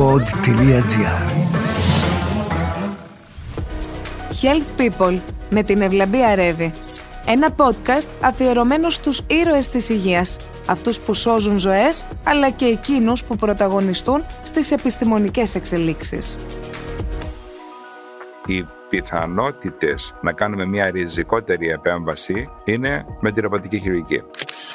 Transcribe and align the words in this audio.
pod.gr 0.00 1.30
Health 4.42 4.80
People 4.80 5.20
με 5.50 5.62
την 5.62 5.80
Ευλαμπία 5.80 6.34
Ρεύη. 6.34 6.72
Ένα 7.26 7.48
podcast 7.56 8.08
αφιερωμένο 8.20 8.90
στους 8.90 9.22
ήρωες 9.26 9.68
της 9.68 9.88
υγείας. 9.88 10.36
Αυτούς 10.66 10.98
που 10.98 11.14
σώζουν 11.14 11.58
ζωές, 11.58 12.06
αλλά 12.24 12.50
και 12.50 12.64
εκείνους 12.64 13.24
που 13.24 13.36
πρωταγωνιστούν 13.36 14.24
στις 14.42 14.70
επιστημονικές 14.70 15.54
εξελίξεις. 15.54 16.38
Οι 18.46 18.66
πιθανότητες 18.88 20.14
να 20.22 20.32
κάνουμε 20.32 20.66
μια 20.66 20.90
ριζικότερη 20.90 21.68
επέμβαση 21.68 22.48
είναι 22.64 23.04
με 23.20 23.32
τη 23.32 23.40
ρομποτική 23.40 23.78
χειρουργική. 23.78 24.22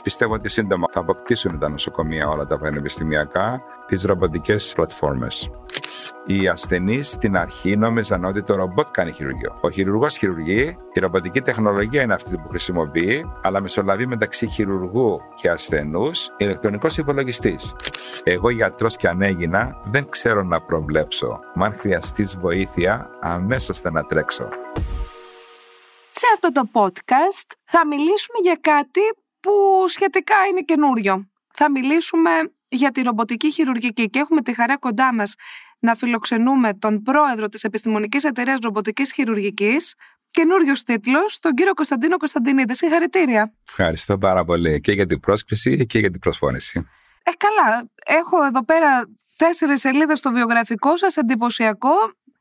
Πιστεύω 0.05 0.33
ότι 0.33 0.49
σύντομα 0.49 0.87
θα 0.91 0.99
αποκτήσουν 0.99 1.59
τα 1.59 1.69
νοσοκομεία 1.69 2.27
όλα 2.27 2.45
τα 2.45 2.57
πανεπιστημιακά 2.57 3.61
τις 3.85 4.03
ρομποτικές 4.03 4.73
πλατφόρμες. 4.75 5.49
Οι 6.25 6.47
ασθενείς 6.47 7.09
στην 7.09 7.37
αρχή 7.37 7.77
νόμιζαν 7.77 8.25
ότι 8.25 8.43
το 8.43 8.55
ρομπότ 8.55 8.87
κάνει 8.91 9.11
χειρουργείο. 9.11 9.57
Ο 9.61 9.69
χειρουργός 9.69 10.17
χειρουργεί, 10.17 10.77
η 10.93 10.99
ρομποτική 10.99 11.41
τεχνολογία 11.41 12.01
είναι 12.01 12.13
αυτή 12.13 12.37
που 12.37 12.47
χρησιμοποιεί, 12.49 13.31
αλλά 13.41 13.61
μεσολαβεί 13.61 14.05
μεταξύ 14.07 14.47
χειρουργού 14.47 15.21
και 15.35 15.49
ασθενούς 15.49 16.29
ηλεκτρονικός 16.37 16.97
υπολογιστής. 16.97 17.75
Εγώ, 18.23 18.49
γιατρός 18.49 18.95
και 18.95 19.07
αν 19.07 19.21
έγινα, 19.21 19.81
δεν 19.85 20.09
ξέρω 20.09 20.43
να 20.43 20.61
προβλέψω. 20.61 21.39
Μα 21.55 21.65
αν 21.65 21.73
χρειαστείς 21.73 22.37
βοήθεια, 22.39 23.09
αμέσως 23.21 23.79
θα 23.79 23.91
να 23.91 24.03
τρέξω. 24.03 24.49
Σε 26.11 26.25
αυτό 26.33 26.51
το 26.51 26.69
podcast 26.73 27.51
θα 27.63 27.87
μιλήσουμε 27.87 28.39
για 28.41 28.57
κάτι 28.61 29.01
που 29.45 29.85
σχετικά 29.87 30.35
είναι 30.49 30.61
καινούριο. 30.61 31.29
Θα 31.53 31.71
μιλήσουμε 31.71 32.29
για 32.67 32.91
τη 32.91 33.01
ρομποτική 33.01 33.51
χειρουργική 33.51 34.09
και 34.09 34.19
έχουμε 34.19 34.41
τη 34.41 34.53
χαρά 34.53 34.77
κοντά 34.77 35.13
μας 35.13 35.35
να 35.79 35.95
φιλοξενούμε 35.95 36.73
τον 36.73 37.01
πρόεδρο 37.01 37.47
της 37.47 37.63
Επιστημονικής 37.63 38.23
Εταιρείας 38.23 38.59
Ρομποτικής 38.63 39.13
Χειρουργικής, 39.13 39.95
καινούριος 40.31 40.83
τίτλος, 40.83 41.39
τον 41.39 41.53
κύριο 41.53 41.73
Κωνσταντίνο 41.73 42.17
Κωνσταντινίδη. 42.17 42.75
Συγχαρητήρια. 42.75 43.53
Ευχαριστώ 43.67 44.17
πάρα 44.17 44.45
πολύ 44.45 44.81
και 44.81 44.91
για 44.91 45.05
την 45.05 45.19
πρόσκληση 45.19 45.85
και 45.85 45.99
για 45.99 46.11
την 46.11 46.19
προσφώνηση. 46.19 46.87
Ε, 47.23 47.31
καλά. 47.37 47.89
Έχω 48.05 48.43
εδώ 48.43 48.65
πέρα 48.65 49.09
τέσσερις 49.37 49.79
σελίδες 49.79 50.19
στο 50.19 50.31
βιογραφικό 50.31 50.97
σας, 50.97 51.17
εντυπωσιακό. 51.17 51.95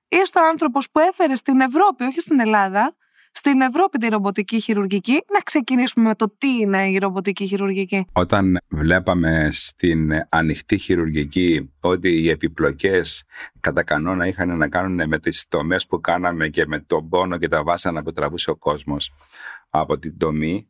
Είστε 0.09 0.41
ο 0.41 0.47
άνθρωπος 0.47 0.91
που 0.91 0.99
έφερε 0.99 1.37
στην 1.37 1.61
Ευρώπη, 1.61 2.05
όχι 2.05 2.21
στην 2.21 2.41
Ελλάδα, 2.41 2.95
στην 3.37 3.61
Ευρώπη 3.61 3.99
τη 3.99 4.09
ρομποτική 4.09 4.61
χειρουργική. 4.61 5.13
Να 5.13 5.41
ξεκινήσουμε 5.41 6.09
με 6.09 6.15
το 6.15 6.35
τι 6.39 6.49
είναι 6.49 6.89
η 6.89 6.99
ρομποτική 6.99 7.47
χειρουργική. 7.47 8.07
Όταν 8.13 8.61
βλέπαμε 8.69 9.49
στην 9.53 10.13
ανοιχτή 10.29 10.79
χειρουργική 10.79 11.73
ότι 11.81 12.23
οι 12.23 12.29
επιπλοκές 12.29 13.25
κατά 13.61 13.83
κανόνα 13.83 14.27
είχαν 14.27 14.57
να 14.57 14.69
κάνουν 14.69 15.09
με 15.09 15.19
τις 15.19 15.49
τομές 15.49 15.87
που 15.87 16.01
κάναμε 16.01 16.49
και 16.49 16.67
με 16.67 16.81
τον 16.81 17.09
πόνο 17.09 17.39
και 17.39 17.49
τα 17.49 17.63
βάσανα 17.63 18.03
που 18.03 18.13
τραβούσε 18.13 18.51
ο 18.51 18.57
κόσμος 18.57 19.13
από 19.71 19.99
την 19.99 20.19
τομή, 20.19 20.69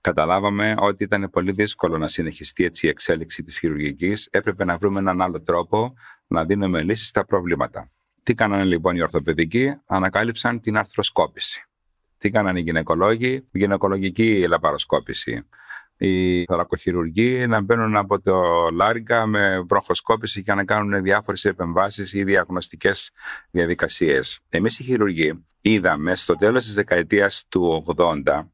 καταλάβαμε 0.00 0.74
ότι 0.78 1.04
ήταν 1.04 1.30
πολύ 1.30 1.52
δύσκολο 1.52 1.98
να 1.98 2.08
συνεχιστεί 2.08 2.64
έτσι 2.64 2.86
η 2.86 2.88
εξέλιξη 2.88 3.42
της 3.42 3.58
χειρουργικής. 3.58 4.28
Έπρεπε 4.30 4.64
να 4.64 4.76
βρούμε 4.76 4.98
έναν 4.98 5.22
άλλο 5.22 5.42
τρόπο 5.42 5.94
να 6.26 6.44
δίνουμε 6.44 6.82
λύσεις 6.82 7.08
στα 7.08 7.24
προβλήματα. 7.24 7.90
Τι 8.22 8.34
κάνανε 8.34 8.64
λοιπόν 8.64 8.96
οι 8.96 9.02
ορθοπαιδικοί, 9.02 9.74
ανακάλυψαν 9.86 10.60
την 10.60 10.76
αρθροσκόπηση. 10.76 11.66
Τι 12.26 12.32
κάνανε 12.32 12.58
οι 12.58 12.62
γυναικολόγοι, 12.62 13.48
γυναικολογική 13.52 14.46
λαπαροσκόπηση. 14.48 15.46
Οι 15.96 16.44
θωρακοχειρουργοί 16.44 17.46
να 17.46 17.60
μπαίνουν 17.60 17.96
από 17.96 18.20
το 18.20 18.68
λάρικα 18.72 19.26
με 19.26 19.60
βροχοσκόπηση 19.68 20.40
για 20.40 20.54
να 20.54 20.64
κάνουν 20.64 21.02
διάφορες 21.02 21.44
επεμβάσεις 21.44 22.12
ή 22.12 22.24
διαγνωστικές 22.24 23.10
διαδικασίες. 23.50 24.40
Εμείς 24.48 24.78
οι 24.78 24.84
χειρουργοί 24.84 25.44
είδαμε 25.60 26.16
στο 26.16 26.34
τέλος 26.34 26.64
της 26.64 26.74
δεκαετίας 26.74 27.46
του 27.48 27.84
80 27.96 28.48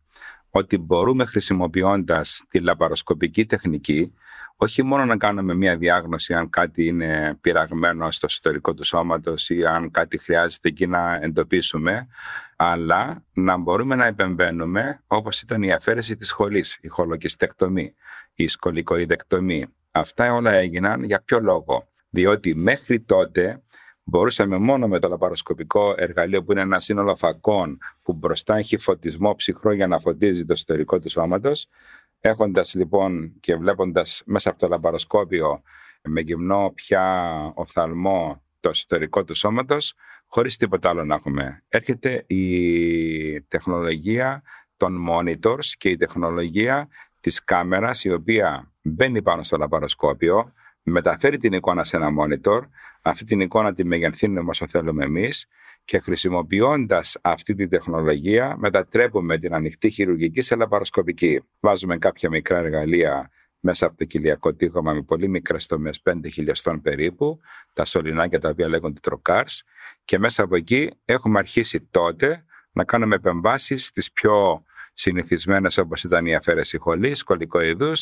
ότι 0.50 0.78
μπορούμε 0.78 1.24
χρησιμοποιώντας 1.24 2.44
τη 2.48 2.60
λαπαροσκοπική 2.60 3.46
τεχνική 3.46 4.14
όχι 4.62 4.82
μόνο 4.82 5.04
να 5.04 5.16
κάνουμε 5.16 5.54
μία 5.54 5.76
διάγνωση 5.76 6.34
αν 6.34 6.50
κάτι 6.50 6.86
είναι 6.86 7.38
πειραγμένο 7.40 8.10
στο 8.10 8.26
εσωτερικό 8.30 8.74
του 8.74 8.84
σώματος 8.84 9.50
ή 9.50 9.64
αν 9.64 9.90
κάτι 9.90 10.18
χρειάζεται 10.18 10.68
εκεί 10.68 10.86
να 10.86 11.18
εντοπίσουμε, 11.22 12.06
αλλά 12.56 13.24
να 13.32 13.56
μπορούμε 13.56 13.94
να 13.94 14.06
επεμβαίνουμε 14.06 15.02
όπως 15.06 15.40
ήταν 15.42 15.62
η 15.62 15.72
αφαίρεση 15.72 16.16
της 16.16 16.28
σχολής, 16.28 16.78
η 16.82 16.88
χολοκυστεκτομή, 16.88 17.94
η 18.34 18.48
σκολικοειδεκτομή. 18.48 19.66
Αυτά 19.90 20.34
όλα 20.34 20.52
έγιναν 20.52 21.04
για 21.04 21.22
ποιο 21.24 21.40
λόγο; 21.40 21.88
Διότι 22.10 22.54
μέχρι 22.54 23.00
τότε 23.00 23.62
μπορούσαμε 24.04 24.58
μόνο 24.58 24.88
με 24.88 24.98
το 24.98 25.08
λαπαροσκοπικό 25.08 25.94
εργαλείο 25.96 26.44
που 26.44 26.52
είναι 26.52 26.60
ένα 26.60 26.80
σύνολο 26.80 27.16
φακών 27.16 27.78
που 28.02 28.12
μπροστά 28.12 28.56
έχει 28.56 28.76
φωτισμό 28.76 29.34
ψυχρό 29.34 29.72
για 29.72 29.86
να 29.86 29.98
φωτίζει 29.98 30.44
το 30.44 30.52
εσωτερικό 30.52 30.98
του 30.98 31.10
σώματος 31.10 31.68
Έχοντας 32.24 32.74
λοιπόν 32.74 33.32
και 33.40 33.56
βλέποντας 33.56 34.22
μέσα 34.26 34.50
από 34.50 34.58
το 34.58 34.68
λαμπαροσκόπιο 34.68 35.62
με 36.02 36.20
γυμνό 36.20 36.72
πια 36.74 37.32
οφθαλμό 37.54 38.42
το 38.60 38.68
εσωτερικό 38.68 39.24
του 39.24 39.34
σώματος, 39.34 39.94
χωρίς 40.26 40.56
τίποτα 40.56 40.88
άλλο 40.88 41.04
να 41.04 41.14
έχουμε. 41.14 41.62
Έρχεται 41.68 42.24
η 42.26 43.42
τεχνολογία 43.42 44.42
των 44.76 45.06
monitors 45.10 45.64
και 45.78 45.88
η 45.88 45.96
τεχνολογία 45.96 46.88
της 47.20 47.44
κάμερας 47.44 48.04
η 48.04 48.12
οποία 48.12 48.72
μπαίνει 48.82 49.22
πάνω 49.22 49.42
στο 49.42 49.56
λαμπαροσκόπιο, 49.56 50.52
μεταφέρει 50.82 51.36
την 51.36 51.52
εικόνα 51.52 51.84
σε 51.84 51.96
ένα 51.96 52.08
monitor, 52.20 52.60
αυτή 53.02 53.24
την 53.24 53.40
εικόνα 53.40 53.74
τη 53.74 53.84
μεγενθύνουμε 53.84 54.50
όσο 54.50 54.68
θέλουμε 54.68 55.04
εμείς 55.04 55.46
και 55.84 55.98
χρησιμοποιώντας 55.98 57.18
αυτή 57.22 57.54
τη 57.54 57.68
τεχνολογία 57.68 58.56
μετατρέπουμε 58.58 59.38
την 59.38 59.54
ανοιχτή 59.54 59.90
χειρουργική 59.90 60.42
σε 60.42 60.56
λαπαροσκοπική. 60.56 61.40
Βάζουμε 61.60 61.98
κάποια 61.98 62.28
μικρά 62.28 62.58
εργαλεία 62.58 63.30
μέσα 63.60 63.86
από 63.86 63.96
το 63.96 64.04
κοιλιακό 64.04 64.54
τείχομα 64.54 64.92
με 64.92 65.02
πολύ 65.02 65.28
μικρές 65.28 65.66
τομές, 65.66 66.02
5 66.02 66.12
χιλιοστών 66.32 66.80
περίπου, 66.80 67.40
τα 67.72 67.84
σωληνάκια 67.84 68.40
τα 68.40 68.48
οποία 68.48 68.68
λέγονται 68.68 69.00
τροκάρς 69.00 69.64
και 70.04 70.18
μέσα 70.18 70.42
από 70.42 70.56
εκεί 70.56 70.90
έχουμε 71.04 71.38
αρχίσει 71.38 71.80
τότε 71.80 72.44
να 72.72 72.84
κάνουμε 72.84 73.14
επεμβάσεις 73.14 73.86
στις 73.86 74.12
πιο 74.12 74.64
συνηθισμένες 74.94 75.78
όπως 75.78 76.04
ήταν 76.04 76.26
η 76.26 76.34
αφαίρεση 76.34 76.78
χολής, 76.78 77.22
κολικοειδού 77.22 77.92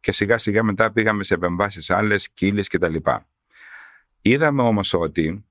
και 0.00 0.12
σιγά 0.12 0.38
σιγά 0.38 0.62
μετά 0.62 0.92
πήγαμε 0.92 1.24
σε 1.24 1.34
επεμβάσεις 1.34 1.90
άλλες, 1.90 2.30
κύλες 2.30 2.68
κτλ. 2.68 2.96
Είδαμε 4.22 4.62
όμως 4.62 4.94
ότι 4.94 5.44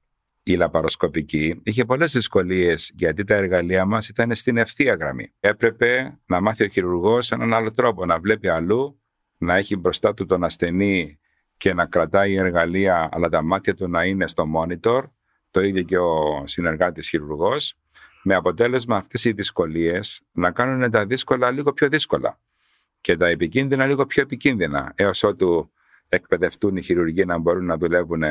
η 0.52 0.56
λαπαροσκοπική 0.56 1.62
είχε 1.64 1.86
πολλές 1.86 2.12
δυσκολίες 2.12 2.92
γιατί 2.96 3.24
τα 3.24 3.36
εργαλεία 3.36 3.86
μας 3.86 4.10
ήταν 4.10 4.36
στην 4.36 4.58
ευθεία 4.58 4.94
γραμμή. 4.94 5.34
Έπρεπε 5.40 6.20
να 6.26 6.42
μάθει 6.42 6.64
ο 6.64 6.68
χειρουργός 6.68 7.32
έναν 7.32 7.54
άλλο 7.54 7.72
τρόπο, 7.72 8.06
να 8.06 8.20
βλέπει 8.20 8.48
αλλού, 8.48 9.02
να 9.38 9.56
έχει 9.56 9.76
μπροστά 9.76 10.14
του 10.14 10.26
τον 10.26 10.44
ασθενή 10.44 11.20
και 11.58 11.74
να 11.74 11.86
κρατάει 11.86 12.36
εργαλεία, 12.36 13.10
αλλά 13.12 13.30
τα 13.30 13.42
μάτια 13.42 13.76
του 13.76 13.88
να 13.88 14.06
είναι 14.06 14.28
στο 14.28 14.46
monitor. 14.56 15.04
Το 15.52 15.62
ίδιο 15.62 15.84
και 15.84 15.98
ο 15.98 16.44
συνεργάτης 16.46 17.10
χειρουργός. 17.10 17.76
Με 18.24 18.36
αποτέλεσμα 18.36 18.98
αυτές 18.98 19.26
οι 19.26 19.32
δυσκολίες 19.32 20.22
να 20.32 20.52
κάνουν 20.52 20.92
τα 20.92 21.06
δύσκολα 21.06 21.52
λίγο 21.52 21.74
πιο 21.74 21.88
δύσκολα 21.90 22.40
και 23.02 23.18
τα 23.18 23.28
επικίνδυνα 23.28 23.86
λίγο 23.86 24.06
πιο 24.06 24.22
επικίνδυνα, 24.22 24.94
έως 24.96 25.24
ότου 25.24 25.72
εκπαιδευτούν 26.10 26.78
οι 26.78 26.84
χειρουργοί 26.84 27.26
να 27.26 27.38
μπορούν 27.38 27.66
να 27.66 27.78
δουλεύουν 27.78 28.24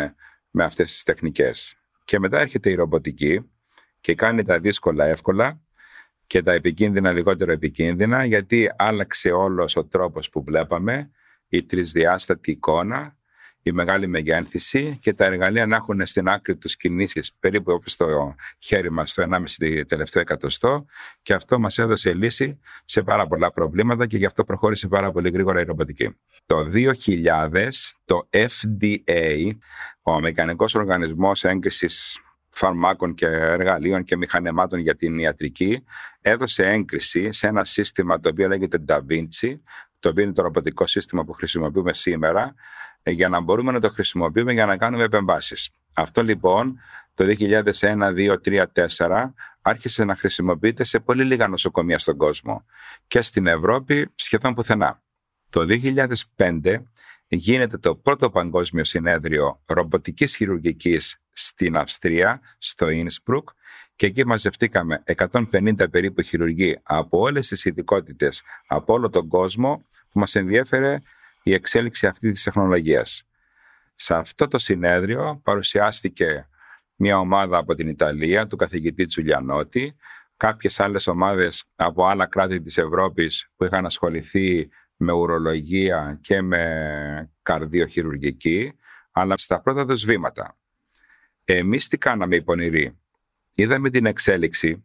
με 0.50 0.64
αυτές 0.64 0.92
τις 0.92 1.02
τεχνικές. 1.02 1.78
Και 2.08 2.18
μετά 2.18 2.40
έρχεται 2.40 2.70
η 2.70 2.74
ρομποτική 2.74 3.50
και 4.00 4.14
κάνει 4.14 4.42
τα 4.42 4.58
δύσκολα 4.58 5.04
εύκολα 5.04 5.60
και 6.26 6.42
τα 6.42 6.52
επικίνδυνα 6.52 7.12
λιγότερο 7.12 7.52
επικίνδυνα 7.52 8.24
γιατί 8.24 8.70
άλλαξε 8.76 9.30
όλος 9.30 9.76
ο 9.76 9.84
τρόπος 9.84 10.30
που 10.30 10.44
βλέπαμε, 10.44 11.10
η 11.48 11.64
τρισδιάστατη 11.64 12.50
εικόνα, 12.50 13.17
η 13.68 13.72
μεγάλη 13.72 14.06
μεγένθηση 14.06 14.98
και 15.00 15.12
τα 15.12 15.24
εργαλεία 15.24 15.66
να 15.66 15.76
έχουν 15.76 16.06
στην 16.06 16.28
άκρη 16.28 16.56
τους 16.56 16.76
κινήσεις 16.76 17.32
περίπου 17.40 17.72
όπως 17.72 17.96
το 17.96 18.34
χέρι 18.58 18.90
μας 18.90 19.14
το 19.14 19.22
1,5 19.60 19.82
τελευταίο 19.86 20.22
εκατοστό 20.22 20.84
και 21.22 21.34
αυτό 21.34 21.58
μας 21.58 21.78
έδωσε 21.78 22.14
λύση 22.14 22.60
σε 22.84 23.02
πάρα 23.02 23.26
πολλά 23.26 23.52
προβλήματα 23.52 24.06
και 24.06 24.16
γι' 24.16 24.26
αυτό 24.26 24.44
προχώρησε 24.44 24.88
πάρα 24.88 25.12
πολύ 25.12 25.30
γρήγορα 25.30 25.60
η 25.60 25.64
ρομποτική. 25.64 26.16
Το 26.46 26.68
2000 26.74 27.68
το 28.04 28.28
FDA, 28.30 29.50
ο 30.02 30.12
Αμερικανικός 30.12 30.74
Οργανισμός 30.74 31.44
Έγκρισης 31.44 32.22
φαρμάκων 32.50 33.14
και 33.14 33.26
εργαλείων 33.26 34.04
και 34.04 34.16
μηχανημάτων 34.16 34.78
για 34.78 34.94
την 34.94 35.18
ιατρική 35.18 35.84
έδωσε 36.20 36.66
έγκριση 36.66 37.32
σε 37.32 37.46
ένα 37.46 37.64
σύστημα 37.64 38.20
το 38.20 38.28
οποίο 38.28 38.48
λέγεται 38.48 38.84
Da 38.88 38.98
Vinci, 39.10 39.58
το 39.98 40.08
οποίο 40.08 40.24
είναι 40.24 40.32
το 40.32 40.42
ρομποτικό 40.42 40.86
σύστημα 40.86 41.24
που 41.24 41.32
χρησιμοποιούμε 41.32 41.94
σήμερα, 41.94 42.54
για 43.02 43.28
να 43.28 43.40
μπορούμε 43.40 43.72
να 43.72 43.80
το 43.80 43.90
χρησιμοποιούμε 43.90 44.52
για 44.52 44.66
να 44.66 44.76
κάνουμε 44.76 45.02
επεμβάσεις. 45.02 45.70
Αυτό 45.94 46.22
λοιπόν 46.22 46.78
το 47.14 47.24
2001, 47.38 47.62
2002, 48.14 48.36
2003, 48.44 48.64
2004 48.96 49.30
άρχισε 49.62 50.04
να 50.04 50.16
χρησιμοποιείται 50.16 50.84
σε 50.84 50.98
πολύ 50.98 51.24
λίγα 51.24 51.48
νοσοκομεία 51.48 51.98
στον 51.98 52.16
κόσμο 52.16 52.64
και 53.06 53.20
στην 53.20 53.46
Ευρώπη 53.46 54.08
σχεδόν 54.14 54.54
πουθενά. 54.54 55.02
Το 55.50 55.66
2005 56.36 56.76
γίνεται 57.28 57.78
το 57.78 57.94
πρώτο 57.94 58.30
παγκόσμιο 58.30 58.84
συνέδριο 58.84 59.60
ρομποτικής 59.66 60.36
χειρουργικής 60.36 61.20
στην 61.32 61.76
Αυστρία, 61.76 62.40
στο 62.58 62.88
Ίνσπρουκ 62.88 63.48
και 63.98 64.06
εκεί 64.06 64.26
μαζευτήκαμε 64.26 65.02
150 65.30 65.90
περίπου 65.90 66.22
χειρουργοί 66.22 66.78
από 66.82 67.18
όλες 67.18 67.48
τις 67.48 67.64
ειδικότητες 67.64 68.42
από 68.66 68.92
όλο 68.92 69.08
τον 69.08 69.28
κόσμο 69.28 69.84
που 70.10 70.18
μας 70.18 70.34
ενδιέφερε 70.34 70.98
η 71.42 71.52
εξέλιξη 71.52 72.06
αυτής 72.06 72.32
της 72.32 72.42
τεχνολογίας. 72.42 73.24
Σε 73.94 74.14
αυτό 74.14 74.48
το 74.48 74.58
συνέδριο 74.58 75.40
παρουσιάστηκε 75.44 76.48
μια 76.96 77.18
ομάδα 77.18 77.58
από 77.58 77.74
την 77.74 77.88
Ιταλία, 77.88 78.46
του 78.46 78.56
καθηγητή 78.56 79.06
Τσουλιανότη, 79.06 79.96
κάποιες 80.36 80.80
άλλες 80.80 81.06
ομάδες 81.06 81.64
από 81.76 82.06
άλλα 82.06 82.26
κράτη 82.26 82.60
της 82.60 82.78
Ευρώπης 82.78 83.50
που 83.56 83.64
είχαν 83.64 83.86
ασχοληθεί 83.86 84.68
με 84.96 85.12
ουρολογία 85.12 86.18
και 86.20 86.42
με 86.42 87.30
καρδιοχειρουργική, 87.42 88.72
αλλά 89.10 89.34
στα 89.36 89.60
πρώτα 89.60 89.86
τους 89.86 90.04
βήματα. 90.04 90.56
Εμείς 91.44 91.88
τι 91.88 91.98
κάναμε 91.98 92.36
οι 92.36 92.42
πονηροί; 92.42 92.98
Είδαμε 93.60 93.90
την 93.90 94.06
εξέλιξη. 94.06 94.84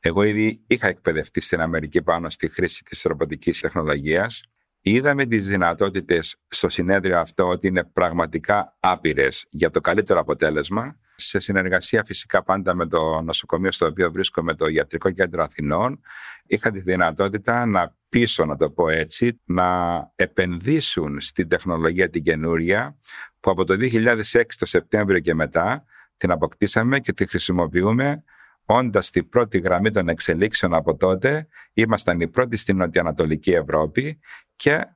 Εγώ 0.00 0.22
ήδη 0.22 0.60
είχα 0.66 0.88
εκπαιδευτεί 0.88 1.40
στην 1.40 1.60
Αμερική 1.60 2.02
πάνω 2.02 2.30
στη 2.30 2.48
χρήση 2.48 2.84
της 2.84 3.02
ρομποτικής 3.02 3.60
τεχνολογίας. 3.60 4.44
Είδαμε 4.80 5.26
τις 5.26 5.46
δυνατότητες 5.46 6.36
στο 6.48 6.68
συνέδριο 6.68 7.18
αυτό 7.18 7.48
ότι 7.48 7.66
είναι 7.66 7.84
πραγματικά 7.84 8.76
άπειρες 8.80 9.46
για 9.50 9.70
το 9.70 9.80
καλύτερο 9.80 10.20
αποτέλεσμα 10.20 10.98
σε 11.16 11.38
συνεργασία 11.38 12.04
φυσικά 12.04 12.42
πάντα 12.42 12.74
με 12.74 12.86
το 12.86 13.20
νοσοκομείο 13.20 13.72
στο 13.72 13.86
οποίο 13.86 14.10
βρίσκομαι, 14.10 14.54
το 14.54 14.66
Ιατρικό 14.66 15.10
Κέντρο 15.10 15.42
Αθηνών, 15.42 16.00
είχα 16.46 16.70
τη 16.70 16.80
δυνατότητα 16.80 17.66
να 17.66 17.96
πείσω, 18.08 18.44
να 18.44 18.56
το 18.56 18.70
πω 18.70 18.88
έτσι, 18.88 19.40
να 19.44 19.98
επενδύσουν 20.16 21.20
στην 21.20 21.48
τεχνολογία 21.48 22.10
την 22.10 22.22
καινούρια, 22.22 22.96
που 23.40 23.50
από 23.50 23.64
το 23.64 23.74
2006 23.80 24.42
το 24.58 24.66
Σεπτέμβριο 24.66 25.20
και 25.20 25.34
μετά 25.34 25.84
την 26.16 26.30
αποκτήσαμε 26.30 27.00
και 27.00 27.12
τη 27.12 27.26
χρησιμοποιούμε 27.26 28.24
όντας 28.64 29.06
στην 29.06 29.28
πρώτη 29.28 29.58
γραμμή 29.58 29.90
των 29.90 30.08
εξελίξεων 30.08 30.74
από 30.74 30.96
τότε, 30.96 31.48
ήμασταν 31.72 32.20
οι 32.20 32.28
πρώτοι 32.28 32.56
στην 32.56 32.76
Νοτιοανατολική 32.76 33.50
Ευρώπη 33.50 34.20
και 34.56 34.86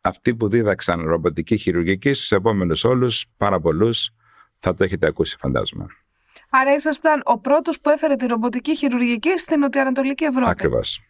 αυτοί 0.00 0.34
που 0.34 0.48
δίδαξαν 0.48 1.00
ρομποτική 1.00 1.56
χειρουργική 1.56 2.12
στους 2.12 2.32
επόμενους 2.32 2.84
όλους, 2.84 3.26
πάρα 3.36 3.60
πολλούς, 3.60 4.10
θα 4.58 4.74
το 4.74 4.84
έχετε 4.84 5.06
ακούσει, 5.06 5.36
φαντάζομαι. 5.36 5.86
Άρα 6.50 6.74
ήσασταν 6.74 7.20
ο 7.24 7.38
πρώτος 7.38 7.80
που 7.80 7.90
έφερε 7.90 8.16
τη 8.16 8.26
ρομποτική 8.26 8.76
χειρουργική 8.76 9.38
στην 9.38 9.58
Νοτιοανατολική 9.58 10.24
Ευρώπη. 10.24 10.50
Ακριβώς. 10.50 11.00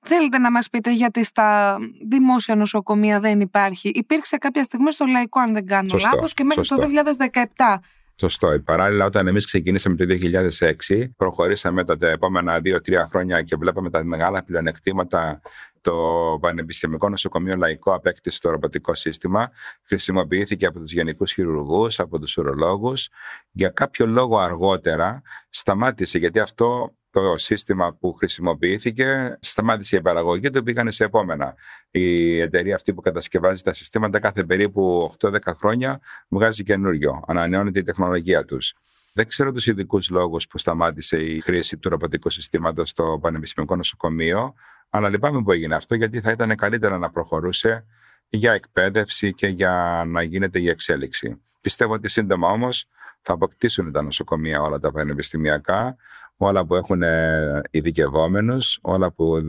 Θέλετε 0.00 0.38
να 0.38 0.50
μας 0.50 0.70
πείτε 0.70 0.92
γιατί 0.92 1.24
στα 1.24 1.78
δημόσια 2.08 2.54
νοσοκομεία 2.54 3.20
δεν 3.20 3.40
υπάρχει. 3.40 3.88
Υπήρξε 3.88 4.36
κάποια 4.36 4.64
στιγμή 4.64 4.92
στο 4.92 5.04
λαϊκό, 5.04 5.40
αν 5.40 5.52
δεν 5.52 5.66
κάνω 5.66 5.88
λάθο, 5.92 6.08
λάθος, 6.14 6.34
και 6.34 6.44
μέχρι 6.44 6.64
το 6.66 6.76
2017. 6.76 7.78
Σωστό. 8.16 8.60
Παράλληλα, 8.64 9.04
όταν 9.04 9.26
εμείς 9.26 9.46
ξεκινήσαμε 9.46 9.96
το 9.96 10.04
2006, 10.04 11.08
προχωρήσαμε 11.16 11.84
τα 11.84 11.96
επόμενα 12.00 12.60
δύο-τρία 12.60 13.06
χρόνια 13.10 13.42
και 13.42 13.56
βλέπαμε 13.56 13.90
τα 13.90 14.04
μεγάλα 14.04 14.44
πλεονεκτήματα 14.44 15.40
το 15.80 15.94
Πανεπιστημικό 16.40 17.08
Νοσοκομείο 17.08 17.56
Λαϊκό 17.56 17.94
απέκτησε 17.94 18.40
το 18.40 18.50
ρομποτικό 18.50 18.94
σύστημα. 18.94 19.50
Χρησιμοποιήθηκε 19.82 20.66
από 20.66 20.80
τους 20.80 20.92
γενικούς 20.92 21.32
χειρουργούς, 21.32 22.00
από 22.00 22.18
τους 22.18 22.36
ουρολόγους. 22.36 23.08
Για 23.50 23.68
κάποιο 23.68 24.06
λόγο 24.06 24.38
αργότερα 24.38 25.22
σταμάτησε, 25.48 26.18
γιατί 26.18 26.40
αυτό 26.40 26.94
το 27.14 27.36
σύστημα 27.36 27.94
που 27.94 28.12
χρησιμοποιήθηκε 28.12 29.38
σταμάτησε 29.40 29.96
η 29.96 30.00
παραγωγή 30.00 30.50
του, 30.50 30.62
πήγανε 30.62 30.90
σε 30.90 31.04
επόμενα. 31.04 31.54
Η 31.90 32.38
εταιρεία 32.40 32.74
αυτή 32.74 32.94
που 32.94 33.00
κατασκευάζει 33.00 33.62
τα 33.62 33.72
συστήματα 33.72 34.18
κάθε 34.18 34.44
περίπου 34.44 35.14
8-10 35.18 35.38
χρόνια 35.58 36.00
βγάζει 36.28 36.62
καινούριο, 36.62 37.22
ανανεώνεται 37.26 37.78
η 37.78 37.82
τεχνολογία 37.82 38.44
τους. 38.44 38.74
Δεν 39.14 39.28
ξέρω 39.28 39.52
τους 39.52 39.66
ειδικούς 39.66 40.10
λόγους 40.10 40.46
που 40.46 40.58
σταμάτησε 40.58 41.16
η 41.16 41.40
χρήση 41.40 41.76
του 41.76 41.88
ρομποτικού 41.88 42.30
συστήματος 42.30 42.88
στο 42.90 43.18
Πανεπιστημιακό 43.22 43.76
Νοσοκομείο. 43.76 44.54
Αλλά 44.90 45.08
λυπάμαι 45.08 45.42
που 45.42 45.52
έγινε 45.52 45.74
αυτό, 45.74 45.94
γιατί 45.94 46.20
θα 46.20 46.30
ήταν 46.30 46.56
καλύτερα 46.56 46.98
να 46.98 47.10
προχωρούσε 47.10 47.84
για 48.28 48.52
εκπαίδευση 48.52 49.34
και 49.34 49.46
για 49.46 50.04
να 50.06 50.22
γίνεται 50.22 50.60
η 50.60 50.68
εξέλιξη. 50.68 51.40
Πιστεύω 51.60 51.92
ότι 51.92 52.08
σύντομα 52.08 52.48
όμως 52.48 52.88
θα 53.22 53.32
αποκτήσουν 53.32 53.92
τα 53.92 54.02
νοσοκομεία 54.02 54.62
όλα 54.62 54.78
τα 54.78 54.92
πανεπιστημιακά, 54.92 55.96
όλα 56.36 56.66
που 56.66 56.74
έχουν 56.74 57.02
ε, 57.02 57.60
ειδικευόμενους, 57.70 58.78
όλα 58.82 59.12
που 59.12 59.42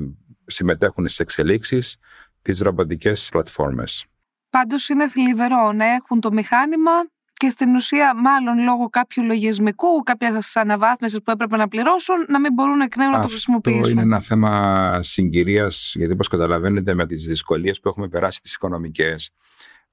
συμμετέχουν 0.46 1.06
στις 1.06 1.20
εξελίξεις, 1.20 1.98
τις 2.42 2.60
ρομποτικές 2.60 3.30
πλατφόρμες. 3.32 4.06
Πάντως 4.50 4.90
είναι 4.90 5.08
θλιβερό 5.08 5.72
να 5.72 5.86
έχουν 5.86 6.20
το 6.20 6.32
μηχάνημα 6.32 6.92
και 7.34 7.50
στην 7.50 7.76
ουσία, 7.76 8.16
μάλλον 8.16 8.64
λόγω 8.64 8.90
κάποιου 8.90 9.24
λογισμικού, 9.24 10.04
κάποια 10.04 10.42
αναβάθμισης 10.54 11.22
που 11.24 11.32
έπρεπε 11.32 11.58
να 11.58 11.68
πληρώσουν, 11.68 12.16
να 12.28 12.40
μην 12.40 12.54
μπορούν 12.54 12.82
εκ 12.82 12.96
νέου 12.96 13.10
να 13.10 13.20
το 13.20 13.28
χρησιμοποιήσουν. 13.28 13.82
Αυτό 13.82 13.92
είναι 13.92 14.02
ένα 14.02 14.22
θέμα 14.22 15.00
συγκυρίας, 15.04 15.94
γιατί 15.96 16.14
όπως 16.14 16.28
καταλαβαίνετε, 16.28 16.94
με 16.94 17.08
τις 17.08 17.26
δυσκολίες 17.26 17.80
που 17.80 17.90
έχουμε 17.90 18.08
περάσει 18.08 18.42
τις 18.42 18.54
οικονομικές 18.54 19.30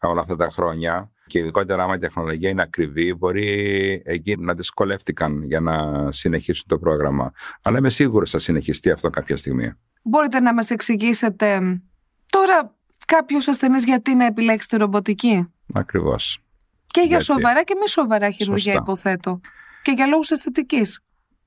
όλα 0.08 0.20
αυτά 0.20 0.36
τα 0.36 0.50
χρόνια, 0.50 1.10
και 1.26 1.38
ειδικότερα 1.38 1.82
άμα 1.82 1.94
η 1.94 1.98
τεχνολογία 1.98 2.48
είναι 2.48 2.62
ακριβή, 2.62 3.14
μπορεί 3.14 4.02
εκεί 4.04 4.36
να 4.36 4.54
δυσκολεύτηκαν 4.54 5.42
για 5.42 5.60
να 5.60 6.08
συνεχίσουν 6.12 6.64
το 6.68 6.78
πρόγραμμα. 6.78 7.32
Αλλά 7.62 7.78
είμαι 7.78 7.90
σίγουρος 7.90 8.30
θα 8.30 8.38
συνεχιστεί 8.38 8.90
αυτό 8.90 9.10
κάποια 9.10 9.36
στιγμή. 9.36 9.72
Μπορείτε 10.02 10.40
να 10.40 10.54
μας 10.54 10.70
εξηγήσετε 10.70 11.80
τώρα 12.26 12.74
κάποιο 13.06 13.38
ασθενή 13.46 13.78
γιατί 13.78 14.14
να 14.14 14.24
επιλέξει 14.24 14.68
τη 14.68 14.76
ρομποτική; 14.76 15.52
Ακριβώς. 15.72 16.38
Και 16.86 17.00
για 17.00 17.20
σοβαρά 17.20 17.62
και 17.62 17.74
μη 17.80 17.88
σοβαρά 17.88 18.30
χειρουργία, 18.30 18.72
υποθέτω. 18.72 19.40
Και 19.82 19.90
για 19.90 20.06
λόγους 20.06 20.30
αισθητικής. 20.30 21.02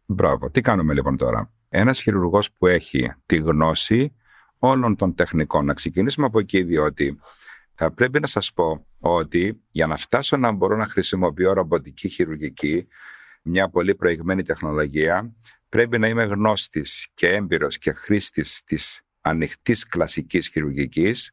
Μπράβο. 0.05 0.49
Τι 0.49 0.61
κάνουμε 0.61 0.93
λοιπόν 0.93 1.17
τώρα; 1.17 1.51
Ένας 1.69 2.01
χειρουργός 2.01 2.51
που 2.51 2.67
έχει 2.67 3.13
τη 3.25 3.37
γνώση 3.37 4.15
όλων 4.59 4.95
των 4.95 5.15
τεχνικών, 5.15 5.65
να 5.65 5.73
ξεκινήσουμε 5.73 6.25
από 6.25 6.39
εκεί, 6.39 6.63
διότι 6.63 7.19
θα 7.75 7.91
πρέπει 7.91 8.19
να 8.19 8.27
σας 8.27 8.53
πω 8.53 8.87
ότι 8.99 9.61
για 9.71 9.87
να 9.87 9.97
φτάσω 9.97 10.37
να 10.37 10.51
μπορώ 10.51 10.75
να 10.75 10.87
χρησιμοποιώ 10.87 11.53
ρομποτική 11.53 12.09
χειρουργική, 12.09 12.87
μια 13.41 13.69
πολύ 13.69 13.95
προηγμένη 13.95 14.43
τεχνολογία, 14.43 15.35
πρέπει 15.69 15.99
να 15.99 16.07
είμαι 16.07 16.23
γνώστης 16.23 17.07
και 17.13 17.27
έμπειρος 17.27 17.77
και 17.77 17.91
χρήστης 17.91 18.63
της 18.63 19.01
ανοιχτής 19.21 19.85
κλασικής 19.87 20.47
χειρουργικής, 20.47 21.31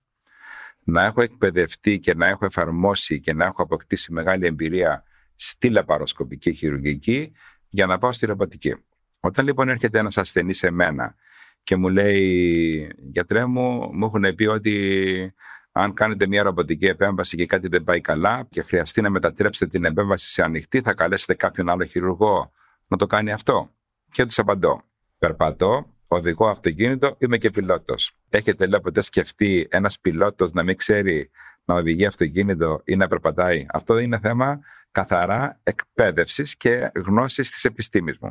να 0.84 1.04
έχω 1.04 1.22
εκπαιδευτεί 1.22 1.98
και 1.98 2.14
να 2.14 2.26
έχω 2.26 2.44
εφαρμόσει 2.44 3.20
και 3.20 3.32
να 3.32 3.44
έχω 3.44 3.62
αποκτήσει 3.62 4.12
μεγάλη 4.12 4.46
εμπειρία 4.46 5.04
στη 5.34 5.70
λαπαροσκοπική 5.70 6.52
χειρουργική 6.52 7.32
για 7.69 7.86
να 7.86 7.98
πάω 7.98 8.12
στη 8.12 8.26
ρομποτική. 8.26 8.74
Όταν 9.20 9.44
λοιπόν 9.44 9.69
έρχεται 9.69 9.98
ένας 9.98 10.19
ασθενής 10.19 10.58
σε 10.58 10.70
μένα 10.70 11.14
και 11.62 11.76
μου 11.76 11.88
λέει 11.88 12.90
γιατρέ 12.98 13.46
μου, 13.46 13.90
μου 13.93 14.05
έχουν 14.05 14.34
πει 14.34 14.44
ότι 14.44 15.34
αν 15.72 15.94
κάνετε 15.94 16.26
μια 16.26 16.43
ρομποτική 16.43 16.86
επέμβαση 16.86 17.36
και 17.36 17.46
κάτι 17.46 17.69
δεν 17.69 17.84
πάει 17.84 18.00
καλά 18.00 18.46
και 18.50 18.62
χρειαστεί 18.62 19.00
να 19.00 19.10
μετατρέψετε 19.10 19.70
την 19.70 19.84
επέμβαση 19.84 20.29
σε 20.31 20.43
ανοιχτή, 20.43 20.81
θα 20.81 20.94
καλέσετε 20.94 21.34
κάποιον 21.34 21.69
άλλο 21.69 21.84
χειρουργό 21.84 22.52
να 22.86 22.96
το 22.96 23.06
κάνει 23.06 23.32
αυτό. 23.32 23.70
Και 24.10 24.26
τους 24.26 24.38
απαντώ. 24.38 24.82
Περπατώ, 25.19 25.86
οδηγώ 26.08 26.48
αυτοκίνητο, 26.48 27.17
είμαι 27.19 27.38
και 27.38 27.50
πιλότος. 27.50 28.12
Έχετε 28.31 28.67
λέω 28.67 28.81
ποτέ 28.81 29.00
σκεφτεί 29.00 29.67
ένας 29.70 30.00
πιλότος 30.00 30.52
να 30.52 30.62
μην 30.62 30.76
ξέρει 30.76 31.31
να 31.64 31.74
οδηγεί 31.74 32.06
αυτοκίνητο 32.06 32.81
ή 32.84 32.96
να 32.96 33.08
περπατάει; 33.08 33.67
Αυτό 33.72 33.98
είναι 33.98 34.19
θέμα 34.19 34.60
καθαρά 34.91 35.60
εκπαίδευσης 35.62 36.56
και 36.56 36.91
γνώσης 36.94 37.50
της 37.50 37.64
επιστήμης 37.64 38.19
μου. 38.19 38.31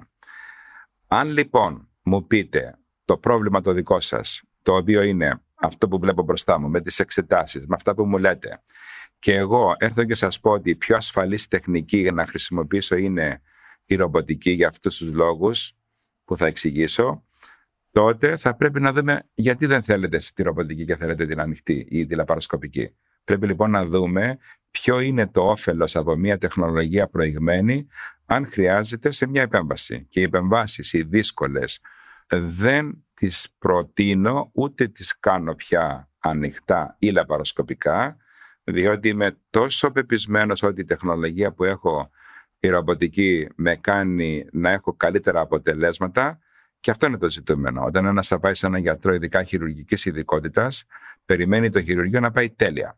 Αν 1.07 1.27
λοιπόν 1.27 1.89
μου 2.03 2.27
πείτε 2.27 2.77
το 3.05 3.17
πρόβλημα 3.17 3.61
το 3.61 3.71
δικό 3.71 3.99
σας, 3.99 4.43
το 4.61 4.75
οποίο 4.75 5.01
είναι 5.01 5.41
αυτό 5.61 5.87
που 5.87 5.99
βλέπω 5.99 6.23
μπροστά 6.23 6.59
μου, 6.59 6.69
με 6.69 6.81
τις 6.81 6.99
εξετάσεις, 6.99 7.65
με 7.65 7.75
αυτά 7.75 7.93
που 7.95 8.05
μου 8.05 8.17
λέτε, 8.17 8.61
και 9.19 9.35
εγώ 9.35 9.75
έρθω 9.77 10.03
και 10.03 10.15
σας 10.15 10.39
πω 10.39 10.51
ότι 10.51 10.69
η 10.69 10.75
πιο 10.75 10.95
ασφαλής 10.95 11.47
τεχνική 11.47 11.97
για 11.97 12.11
να 12.11 12.25
χρησιμοποιήσω 12.25 12.95
είναι 12.95 13.41
η 13.85 13.95
ρομποτική 13.95 14.51
για 14.51 14.67
αυτούς 14.67 14.97
τους 14.97 15.13
λόγους 15.13 15.73
που 16.25 16.37
θα 16.37 16.45
εξηγήσω, 16.45 17.23
τότε 17.91 18.37
θα 18.37 18.55
πρέπει 18.55 18.81
να 18.81 18.93
δούμε 18.93 19.23
γιατί 19.33 19.65
δεν 19.65 19.83
θέλετε 19.83 20.17
τη 20.35 20.43
ρομποτική 20.43 20.85
και 20.85 20.95
θέλετε 20.95 21.25
την 21.25 21.39
ανοιχτή 21.39 21.87
ή 21.89 22.05
τη 22.05 22.15
λαπαροσκοπική. 22.15 22.95
Πρέπει 23.23 23.47
λοιπόν 23.47 23.71
να 23.71 23.85
δούμε 23.85 24.37
ποιο 24.71 24.99
είναι 24.99 25.27
το 25.27 25.41
όφελος 25.41 25.95
από 25.95 26.15
μια 26.15 26.37
τεχνολογία 26.37 27.07
προηγμένη 27.07 27.87
αν 28.25 28.47
χρειάζεται 28.47 29.11
σε 29.11 29.27
μια 29.27 29.41
επέμβαση. 29.41 30.05
Και 30.09 30.19
οι 30.19 30.23
επεμβάσεις, 30.23 30.93
οι 30.93 31.03
δύσκολες, 31.03 31.81
δεν 32.31 33.05
τις 33.13 33.55
προτείνω 33.59 34.49
ούτε 34.53 34.87
τις 34.87 35.19
κάνω 35.19 35.55
πια 35.55 36.09
ανοιχτά 36.19 36.95
ή 36.99 37.11
λαπαροσκοπικά, 37.11 38.17
διότι 38.63 39.07
είμαι 39.07 39.37
τόσο 39.49 39.91
πεπισμένος 39.91 40.63
ότι 40.63 40.81
η 40.81 40.85
τεχνολογία 40.85 41.51
που 41.51 41.63
έχω 41.63 42.09
η 42.59 42.67
ρομποτική 42.67 43.47
με 43.55 43.75
κάνει 43.75 44.45
να 44.51 44.69
έχω 44.69 44.93
καλύτερα 44.93 45.39
αποτελέσματα 45.39 46.39
και 46.79 46.91
αυτό 46.91 47.07
είναι 47.07 47.17
το 47.17 47.29
ζητούμενο. 47.29 47.83
Όταν 47.83 48.05
ένας 48.05 48.27
θα 48.27 48.39
πάει 48.39 48.55
σε 48.55 48.65
έναν 48.65 48.81
γιατρό 48.81 49.13
ειδικά 49.13 49.43
χειρουργικής 49.43 50.05
ειδικότητας, 50.05 50.85
περιμένει 51.25 51.69
το 51.69 51.81
χειρουργείο 51.81 52.19
να 52.19 52.31
πάει 52.31 52.49
τέλεια. 52.49 52.97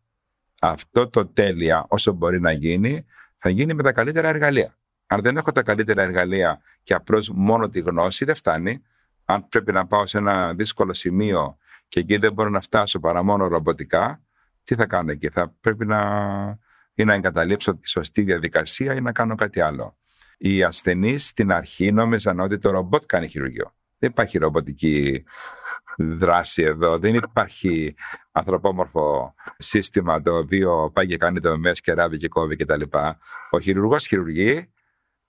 Αυτό 0.61 1.09
το 1.09 1.25
τέλεια, 1.25 1.85
όσο 1.87 2.11
μπορεί 2.11 2.39
να 2.39 2.51
γίνει, 2.51 3.05
θα 3.37 3.49
γίνει 3.49 3.73
με 3.73 3.83
τα 3.83 3.91
καλύτερα 3.91 4.29
εργαλεία. 4.29 4.77
Αν 5.07 5.21
δεν 5.21 5.37
έχω 5.37 5.51
τα 5.51 5.63
καλύτερα 5.63 6.01
εργαλεία 6.01 6.61
και 6.83 6.93
απλώς 6.93 7.29
μόνο 7.29 7.69
τη 7.69 7.79
γνώση, 7.79 8.25
δεν 8.25 8.35
φτάνει. 8.35 8.83
Αν 9.25 9.47
πρέπει 9.47 9.71
να 9.71 9.87
πάω 9.87 10.05
σε 10.05 10.17
ένα 10.17 10.53
δύσκολο 10.53 10.93
σημείο 10.93 11.57
και 11.87 11.99
εκεί 11.99 12.17
δεν 12.17 12.33
μπορώ 12.33 12.49
να 12.49 12.61
φτάσω 12.61 12.99
παρά 12.99 13.23
μόνο 13.23 13.47
ρομποτικά, 13.47 14.21
τι 14.63 14.75
θα 14.75 14.85
κάνω 14.85 15.11
εκεί; 15.11 15.29
Θα 15.29 15.55
πρέπει 15.61 15.85
να, 15.85 15.99
ή 16.93 17.03
να 17.03 17.13
εγκαταλείψω 17.13 17.75
τη 17.75 17.89
σωστή 17.89 18.21
διαδικασία 18.21 18.93
ή 18.93 19.01
να 19.01 19.11
κάνω 19.11 19.35
κάτι 19.35 19.61
άλλο. 19.61 19.97
Οι 20.37 20.63
ασθενείς 20.63 21.27
στην 21.27 21.51
αρχή 21.51 21.91
νόμιζαν 21.91 22.39
ότι 22.39 22.57
το 22.57 22.71
ρομπότ 22.71 23.03
κάνει 23.05 23.27
χειρουργείο. 23.27 23.75
Δεν 23.97 24.09
υπάρχει 24.09 24.37
ρομποτική 24.37 25.23
δράση 25.97 26.63
εδώ. 26.63 26.97
Δεν 26.97 27.15
υπάρχει 27.15 27.95
ανθρωπόμορφο 28.31 29.33
σύστημα 29.57 30.21
το 30.21 30.37
οποίο 30.37 30.91
πάει 30.93 31.07
και 31.07 31.17
κάνει 31.17 31.39
το 31.39 31.57
μέσο 31.57 31.81
και 31.83 31.93
ράβει 31.93 32.17
και 32.17 32.27
κόβει 32.27 32.55
κτλ. 32.55 32.81
Ο 33.49 33.59
χειρουργός 33.59 34.05
χειρουργεί. 34.05 34.71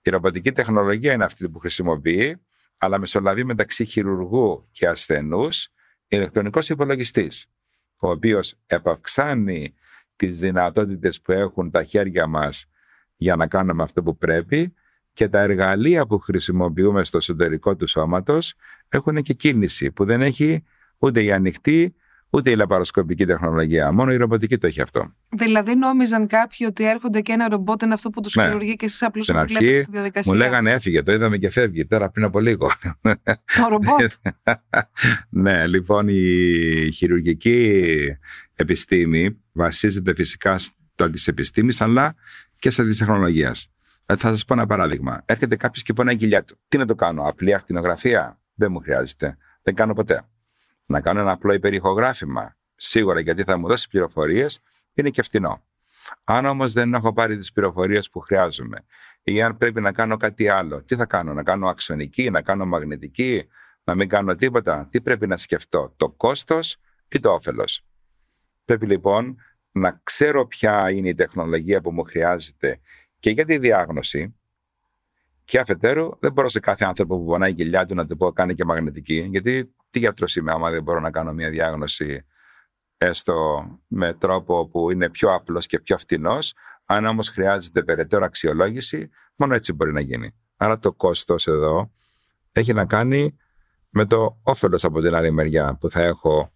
Η 0.01 0.09
ρομποτική 0.09 0.51
τεχνολογία 0.51 1.13
είναι 1.13 1.23
αυτή 1.23 1.49
που 1.49 1.59
χρησιμοποιεί, 1.59 2.45
αλλά 2.77 2.99
μεσολαβεί 2.99 3.43
μεταξύ 3.43 3.85
χειρουργού 3.85 4.67
και 4.71 4.87
ασθενούς 4.87 5.69
ηλεκτρονικός 6.07 6.69
υπολογιστής, 6.69 7.45
ο 7.97 8.09
οποίος 8.09 8.55
επαυξάνει 8.65 9.73
τις 10.15 10.39
δυνατότητες 10.39 11.21
που 11.21 11.31
έχουν 11.31 11.71
τα 11.71 11.83
χέρια 11.83 12.27
μας 12.27 12.69
για 13.15 13.35
να 13.35 13.47
κάνουμε 13.47 13.83
αυτό 13.83 14.03
που 14.03 14.17
πρέπει 14.17 14.73
και 15.13 15.29
τα 15.29 15.39
εργαλεία 15.39 16.05
που 16.05 16.19
χρησιμοποιούμε 16.19 17.03
στο 17.03 17.17
εσωτερικό 17.17 17.75
του 17.75 17.87
σώματος 17.87 18.53
έχουν 18.89 19.21
και 19.21 19.33
κίνηση 19.33 19.91
που 19.91 20.05
δεν 20.05 20.21
έχει 20.21 20.63
ούτε 20.97 21.23
η 21.23 21.31
ανοιχτή 21.31 21.95
ούτε 22.35 22.49
η 22.49 22.55
λαπαροσκοπική 22.55 23.25
τεχνολογία. 23.25 23.91
Μόνο 23.91 24.11
η 24.11 24.15
ρομποτική 24.15 24.57
το 24.57 24.67
έχει 24.67 24.81
αυτό. 24.81 25.13
Δηλαδή 25.29 25.75
νόμιζαν 25.75 26.27
κάποιοι 26.27 26.67
ότι 26.69 26.87
έρχονται 26.87 27.21
και 27.21 27.31
ένα 27.31 27.47
ρομπότ 27.49 27.81
είναι 27.81 27.93
αυτό 27.93 28.09
που 28.09 28.21
τους 28.21 28.35
ναι. 28.35 28.43
χειρουργεί 28.43 28.75
και 28.75 28.85
εσείς 28.85 29.03
απλώς 29.03 29.31
βλέπετε 29.31 29.81
τη 29.81 29.91
διαδικασία. 29.91 30.33
Μου 30.33 30.39
λέγανε 30.39 30.71
έφυγε, 30.71 31.03
το 31.03 31.11
είδαμε 31.11 31.37
και 31.37 31.49
φεύγει 31.49 31.85
τώρα 31.85 32.09
πριν 32.09 32.25
από 32.25 32.39
λίγο. 32.39 32.71
Το 33.55 33.67
ρομπότ; 33.69 34.11
ναι, 35.43 35.67
λοιπόν 35.67 36.07
η 36.07 36.91
χειρουργική 36.91 37.91
επιστήμη 38.55 39.41
βασίζεται 39.51 40.13
φυσικά 40.13 40.57
στα 40.57 41.09
της 41.09 41.27
επιστήμης 41.27 41.81
αλλά 41.81 42.15
και 42.59 42.69
στα 42.69 42.83
της 42.83 42.97
τεχνολογίας. 42.97 43.69
Ε, 44.05 44.15
θα 44.15 44.29
σας 44.29 44.45
πω 44.45 44.53
ένα 44.53 44.65
παράδειγμα. 44.65 45.21
Έρχεται 45.25 45.55
κάποιος 45.55 45.83
και 45.83 45.93
πονάει 45.93 46.15
κοιλιά 46.15 46.43
του. 46.43 46.57
Τι 46.67 46.77
να 46.77 46.85
το 46.85 46.95
κάνω, 46.95 47.23
απλή 47.27 47.53
ακτινογραφία; 47.53 48.39
Δεν 48.55 48.71
μου 48.71 48.79
χρειάζεται. 48.79 49.37
Δεν 49.63 49.75
κάνω 49.75 49.93
ποτέ. 49.93 50.25
Να 50.85 51.01
κάνω 51.01 51.19
ένα 51.19 51.31
απλό 51.31 51.53
υπερηχογράφημα. 51.53 52.57
Σίγουρα 52.75 53.19
γιατί 53.19 53.43
θα 53.43 53.57
μου 53.57 53.67
δώσεις 53.67 53.87
πληροφορίες, 53.87 54.61
είναι 54.93 55.09
και 55.09 55.21
φθηνό. 55.21 55.63
Αν 56.23 56.45
όμως 56.45 56.73
δεν 56.73 56.93
έχω 56.93 57.13
πάρει 57.13 57.37
τις 57.37 57.51
πληροφορίες 57.51 58.09
που 58.09 58.19
χρειάζομαι, 58.19 58.85
ή 59.23 59.41
αν 59.41 59.57
πρέπει 59.57 59.81
να 59.81 59.91
κάνω 59.91 60.17
κάτι 60.17 60.49
άλλο, 60.49 60.83
τι 60.83 60.95
θα 60.95 61.05
κάνω, 61.05 61.33
να 61.33 61.43
κάνω 61.43 61.67
αξονική, 61.67 62.29
να 62.29 62.41
κάνω 62.41 62.65
μαγνητική, 62.65 63.47
να 63.83 63.95
μην 63.95 64.09
κάνω 64.09 64.35
τίποτα, 64.35 64.87
τι 64.91 65.01
πρέπει 65.01 65.27
να 65.27 65.37
σκεφτώ, 65.37 65.93
το 65.97 66.09
κόστος 66.09 66.77
ή 67.07 67.19
το 67.19 67.31
όφελος; 67.31 67.85
Πρέπει 68.65 68.85
λοιπόν 68.85 69.37
να 69.71 69.99
ξέρω 70.03 70.47
ποια 70.47 70.91
είναι 70.91 71.09
η 71.09 71.13
τεχνολογία 71.13 71.81
που 71.81 71.91
μου 71.91 72.03
χρειάζεται 72.03 72.79
και 73.19 73.29
για 73.29 73.45
τη 73.45 73.57
διάγνωση. 73.57 74.35
Και 75.45 75.59
αφετέρου, 75.59 76.09
δεν 76.19 76.31
μπορώ 76.31 76.49
σε 76.49 76.59
κάθε 76.59 76.85
άνθρωπο 76.85 77.17
που 77.17 77.25
πονάει 77.25 77.49
η 77.51 77.53
κοιλιά 77.53 77.85
του 77.85 77.95
να 77.95 78.05
του 78.05 78.17
πω 78.17 78.31
κάνει 78.31 78.53
και 78.53 78.65
μαγνητική, 78.65 79.27
γιατί 79.31 79.73
τι 79.89 79.99
γιατρός 79.99 80.35
είμαι, 80.35 80.51
άμα 80.51 80.69
δεν 80.69 80.83
μπορώ 80.83 80.99
να 80.99 81.11
κάνω 81.11 81.33
μια 81.33 81.49
διάγνωση 81.49 82.25
έστω 82.97 83.65
με 83.87 84.13
τρόπο 84.13 84.67
που 84.67 84.91
είναι 84.91 85.09
πιο 85.09 85.33
απλός 85.33 85.65
και 85.65 85.79
πιο 85.79 85.97
φτηνός. 85.97 86.53
Αν 86.85 87.05
όμως 87.05 87.29
χρειάζεται 87.29 87.83
περαιτέρω 87.83 88.25
αξιολόγηση, 88.25 89.09
μόνο 89.35 89.53
έτσι 89.53 89.73
μπορεί 89.73 89.93
να 89.93 89.99
γίνει. 89.99 90.35
Άρα 90.57 90.79
το 90.79 90.93
κόστος 90.93 91.47
εδώ 91.47 91.91
έχει 92.51 92.73
να 92.73 92.85
κάνει 92.85 93.37
με 93.89 94.05
το 94.05 94.39
όφελος 94.43 94.83
από 94.83 95.01
την 95.01 95.15
άλλη 95.15 95.31
μεριά 95.31 95.77
που 95.79 95.89
θα 95.89 96.01
έχω 96.01 96.53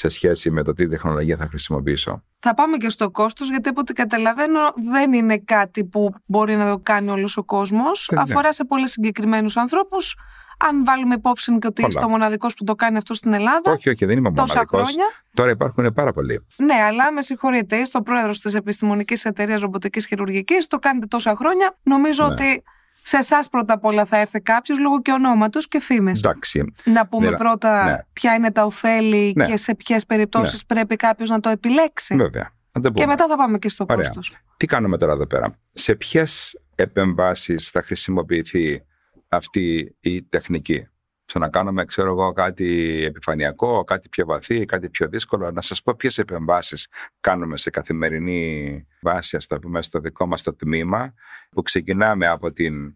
σε 0.00 0.08
σχέση 0.08 0.50
με 0.50 0.62
το 0.62 0.72
τι 0.72 0.88
τεχνολογία 0.88 1.36
θα 1.36 1.46
χρησιμοποιήσω. 1.46 2.22
Θα 2.38 2.54
πάμε 2.54 2.76
και 2.76 2.90
στο 2.90 3.10
κόστος, 3.10 3.48
γιατί 3.50 3.68
από 3.68 3.80
ό,τι 3.80 3.92
καταλαβαίνω 3.92 4.58
δεν 4.90 5.12
είναι 5.12 5.38
κάτι 5.38 5.84
που 5.84 6.14
μπορεί 6.26 6.56
να 6.56 6.70
το 6.70 6.78
κάνει 6.82 7.10
όλος 7.10 7.36
ο 7.36 7.44
κόσμος. 7.44 8.08
Ε, 8.08 8.14
ναι. 8.14 8.20
Αφορά 8.20 8.52
σε 8.52 8.64
πολύ 8.64 8.88
συγκεκριμένους 8.88 9.56
ανθρώπους. 9.56 10.16
Αν 10.58 10.84
βάλουμε 10.84 11.14
υπόψη 11.14 11.58
και 11.58 11.66
ότι 11.66 11.86
είστε 11.88 12.04
ο 12.04 12.08
μοναδικός 12.08 12.54
που 12.54 12.64
το 12.64 12.74
κάνει 12.74 12.96
αυτό 12.96 13.14
στην 13.14 13.32
Ελλάδα. 13.32 13.70
Όχι, 13.70 13.88
όχι, 13.88 14.04
δεν 14.04 14.18
είμαι 14.18 14.30
μοναδικός. 14.36 14.94
Τώρα 15.34 15.50
υπάρχουν 15.50 15.92
πάρα 15.94 16.12
πολλοί. 16.12 16.46
Ναι, 16.56 16.74
αλλά 16.74 17.12
με 17.12 17.22
συγχωρείτε, 17.22 17.76
είστε 17.76 17.98
ο 17.98 18.02
πρόεδρος 18.02 18.40
της 18.40 18.54
Επιστημονικής 18.54 19.24
Εταιρείας 19.24 19.60
Ρομποτικής 19.60 20.06
Χειρουργικής, 20.06 20.66
το 20.66 20.78
κάνετε 20.78 21.06
τόσα 21.06 21.36
χρόνια. 21.36 21.78
Νομίζω 21.82 22.26
ναι. 22.26 22.32
ότι 22.32 22.62
σε 23.10 23.16
εσάς 23.16 23.48
πρώτα 23.48 23.74
απ' 23.74 23.84
όλα 23.84 24.04
θα 24.04 24.16
έρθει 24.18 24.40
κάποιος 24.40 24.78
λόγω 24.78 25.02
και 25.02 25.12
ονόματος 25.12 25.68
και 25.68 25.80
φήμες. 25.80 26.18
Εντάξει. 26.18 26.74
Να 26.84 27.06
πούμε 27.06 27.30
πρώτα 27.32 27.84
ναι. 27.84 27.96
ποια 28.12 28.34
είναι 28.34 28.52
τα 28.52 28.64
ωφέλη 28.64 29.32
ναι. 29.36 29.46
και 29.46 29.56
σε 29.56 29.74
ποιες 29.74 30.06
περιπτώσεις 30.06 30.58
ναι. 30.58 30.74
πρέπει 30.74 30.96
κάποιος 30.96 31.30
να 31.30 31.40
το 31.40 31.48
επιλέξει. 31.48 32.16
Βέβαια. 32.16 32.52
Και 32.94 33.06
μετά 33.06 33.26
θα 33.28 33.36
πάμε 33.36 33.58
και 33.58 33.68
στο 33.68 33.86
κόστος. 33.86 34.36
Τι 34.56 34.66
κάνουμε 34.66 34.98
τώρα 34.98 35.12
εδώ 35.12 35.26
πέρα; 35.26 35.58
Σε 35.70 35.94
ποιες 35.94 36.60
επεμβάσεις 36.74 37.70
θα 37.70 37.82
χρησιμοποιηθεί 37.82 38.82
αυτή 39.28 39.96
η 40.00 40.22
τεχνική; 40.22 40.88
Στο 41.24 41.38
να 41.38 41.48
κάνουμε, 41.48 41.84
ξέρω 41.84 42.10
εγώ, 42.10 42.32
κάτι 42.32 43.00
επιφανειακό, 43.04 43.84
κάτι 43.84 44.08
πιο 44.08 44.26
βαθύ, 44.26 44.64
κάτι 44.64 44.88
πιο 44.88 45.08
δύσκολο. 45.08 45.50
Να 45.50 45.62
σας 45.62 45.82
πω 45.82 45.94
ποιες 45.94 46.18
επεμβάσεις 46.18 46.88
κάνουμε 47.20 47.56
σε 47.56 47.70
καθημερινή 47.70 48.86
βάση, 49.00 49.36
ας 49.36 49.46
το 49.46 49.58
πούμε, 49.58 49.82
στο 49.82 50.00
δικό 50.00 50.26
μας 50.26 50.42
το 50.42 50.54
τμήμα, 50.54 51.14
που 51.50 51.62
ξεκινάμε 51.62 52.26
από 52.26 52.52
την 52.52 52.94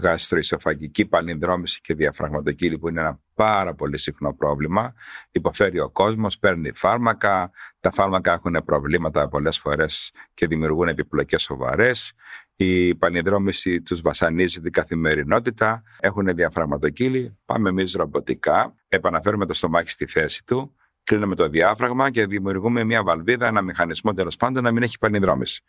γαστροϊσοφαγική 0.00 1.04
παλινδρόμηση 1.04 1.80
και 1.80 1.94
διαφραγματοκύλη 1.94 2.78
που 2.78 2.88
είναι 2.88 3.00
ένα 3.00 3.20
πάρα 3.34 3.74
πολύ 3.74 3.98
συχνό 3.98 4.34
πρόβλημα. 4.34 4.94
Υποφέρει 5.30 5.80
ο 5.80 5.90
κόσμος, 5.90 6.38
παίρνει 6.38 6.72
φάρμακα, 6.74 7.50
τα 7.80 7.90
φάρμακα 7.90 8.32
έχουν 8.32 8.62
προβλήματα 8.64 9.28
πολλές 9.28 9.58
φορές 9.58 10.12
και 10.34 10.46
δημιουργούν 10.46 10.88
επιπλοκές 10.88 11.42
σοβαρές. 11.42 12.12
Η 12.56 12.94
πανιδρόμηση 12.94 13.82
τους 13.82 14.00
βασανίζει 14.00 14.60
την 14.60 14.72
καθημερινότητα, 14.72 15.82
έχουν 16.00 16.34
διαφραγματοκύλη, 16.34 17.38
πάμε 17.44 17.68
εμείς 17.68 17.92
ρομποτικά, 17.92 18.74
επαναφέρουμε 18.88 19.46
το 19.46 19.54
στομάχι 19.54 19.90
στη 19.90 20.06
θέση 20.06 20.44
του, 20.44 20.76
κλείνουμε 21.04 21.34
το 21.34 21.48
διάφραγμα 21.48 22.10
και 22.10 22.26
δημιουργούμε 22.26 22.84
μια 22.84 23.02
βαλβίδα, 23.02 23.46
ένα 23.46 23.62
μηχανισμό 23.62 24.12
τέλος 24.12 24.36
πάντων 24.36 24.62
να 24.62 24.72
μην 24.72 24.82
έχει 24.82 24.98
πανιδρόμηση. 24.98 25.62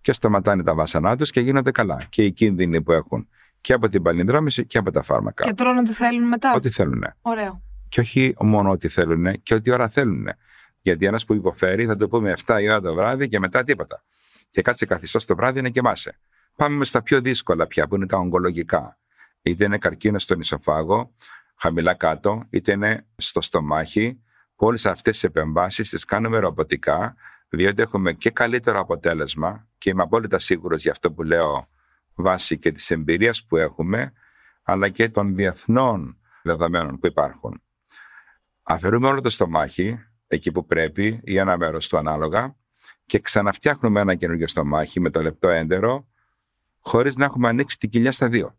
Και 0.00 0.12
σταματάνε 0.12 0.62
τα 0.62 0.74
βάσανά 0.74 1.16
τους 1.16 1.30
και 1.30 1.40
γίνονται 1.40 1.70
καλά. 1.70 2.06
Και 2.08 2.24
οι 2.24 2.32
κίνδυνοι 2.32 2.82
που 2.82 2.92
έχουν 2.92 3.28
και 3.60 3.72
από 3.72 3.88
την 3.88 4.02
πανιδρόμηση 4.02 4.66
και 4.66 4.78
από 4.78 4.90
τα 4.90 5.02
φάρμακα. 5.02 5.44
Και 5.44 5.54
τρώνε 5.54 5.80
ό,τι 5.80 5.92
θέλουν 5.92 6.28
μετά. 6.28 6.54
Ό,τι 6.54 6.70
θέλουν. 6.70 7.04
Ωραίο. 7.22 7.62
Και 7.88 8.00
όχι 8.00 8.34
μόνο 8.40 8.70
ό,τι 8.70 8.88
θέλουν 8.88 9.42
και 9.42 9.54
ό,τι 9.54 9.70
ώρα 9.70 9.88
θέλουν. 9.88 10.28
Γιατί 10.80 11.06
ένας 11.06 11.24
που 11.24 11.34
υποφέρει 11.34 11.86
θα 11.86 11.96
το 11.96 12.08
πούμε 12.08 12.34
7 12.46 12.58
η 12.60 12.68
ώρα 12.68 12.80
το 12.80 12.94
βράδυ 12.94 13.28
και 13.28 13.38
μετά 13.38 13.62
τίποτα. 13.62 14.04
Και 14.50 14.62
κάτσε 14.62 14.86
καθιστός 14.86 15.24
το 15.24 15.36
βράδυ 15.36 15.58
είναι 15.58 15.70
και 15.70 15.82
μάσε. 15.82 16.18
Πάμε 16.56 16.84
στα 16.84 17.02
πιο 17.02 17.20
δύσκολα 17.20 17.66
πια 17.66 17.88
που 17.88 17.94
είναι 17.94 18.06
τα 18.06 18.18
ογκολογικά. 18.18 18.98
Είτε 19.42 19.64
είναι 19.64 19.78
καρκίνος 19.78 20.22
στον 20.22 20.40
ισοφάγο, 20.40 21.12
χαμηλά 21.54 21.94
κάτω, 21.94 22.44
είτε 22.50 22.72
είναι 22.72 23.06
στο 23.16 23.40
στομάχι. 23.40 24.22
Όλες 24.54 24.86
αυτές 24.86 25.12
τις 25.12 25.24
επεμβάσεις 25.24 25.90
τις 25.90 26.04
κάνουμε 26.04 26.38
ρομποτικά, 26.38 27.14
διότι 27.48 27.82
έχουμε 27.82 28.12
και 28.12 28.30
καλύτερο 28.30 28.80
αποτέλεσμα 28.80 29.68
και 29.78 29.90
είμαι 29.90 30.02
απόλυτα 30.02 30.38
σίγουρος 30.38 30.82
για 30.82 30.90
αυτό 30.90 31.12
που 31.12 31.22
λέω 31.22 31.68
βάσει 32.18 32.58
και 32.58 32.72
της 32.72 32.90
εμπειρίας 32.90 33.44
που 33.44 33.56
έχουμε, 33.56 34.12
αλλά 34.62 34.88
και 34.88 35.08
των 35.08 35.34
διεθνών 35.34 36.18
δεδομένων 36.42 36.98
που 36.98 37.06
υπάρχουν. 37.06 37.62
Αφαιρούμε 38.62 39.08
όλο 39.08 39.20
το 39.20 39.30
στομάχι, 39.30 39.98
εκεί 40.26 40.52
που 40.52 40.66
πρέπει, 40.66 41.20
ή 41.24 41.38
ένα 41.38 41.56
μέρος 41.56 41.88
του 41.88 41.98
ανάλογα, 41.98 42.56
και 43.06 43.18
ξαναφτιάχνουμε 43.18 44.00
ένα 44.00 44.14
καινούργιο 44.14 44.48
στομάχι 44.48 45.00
με 45.00 45.10
το 45.10 45.22
λεπτό 45.22 45.48
έντερο, 45.48 46.06
χωρίς 46.80 47.16
να 47.16 47.24
έχουμε 47.24 47.48
ανοίξει 47.48 47.78
την 47.78 47.90
κοιλιά 47.90 48.12
στα 48.12 48.28
δύο. 48.28 48.56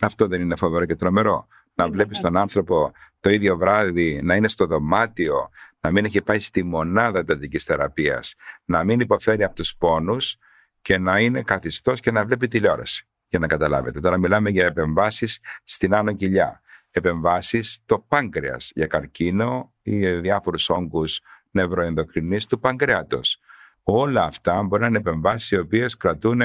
Αυτό 0.00 0.26
δεν 0.26 0.40
είναι 0.40 0.56
φοβερό 0.56 0.84
και 0.84 0.96
τρομερό. 0.96 1.46
Να 1.74 1.90
βλέπεις 1.90 2.20
τον 2.20 2.36
άνθρωπο 2.36 2.92
το 3.20 3.30
ίδιο 3.30 3.56
βράδυ 3.56 4.22
να 4.22 4.36
είναι 4.36 4.48
στο 4.48 4.66
δωμάτιο, 4.66 5.48
να 5.80 5.90
μην 5.90 6.04
έχει 6.04 6.22
πάει 6.22 6.38
στη 6.38 6.62
μονάδα 6.62 7.18
εντατικής 7.18 7.64
θεραπείας, 7.64 8.34
να 8.64 8.84
μην 8.84 9.00
υποφέρει 9.00 9.44
από 9.44 9.54
τους 9.54 9.76
πόνους 9.76 10.36
και 10.82 10.98
να 10.98 11.18
είναι 11.18 11.42
καθιστός 11.42 12.00
και 12.00 12.10
να 12.10 12.24
βλέπει 12.24 12.48
τηλεόραση. 12.48 13.08
Για 13.28 13.38
να 13.38 13.46
καταλάβετε. 13.46 14.00
Τώρα 14.00 14.18
μιλάμε 14.18 14.50
για 14.50 14.66
επεμβάσεις 14.66 15.40
στην 15.64 15.94
άνω 15.94 16.12
κοιλιά. 16.12 16.60
Επεμβάσεις 16.90 17.72
στο 17.72 17.98
πάγκρεα 17.98 18.56
για 18.74 18.86
καρκίνο 18.86 19.72
ή 19.82 20.12
διάφορους 20.12 20.70
όγκους 20.70 21.20
νευροενδοκρινής 21.50 22.46
του 22.46 22.58
παγκρέατος. 22.58 23.40
Όλα 23.82 24.24
αυτά 24.24 24.62
μπορεί 24.62 24.82
να 24.82 24.88
είναι 24.88 24.98
επεμβάσεις 24.98 25.50
οι 25.50 25.58
οποίες 25.58 25.96
κρατούν 25.96 26.40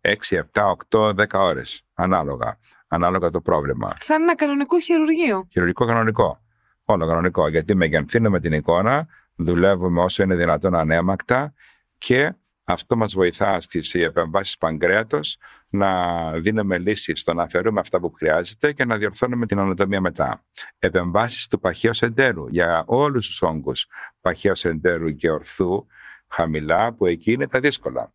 6, 0.00 0.36
7, 0.52 0.76
8, 0.88 1.12
10 1.14 1.40
ώρες. 1.40 1.82
Ανάλογα. 1.94 2.58
Ανάλογα 2.88 3.30
το 3.30 3.40
πρόβλημα. 3.40 3.96
Σαν 3.98 4.22
ένα 4.22 4.34
κανονικό 4.34 4.80
χειρουργείο. 4.80 5.46
Χειρουργικό 5.50 5.86
κανονικό. 5.86 6.40
Όλο 6.84 7.06
κανονικό. 7.06 7.48
Γιατί 7.48 7.74
μεγενθύνουμε 7.74 8.40
την 8.40 8.52
εικόνα, 8.52 9.06
δουλεύουμε 9.34 10.02
όσο 10.02 10.22
είναι 10.22 10.34
δυνατόν 10.34 10.74
ανέμακτα 10.74 11.54
και 11.98 12.32
Αυτό 12.70 12.96
μας 12.96 13.14
βοηθά 13.14 13.60
στις 13.60 13.94
επεμβάσεις 13.94 14.58
παγκρέατος 14.58 15.38
να 15.68 15.90
δίνουμε 16.32 16.78
λύση 16.78 17.14
στο 17.14 17.34
να 17.34 17.42
αφαιρούμε 17.42 17.80
αυτά 17.80 18.00
που 18.00 18.10
χρειάζεται 18.10 18.72
και 18.72 18.84
να 18.84 18.96
διορθώνουμε 18.96 19.46
την 19.46 19.58
ανατομία 19.58 20.00
μετά. 20.00 20.44
Επεμβάσεις 20.78 21.46
του 21.46 21.60
παχαίου 21.60 21.92
εντέρου 22.00 22.48
για 22.48 22.84
όλους 22.86 23.26
τους 23.26 23.42
όγκους 23.42 23.86
παχαίου 24.20 24.52
εντέρου 24.62 25.14
και 25.14 25.30
ορθού 25.30 25.86
χαμηλά 26.28 26.92
που 26.92 27.06
εκεί 27.06 27.32
είναι 27.32 27.48
τα 27.48 27.60
δύσκολα. 27.60 28.12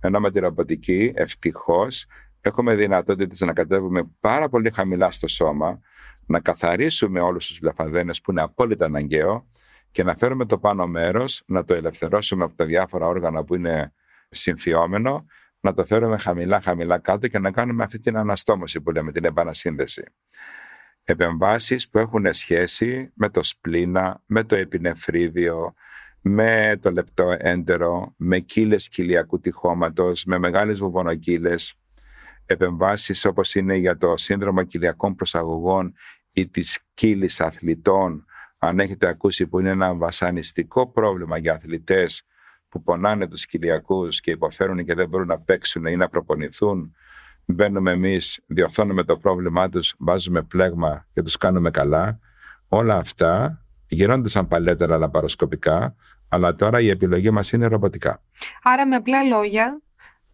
Ενώ 0.00 0.20
με 0.20 0.30
τη 0.30 0.38
ρομποτική 0.38 1.12
ευτυχώς 1.14 2.06
έχουμε 2.40 2.74
δυνατότητες 2.74 3.40
να 3.40 3.52
κατέβουμε 3.52 4.10
πάρα 4.20 4.48
πολύ 4.48 4.70
χαμηλά 4.70 5.10
στο 5.10 5.28
σώμα, 5.28 5.80
να 6.26 6.40
καθαρίσουμε 6.40 7.20
όλους 7.20 7.46
τους 7.46 7.58
βλεφαδένες 7.58 8.20
που 8.20 8.30
είναι 8.30 8.42
απόλυτα 8.42 8.84
αναγκαίο 8.84 9.46
και 9.98 10.04
να 10.04 10.16
φέρουμε 10.16 10.46
το 10.46 10.58
πάνω 10.58 10.86
μέρος, 10.86 11.42
να 11.46 11.64
το 11.64 11.74
ελευθερώσουμε 11.74 12.44
από 12.44 12.54
τα 12.54 12.64
διάφορα 12.64 13.06
όργανα 13.06 13.44
που 13.44 13.54
είναι 13.54 13.92
συμφιόμενο, 14.30 15.26
να 15.60 15.74
το 15.74 15.84
φέρουμε 15.84 16.18
χαμηλά 16.18 16.60
χαμηλά 16.60 16.98
κάτω 16.98 17.28
και 17.28 17.38
να 17.38 17.50
κάνουμε 17.50 17.84
αυτή 17.84 17.98
την 17.98 18.16
αναστόμωση 18.16 18.80
που 18.80 18.90
λέμε, 18.90 19.12
την 19.12 19.24
επανασύνδεση. 19.24 20.02
Επεμβάσεις 21.04 21.88
που 21.88 21.98
έχουν 21.98 22.32
σχέση 22.32 23.12
με 23.14 23.28
το 23.30 23.42
σπλήνα, 23.42 24.22
με 24.26 24.44
το 24.44 24.56
επινεφρίδιο, 24.56 25.74
με 26.20 26.78
το 26.82 26.90
λεπτό 26.90 27.36
έντερο, 27.38 28.14
με 28.16 28.38
κύλες 28.38 28.88
κοιλιακού 28.88 29.40
τυχώματος, 29.40 30.24
με 30.24 30.38
μεγάλες 30.38 30.78
βουβονοκύλες, 30.78 31.74
επεμβάσεις 32.46 33.24
όπως 33.24 33.54
είναι 33.54 33.76
για 33.76 33.96
το 33.96 34.16
σύνδρομο 34.16 34.62
κοιλιακών 34.62 35.14
προσαγωγών 35.14 35.94
ή 36.32 36.48
της 36.48 36.80
κύλης 36.94 37.40
αθλητών, 37.40 38.27
αν 38.58 38.80
έχετε 38.80 39.08
ακούσει 39.08 39.46
που 39.46 39.58
είναι 39.58 39.70
ένα 39.70 39.94
βασανιστικό 39.94 40.90
πρόβλημα 40.90 41.38
για 41.38 41.54
αθλητές 41.54 42.22
που 42.68 42.82
πονάνε 42.82 43.28
τους 43.28 43.46
κοιλιακούς 43.46 44.20
και 44.20 44.30
υποφέρουν 44.30 44.84
και 44.84 44.94
δεν 44.94 45.08
μπορούν 45.08 45.26
να 45.26 45.38
παίξουν 45.38 45.86
ή 45.86 45.96
να 45.96 46.08
προπονηθούν, 46.08 46.94
μπαίνουμε 47.44 47.92
εμείς, 47.92 48.42
διορθώνουμε 48.46 49.04
το 49.04 49.16
πρόβλημά 49.16 49.68
τους, 49.68 49.94
βάζουμε 49.98 50.42
πλέγμα 50.42 51.06
και 51.12 51.22
τους 51.22 51.36
κάνουμε 51.36 51.70
καλά. 51.70 52.18
Όλα 52.68 52.96
αυτά 52.96 53.62
σαν 54.22 54.48
παλέτερα 54.48 54.98
λαπαροσκοπικά, 54.98 55.94
αλλά 56.28 56.54
τώρα 56.54 56.80
η 56.80 56.88
επιλογή 56.88 57.30
μας 57.30 57.52
είναι 57.52 57.66
ρομποτικά. 57.66 58.22
Άρα 58.62 58.86
με 58.86 58.96
απλά 58.96 59.22
λόγια, 59.22 59.80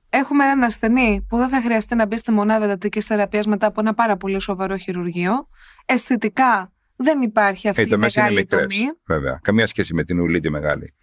έχουμε 0.09 0.45
έναν 0.45 0.63
ασθενή 0.63 1.27
που 1.29 1.37
δεν 1.37 1.49
θα 1.49 1.61
χρειαστεί 1.61 1.95
να 1.95 2.07
μπει 2.07 2.17
στη 2.17 2.31
μονάδα 2.31 2.65
εντατική 2.65 3.01
θεραπείας 3.01 3.47
μετά 3.47 3.67
από 3.67 3.81
ένα 3.81 3.95
πάρα 3.95 4.17
πολύ 4.17 4.41
σοβαρό 4.41 4.77
χειρουργείο. 4.77 5.49
Αισθητικά 5.87 6.74
δεν 6.97 7.23
υπάρχει 7.23 7.69
αυτή 7.69 7.83
η 7.83 7.97
μεγάλη 7.97 8.33
είναι 8.33 8.45
τομή. 8.45 8.93
Βέβαια. 9.07 9.39
Καμία 9.43 9.67
σχέση 9.67 9.95
με 9.95 10.05
την 10.05 10.21
ουλή 10.21 10.41
τη 10.41 10.51
μεγάλη. 10.51 10.95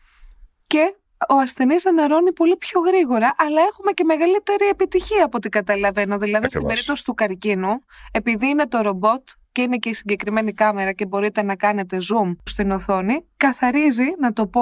Και 0.67 0.95
ο 1.29 1.35
ασθενής 1.35 1.85
αναρώνει 1.85 2.33
πολύ 2.33 2.57
πιο 2.57 2.79
γρήγορα, 2.79 3.33
αλλά 3.37 3.61
έχουμε 3.71 3.91
και 3.91 4.03
μεγαλύτερη 4.03 4.67
επιτυχία 4.69 5.25
από 5.25 5.37
ό,τι 5.37 5.49
καταλαβαίνω. 5.49 6.17
Δηλαδή, 6.17 6.49
στην 6.49 6.65
περίπτωση 6.65 7.03
του 7.03 7.13
καρκίνου, 7.13 7.69
επειδή 8.11 8.47
είναι 8.47 8.67
το 8.67 8.81
ρομπότ 8.81 9.27
και 9.51 9.61
είναι 9.61 9.77
και 9.77 9.89
η 9.89 9.93
συγκεκριμένη 9.93 10.53
κάμερα 10.53 10.91
και 10.91 11.05
μπορείτε 11.05 11.43
να 11.43 11.55
κάνετε 11.55 11.97
zoom 11.97 12.35
στην 12.45 12.71
οθόνη, 12.71 13.25
καθαρίζει, 13.37 14.13
να 14.19 14.33
το 14.33 14.47
πω 14.47 14.61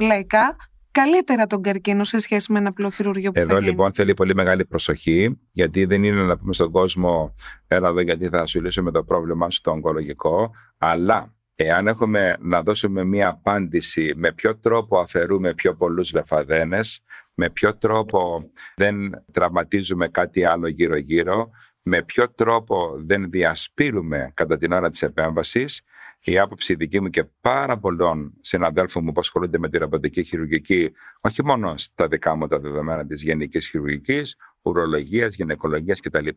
λαϊκά, 0.00 0.56
καλύτερα 1.00 1.46
τον 1.46 1.62
καρκίνο 1.62 2.04
σε 2.04 2.18
σχέση 2.18 2.52
με 2.52 2.58
ένα 2.58 2.68
απλό 2.68 2.90
χειρουργείο 2.90 3.32
που 3.32 3.40
Εδώ 3.40 3.58
λοιπόν 3.58 3.92
θέλει 3.92 4.14
πολύ 4.14 4.34
μεγάλη 4.34 4.64
προσοχή, 4.64 5.40
γιατί 5.50 5.84
δεν 5.84 6.04
είναι 6.04 6.22
να 6.22 6.36
πούμε 6.38 6.54
στον 6.54 6.70
κόσμο, 6.70 7.34
έλα 7.68 7.88
εδώ 7.88 8.00
γιατί 8.00 8.28
θα 8.28 8.46
σου 8.46 8.62
λύσουμε 8.62 8.90
το 8.90 9.04
πρόβλημά 9.04 9.50
σου 9.50 9.60
το 9.60 9.70
ογκολογικό, 9.70 10.50
αλλά 10.78 11.34
εάν 11.54 11.86
έχουμε 11.86 12.36
να 12.40 12.62
δώσουμε 12.62 13.04
μία 13.04 13.28
απάντηση 13.28 14.12
με 14.16 14.32
ποιο 14.32 14.56
τρόπο 14.58 14.98
αφαιρούμε 14.98 15.54
πιο 15.54 15.74
πολλούς 15.74 16.12
λεφαδένες, 16.12 17.02
με 17.34 17.50
ποιο 17.50 17.76
τρόπο 17.76 18.50
δεν 18.76 19.24
τραυματίζουμε 19.32 20.08
κάτι 20.08 20.44
άλλο 20.44 20.68
γύρω-γύρω, 20.68 21.50
με 21.82 22.02
ποιο 22.02 22.30
τρόπο 22.30 22.94
δεν 22.96 23.30
διασπείρουμε 23.30 24.30
κατά 24.34 24.56
την 24.56 24.72
ώρα 24.72 24.90
της 24.90 25.02
επέμβασης, 25.02 25.82
η 26.24 26.38
άποψη 26.38 26.74
δική 26.74 27.00
μου 27.00 27.08
και 27.08 27.24
πάρα 27.40 27.78
πολλών 27.78 28.32
συναδέλφων 28.40 29.04
μου 29.04 29.12
που 29.12 29.20
ασχολούνται 29.20 29.58
με 29.58 29.68
τη 29.68 29.78
ρομποτική 29.78 30.24
χειρουργική, 30.24 30.92
όχι 31.20 31.44
μόνο 31.44 31.76
στα 31.76 32.08
δικά 32.08 32.34
μου 32.34 32.46
τα 32.46 32.58
δεδομένα 32.58 33.06
της 33.06 33.22
γενικής 33.22 33.68
χειρουργικής, 33.68 34.36
ουρολογίας, 34.62 35.34
γυναικολογίας 35.34 36.00
κτλ, 36.00 36.28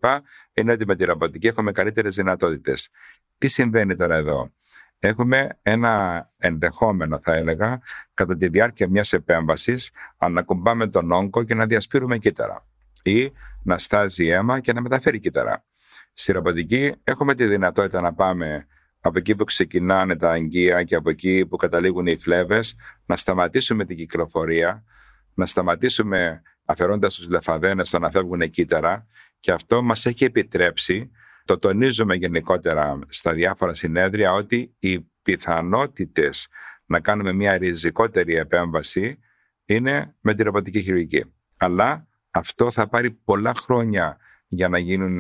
είναι 0.54 0.71
ότι 0.71 0.86
με 0.86 0.95
τη 0.95 1.04
ρομποτική 1.04 1.47
έχουμε 1.47 1.71
καλύτερες 1.71 2.15
δυνατότητες. 2.15 2.89
Τι 3.38 3.47
συμβαίνει 3.47 3.95
τώρα 3.95 4.15
εδώ; 4.15 4.52
Έχουμε 5.00 5.60
ένα 5.62 6.26
ενδεχόμενο, 6.38 7.19
θα 7.19 7.34
έλεγα, 7.34 7.82
κατά 8.13 8.36
τη 8.36 8.47
διάρκεια 8.47 8.89
μιας 8.89 9.13
επέμβασης, 9.13 9.91
να 10.30 10.41
κουμπάμε 10.41 10.88
τον 10.88 11.12
όγκο 11.12 11.43
και 11.43 11.56
να 11.56 11.65
διασπείρουμε 11.65 12.17
κύτταρα 12.17 12.65
ή 13.04 13.32
να 13.63 13.78
στάζει 13.78 14.28
αίμα 14.28 14.60
και 14.60 14.73
να 14.73 14.82
μεταφέρει 14.82 15.19
κύτταρα. 15.19 15.65
Στη 16.13 16.32
ρομποτική 16.32 16.93
έχουμε 17.04 17.36
τη 17.36 17.45
δυνατότητα 17.45 18.02
να 18.02 18.13
πάμε 18.13 18.67
από 19.08 19.17
εκεί 19.17 19.36
που 19.36 19.43
ξεκινάνε 19.43 20.15
τα 20.15 20.32
αγγεία 20.32 20.84
και 20.84 20.96
από 20.96 21.10
εκεί 21.10 21.46
που 21.46 21.56
καταλήγουν 21.56 22.08
οι 22.08 22.17
φλέβες, 22.17 22.76
να 23.06 23.17
σταματήσουμε 23.17 23.86
την 23.86 23.98
κυκλοφορία, 23.98 24.84
να 25.34 25.46
σταματήσουμε 25.46 26.41
αφαιρώντας 26.65 27.15
τους 27.15 27.28
λεφαδένες 27.28 27.89
το 27.89 28.00
να 28.00 28.12
φεύγουν 28.12 28.50
κύτταρα 28.50 29.08
και 29.39 29.52
αυτό 29.52 29.82
μας 29.82 30.06
έχει 30.06 30.24
επιτρέψει, 30.24 31.12
το 31.46 31.58
τονίζουμε 31.60 32.15
γενικότερα 32.15 33.00
στα 33.08 33.34
διάφορα 33.34 33.74
συνέδρια, 33.74 34.34
ότι 34.34 34.76
οι 34.80 35.00
πιθανότητες 35.22 36.48
να 36.86 37.00
κάνουμε 37.00 37.34
μια 37.34 37.58
ριζικότερη 37.58 38.36
επέμβαση 38.36 39.20
είναι 39.65 40.15
με 40.22 40.36
τη 40.36 40.43
ρομποτική 40.43 40.82
χειρουργική. 40.82 41.34
Αλλά 41.58 42.08
αυτό 42.32 42.72
θα 42.72 42.88
πάρει 42.88 43.12
πολλά 43.12 43.54
χρόνια 43.54 44.17
για 44.48 44.70
να 44.70 44.78
γίνουν 44.78 45.20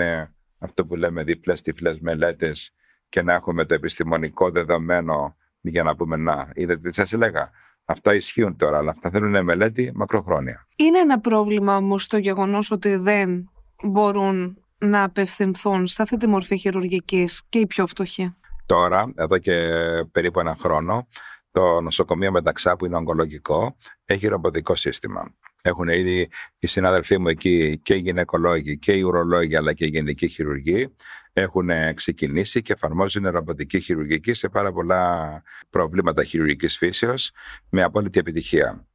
αυτό 0.57 0.85
που 0.85 0.95
λέμε 0.95 1.23
διπλές 1.23 1.61
τυφλές 1.61 1.99
μελέτες 1.99 2.71
και 3.09 3.21
να 3.21 3.33
έχουμε 3.33 3.65
το 3.65 3.73
επιστημονικό 3.73 4.51
δεδομένο 4.51 5.35
για 5.61 5.83
να 5.83 5.95
πούμε 5.95 6.15
να, 6.15 6.49
είδατε 6.53 6.89
τι 6.89 6.95
σας 6.95 7.13
έλεγα. 7.13 7.49
Αυτά 7.85 8.15
ισχύουν 8.15 8.57
τώρα, 8.57 8.77
αλλά 8.77 8.91
αυτά 8.91 9.09
θέλουν 9.09 9.43
μελέτη 9.43 9.91
μακροχρόνια. 9.95 10.67
Είναι 10.75 10.99
ένα 10.99 11.19
πρόβλημα 11.19 11.77
όμως 11.77 12.07
το 12.07 12.17
γεγονός 12.17 12.71
ότι 12.71 12.95
δεν 12.95 13.49
μπορούν 13.83 14.57
να 14.77 15.03
απευθυνθούν 15.03 15.87
σε 15.87 16.01
αυτή 16.01 16.17
τη 16.17 16.27
μορφή 16.27 16.57
χειρουργικής 16.57 17.43
και 17.49 17.59
οι 17.59 17.67
πιο 17.67 17.85
φτωχοί. 17.85 18.35
Τώρα, 18.65 19.13
εδώ 19.15 19.37
και 19.37 19.69
περίπου 20.11 20.39
ένα 20.39 20.55
χρόνο, 20.59 21.07
το 21.51 21.81
νοσοκομείο 21.81 22.31
Μεταξά 22.31 22.75
που 22.75 22.85
είναι 22.85 22.95
ογκολογικό 22.95 23.75
έχει 24.05 24.27
ρομποτικό 24.27 24.75
σύστημα. 24.75 25.33
Έχουν 25.67 25.87
ήδη 25.87 26.29
οι 26.59 26.67
συνάδελφοί 26.67 27.17
μου 27.17 27.27
εκεί 27.27 27.79
και 27.83 27.93
οι 27.93 27.99
γυναικολόγοι 27.99 28.77
και 28.77 28.93
οι 28.93 29.01
ουρολόγοι 29.01 29.55
αλλά 29.55 29.73
και 29.73 29.85
οι 29.85 29.87
γενικοί 29.87 30.27
χειρουργοί 30.27 30.93
έχουν 31.33 31.69
ξεκινήσει 31.95 32.61
και 32.61 32.73
εφαρμόζουν 32.73 33.29
ρομποτική 33.29 33.79
χειρουργική 33.79 34.33
σε 34.33 34.49
πάρα 34.49 34.71
πολλά 34.71 35.43
προβλήματα 35.69 36.23
χειρουργικής 36.23 36.77
φύσεως 36.77 37.31
με 37.69 37.83
απόλυτη 37.83 38.19
επιτυχία. 38.19 38.87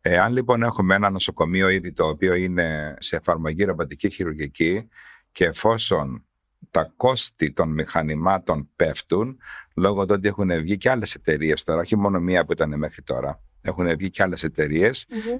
Εάν 0.00 0.32
λοιπόν 0.32 0.62
έχουμε 0.62 0.94
ένα 0.94 1.10
νοσοκομείο 1.10 1.68
ήδη 1.68 1.92
το 1.92 2.06
οποίο 2.06 2.34
είναι 2.34 2.96
σε 2.98 3.16
εφαρμογή 3.16 3.64
ρομποτική 3.64 4.10
χειρουργική 4.10 4.88
και 5.32 5.44
εφόσον 5.44 6.24
τα 6.70 6.92
κόστη 6.96 7.52
των 7.52 7.72
μηχανημάτων 7.72 8.70
πέφτουν 8.76 9.38
λόγω 9.76 10.06
του 10.06 10.14
ότι 10.18 10.28
έχουν 10.28 10.60
βγει 10.60 10.76
και 10.76 10.90
άλλες 10.90 11.14
εταιρείες 11.14 11.62
τώρα, 11.64 11.80
όχι 11.80 11.96
μόνο 11.96 12.20
μία 12.20 12.44
που 12.44 12.52
ήταν 12.52 12.78
μέχρι 12.78 13.02
τώρα. 13.02 13.40
Έχουν 13.66 13.96
βγει 13.96 14.10
και 14.10 14.22
άλλες 14.22 14.46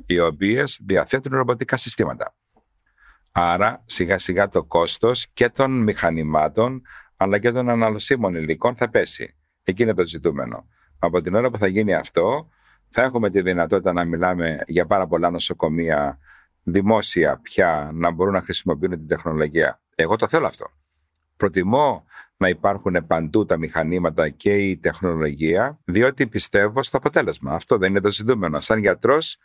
οι 0.07 0.19
οποίες 0.21 0.81
διαθέτουν 0.85 1.33
ρομποτικά 1.33 1.77
συστήματα. 1.77 2.35
Άρα 3.33 3.83
σιγά 3.87 4.19
σιγά 4.19 4.49
το 4.49 4.65
κόστος 4.65 5.27
και 5.33 5.49
των 5.49 5.71
μηχανημάτων 5.83 6.83
αλλά 7.17 7.39
και 7.39 7.51
των 7.51 7.69
αναλωσίμων 7.69 8.35
υλικών 8.35 8.77
θα 8.77 8.91
πέσει. 8.91 9.37
Εκεί 9.63 9.83
είναι 9.83 9.95
το 9.95 10.07
ζητούμενο. 10.07 10.69
Από 10.99 11.21
την 11.21 11.35
ώρα 11.35 11.51
που 11.51 11.59
θα 11.59 11.67
γίνει 11.67 11.95
αυτό 11.95 12.49
θα 12.89 13.03
έχουμε 13.03 13.31
τη 13.31 13.43
δυνατότητα 13.43 13.93
να 13.93 14.05
μιλάμε 14.05 14.59
για 14.67 14.87
πάρα 14.87 15.07
πολλά 15.07 15.31
νοσοκομεία 15.31 16.19
δημόσια 16.63 17.39
πια 17.43 17.91
να 17.95 18.11
μπορούν 18.11 18.33
να 18.33 18.43
χρησιμοποιούν 18.43 18.91
την 18.91 19.07
τεχνολογία. 19.09 19.81
Εγώ 19.95 20.17
το 20.17 20.29
θέλω 20.29 20.47
αυτό. 20.47 20.71
Προτιμώ 21.37 22.05
να 22.37 22.49
υπάρχουν 22.49 23.07
παντού 23.07 23.45
τα 23.45 23.57
μηχανήματα 23.57 24.29
και 24.29 24.55
η 24.57 24.77
τεχνολογία, 24.77 25.79
διότι 25.85 26.27
πιστεύω 26.27 26.83
στο 26.83 26.97
αποτέλεσμα. 26.97 27.55
Αυτό 27.55 27.79
δεν 27.79 27.91
είναι 27.91 28.01
το 28.01 28.11
ζητούμενο. 28.13 28.61
Σαν 28.61 28.79
γιατρός, 28.79 29.39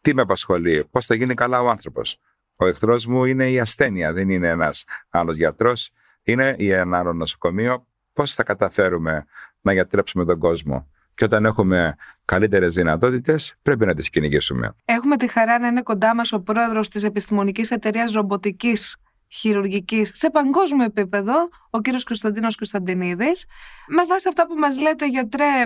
τι 0.00 0.14
με 0.14 0.22
απασχολεί, 0.22 0.84
πώς 0.90 1.06
θα 1.06 1.14
γίνει 1.14 1.34
καλά 1.34 1.62
ο 1.62 1.68
άνθρωπος; 1.68 2.20
Ο 2.56 2.66
εχθρός 2.66 3.06
μου 3.06 3.24
είναι 3.24 3.50
η 3.50 3.60
ασθένεια, 3.60 4.12
δεν 4.12 4.30
είναι 4.30 4.48
ένας 4.48 4.84
άλλος 5.10 5.36
γιατρός. 5.36 5.90
Είναι 6.22 6.54
η 6.58 6.70
ένα 6.70 6.98
άλλο 6.98 7.12
νοσοκομείο. 7.12 7.86
Πώς 8.12 8.34
θα 8.34 8.42
καταφέρουμε 8.42 9.24
να 9.60 9.72
γιατρέψουμε 9.72 10.24
τον 10.24 10.38
κόσμο; 10.38 10.90
Και 11.14 11.24
όταν 11.24 11.44
έχουμε 11.44 11.96
καλύτερες 12.24 12.74
δυνατότητες, 12.74 13.54
πρέπει 13.62 13.86
να 13.86 13.94
τις 13.94 14.10
κυνηγήσουμε. 14.10 14.74
Έχουμε 14.84 15.16
τη 15.16 15.28
χαρά 15.28 15.58
να 15.58 15.66
είναι 15.66 15.82
κοντά 15.82 16.14
μας 16.14 16.32
ο 16.32 16.40
πρόεδρος 16.40 16.88
της 16.88 17.02
Επιστημονικής 17.02 17.70
Εταιρείας 17.70 18.12
Ρομποτικής 18.12 18.96
Χειρουργικής 19.34 20.10
σε 20.14 20.30
παγκόσμιο 20.30 20.84
επίπεδο, 20.84 21.34
ο 21.70 21.80
κύριος 21.80 22.04
Κωνσταντίνος 22.04 22.56
Κωνσταντινίδης. 22.56 23.46
Με 23.88 24.04
βάση 24.08 24.28
αυτά 24.28 24.46
που 24.46 24.54
μας 24.54 24.80
λέτε, 24.80 25.06
γιατρέ, 25.08 25.62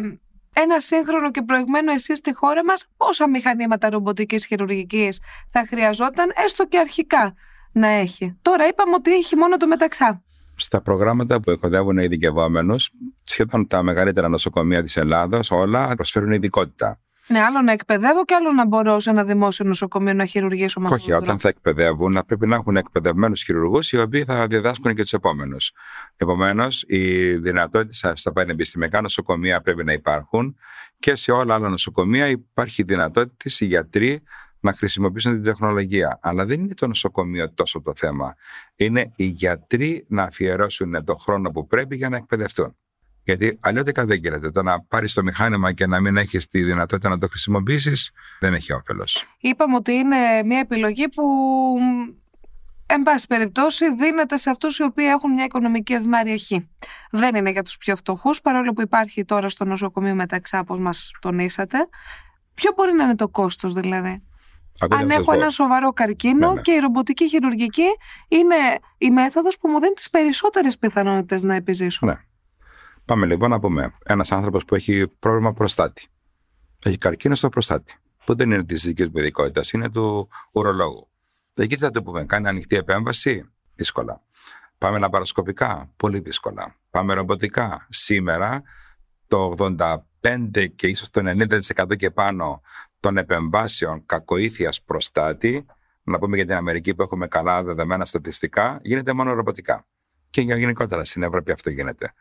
ένα 0.53 0.81
σύγχρονο 0.81 1.31
και 1.31 1.43
προηγμένο 1.43 1.93
εσείς 1.93 2.19
στη 2.19 2.35
χώρα 2.35 2.65
μας, 2.65 2.89
πόσα 2.97 3.29
μηχανήματα 3.29 3.91
ρομποτικής 3.91 4.47
χειρουργικής 4.47 5.21
θα 5.49 5.67
χρειαζόταν, 5.69 6.33
έστω 6.45 6.67
και 6.67 6.79
αρχικά, 6.79 7.35
να 7.73 7.89
έχει. 7.89 8.39
Τώρα 8.43 8.67
είπαμε 8.67 8.95
ότι 8.95 9.15
έχει 9.15 9.37
μόνο 9.37 9.57
το 9.57 9.67
μεταξά. 9.67 10.23
Στα 10.57 10.81
προγράμματα 10.81 11.41
που 11.41 11.51
εκοδεύουν 11.51 11.99
οι 11.99 12.03
ειδικευόμενους, 12.05 12.91
σχεδόν 13.25 13.67
τα 13.67 13.83
μεγαλύτερα 13.83 14.29
νοσοκομεία 14.29 14.83
της 14.83 14.97
Ελλάδα, 14.97 15.41
όλα 15.51 15.95
προσφέρουν 15.95 16.33
ειδικότητα. 16.33 17.01
Ναι, 17.29 17.41
άλλο 17.41 17.61
να 17.61 17.73
εκπαιδεύω 17.73 18.25
και 18.25 18.35
άλλο 18.35 18.53
να 18.53 18.67
μπορώ 18.67 19.01
σε 19.01 19.11
ένα 19.11 19.25
δημόσιο 19.25 19.65
νοσοκομείο 19.65 20.13
να 20.13 20.25
χειρουργήσω 20.25 20.81
με 20.81 20.89
Όχι, 20.93 21.13
όταν 21.13 21.39
θα 21.39 21.49
εκπαιδεύουν, 21.49 22.13
να 22.13 22.25
πρέπει 22.25 22.47
να 22.47 22.57
έχουν 22.57 22.77
εκπαιδευμένους 22.77 23.43
χειρουργούς 23.43 23.93
οι 23.93 23.99
οποίοι 23.99 24.25
θα 24.25 24.47
διδάσκουν 24.47 24.95
και 24.95 25.03
τους 25.03 25.13
επόμενους. 25.13 25.73
Επομένως, 26.17 26.85
οι 26.87 27.35
δυνατότητες 27.35 28.13
στα 28.15 28.33
πανεπιστημιακά 28.33 29.01
νοσοκομεία 29.01 29.61
πρέπει 29.61 29.85
να 29.85 29.93
υπάρχουν 29.93 30.57
και 30.99 31.17
σε 31.17 31.33
όλα 31.33 31.55
άλλα 31.55 31.69
νοσοκομεία 31.69 32.29
υπάρχει 32.29 32.83
δυνατότητα 32.83 33.51
οι 33.59 33.65
γιατροί 33.65 34.23
να 34.61 34.73
χρησιμοποιήσουν 34.73 35.33
την 35.33 35.43
τεχνολογία. 35.43 36.19
Αλλά 36.23 36.45
δεν 36.45 36.61
είναι 36.61 36.75
το 36.75 36.87
νοσοκομείο 36.87 37.53
τόσο 37.53 37.81
το 37.81 37.93
θέμα. 37.97 38.35
Είναι 38.77 39.13
οι 39.17 39.25
γιατροί 39.25 40.05
να 40.09 40.23
αφιερώσουν 40.23 41.05
το 41.05 41.17
χρόνο 41.17 41.51
που 41.51 41.67
πρέπει 41.67 41.97
για 41.97 42.09
να 42.09 42.17
εκπαιδευτούν. 42.17 42.77
Γιατί 43.29 43.59
αλλιώτικα 43.61 44.05
δεν 44.05 44.19
γίνεται. 44.19 44.51
Το 44.51 44.63
να 44.63 44.81
πάρεις 44.81 45.15
το 45.15 45.23
μηχάνημα 45.23 45.73
και 45.73 45.87
να 45.87 46.01
μην 46.01 46.17
έχεις 46.17 46.49
τη 46.49 46.63
δυνατότητα 46.63 47.09
να 47.09 47.19
το 47.19 47.29
χρησιμοποιήσεις 47.29 48.11
δεν 48.41 48.55
έχει 48.55 48.73
όφελος. 48.73 49.27
Είπαμε 49.41 49.75
ότι 49.75 49.93
είναι 49.93 50.17
μια 50.45 50.59
επιλογή 50.59 51.09
που, 51.09 51.25
εν 52.87 53.03
πάση 53.03 53.27
περιπτώσει, 53.27 53.95
δίνεται 53.95 54.37
σε 54.37 54.51
αυτούς 54.51 54.79
οι 54.79 54.83
οποίοι 54.83 55.07
έχουν 55.09 55.33
μια 55.33 55.45
οικονομική 55.45 55.93
ευμάρεια 55.93 56.37
Δεν 57.11 57.35
είναι 57.35 57.51
για 57.51 57.63
τους 57.63 57.77
πιο 57.77 57.97
φτωχούς, 57.97 58.41
παρόλο 58.41 58.73
που 58.73 58.81
υπάρχει 58.81 59.25
τώρα 59.25 59.49
στο 59.49 59.65
νοσοκομείο 59.65 60.15
μεταξά, 60.15 60.61
όπω 60.61 60.81
μας 60.81 61.11
τονίσατε. 61.21 61.79
Ποιο 62.55 62.73
μπορεί 62.77 62.93
να 62.93 63.05
είναι 63.05 63.15
το 63.15 63.29
κόστος, 63.29 63.73
δηλαδή; 63.73 64.23
Αν 64.91 65.11
έχω 65.11 65.33
ένα 65.33 65.49
σοβαρό 65.49 65.93
καρκίνο 65.93 66.49
ναι, 66.49 66.55
ναι. 66.55 66.61
και 66.61 66.73
η 66.73 66.79
ρομποτική 66.79 67.29
χειρουργική 67.29 67.89
είναι 68.29 68.57
η 68.99 69.11
μέθοδος 69.11 69.59
που 69.59 69.69
μου 69.69 69.81
δίνει 69.81 69.95
τις 69.95 70.11
περισσότερες 70.11 70.79
πιθανότητες 70.79 71.43
να 71.43 71.55
επιζήσω. 71.55 72.07
Ναι. 72.07 72.15
Πάμε 73.09 73.27
λοιπόν 73.27 73.51
να 73.51 73.59
πούμε 73.59 73.95
ένας 74.05 74.33
άνθρωπος 74.33 74.65
που 74.65 74.75
έχει 74.75 75.09
πρόβλημα 75.09 75.53
προστάτη. 75.53 76.07
Έχει 76.85 76.99
καρκίνο 76.99 77.35
στο 77.35 77.49
προστάτη. 77.49 77.95
Που 78.25 78.35
δεν 78.35 78.51
είναι 78.51 78.65
της 78.65 78.83
δικής 78.83 79.11
του 79.11 79.19
ειδικότητας, 79.19 79.71
είναι 79.71 79.91
του 79.91 80.29
ουρολόγου. 80.53 81.09
Εκεί 81.55 81.75
τι 81.75 81.81
θα 81.81 81.91
το 81.91 82.03
πούμε, 82.03 82.25
κάνει 82.25 82.49
ανοιχτή 82.49 82.77
επέμβαση, 82.77 83.51
δύσκολα. 83.75 84.23
Πάμε 84.79 84.99
λαπαροσκοπικά, 84.99 85.93
πολύ 85.97 86.19
δύσκολα. 86.19 86.75
Πάμε 86.91 87.15
ρομποτικά. 87.15 87.87
Σήμερα 87.91 88.63
το 89.29 89.55
85 89.59 90.67
και 90.75 90.87
ίσως 90.87 91.11
το 91.11 91.21
90% 91.75 91.97
και 91.97 92.11
πάνω 92.11 92.61
των 93.01 93.17
επεμβάσεων 93.17 94.07
κακοήθειας 94.07 94.83
προστάτη, 94.83 95.67
να 96.03 96.19
πούμε 96.19 96.37
για 96.37 96.47
την 96.47 96.55
Αμερική 96.55 96.95
που 96.95 97.03
έχουμε 97.03 97.29
καλά 97.29 97.63
δεδομένα 97.63 98.05
στατιστικά, 98.05 98.79
γίνεται 98.83 99.13
μόνο 99.13 99.33
ρομποτικά. 99.33 99.87
Και 100.31 100.41
γενικότερα 100.41 101.05
στην 101.05 101.23
Ευρώπη 101.23 101.53
αυτό 101.53 101.71
γίνεται. 101.71 102.13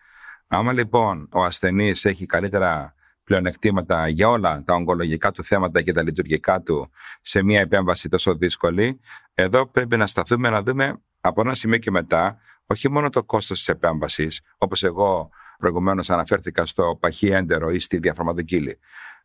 Άμα 0.47 0.71
λοιπόν 0.73 1.29
ο 1.31 1.43
ασθενής 1.43 2.05
έχει 2.05 2.25
καλύτερα 2.25 2.93
πλεονεκτήματα 3.23 4.07
για 4.07 4.29
όλα 4.29 4.63
τα 4.63 4.73
ογκολογικά 4.73 5.31
του 5.31 5.43
θέματα 5.43 5.81
και 5.81 5.91
τα 5.91 6.03
λειτουργικά 6.03 6.61
του 6.61 6.89
σε 7.21 7.43
μια 7.43 7.59
επέμβαση 7.59 8.09
τόσο 8.09 8.35
δύσκολη, 8.35 8.99
εδώ 9.33 9.67
πρέπει 9.67 9.97
να 9.97 10.07
σταθούμε 10.07 10.49
να 10.49 10.61
δούμε 10.61 11.01
από 11.21 11.41
ένα 11.41 11.55
σημείο 11.55 11.77
και 11.77 11.91
μετά 11.91 12.37
όχι 12.65 12.89
μόνο 12.89 13.09
το 13.09 13.23
κόστος 13.23 13.57
της 13.57 13.67
επέμβασης, 13.67 14.41
όπως 14.57 14.83
εγώ 14.83 15.29
προηγουμένως 15.57 16.09
αναφέρθηκα 16.09 16.65
στο 16.65 16.97
παχύ 16.99 17.27
έντερο 17.27 17.71
ή 17.71 17.79
στη 17.79 17.97
διαφορματοκύλη. 17.97 18.79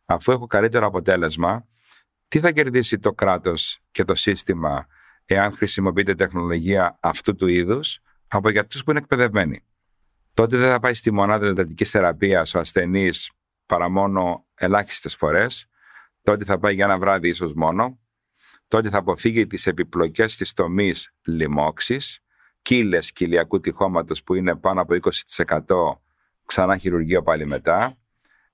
Αφού 0.05 0.31
έχω 0.31 0.47
καλύτερο 0.47 0.85
αποτέλεσμα, 0.85 1.67
τι 2.27 2.39
θα 2.39 2.51
κερδίσει 2.51 2.99
το 2.99 3.13
κράτος 3.13 3.79
και 3.91 4.03
το 4.03 4.15
σύστημα 4.15 4.87
εάν 5.25 5.53
χρησιμοποιείται 5.53 6.15
τεχνολογία 6.15 6.97
αυτού 6.99 7.35
του 7.35 7.47
είδους 7.47 7.99
από 8.27 8.49
γιατρού 8.49 8.83
που 8.83 8.89
είναι 8.91 8.99
εκπαιδευμένοι; 8.99 9.63
Τότε 10.33 10.57
δεν 10.57 10.69
θα 10.69 10.79
πάει 10.79 10.93
στη 10.93 11.11
μονάδα 11.11 11.47
εντατικής 11.47 11.89
θεραπείας 11.89 12.53
ο 12.53 12.59
ασθενής 12.59 13.31
παρά 13.65 13.89
μόνο 13.89 14.45
ελάχιστες 14.55 15.15
φορές. 15.15 15.67
Τότε 16.21 16.45
θα 16.45 16.59
πάει 16.59 16.73
για 16.73 16.85
ένα 16.85 16.97
βράδυ 16.97 17.27
ίσως 17.27 17.53
μόνο. 17.53 17.99
Τότε 18.67 18.89
θα 18.89 18.97
αποφύγει 18.97 19.47
τις 19.47 19.67
επιπλοκές 19.67 20.37
της 20.37 20.53
τομής 20.53 21.13
λοιμώξης, 21.25 22.19
κύλες 22.61 23.11
κοιλιακού 23.11 23.59
τυχώματος 23.59 24.23
που 24.23 24.33
είναι 24.33 24.55
πάνω 24.55 24.81
από 24.81 24.93
20% 24.93 26.01
ξανά 26.45 26.77
χειρουργείο 26.77 27.23
πάλι 27.23 27.45
μετά. 27.45 27.97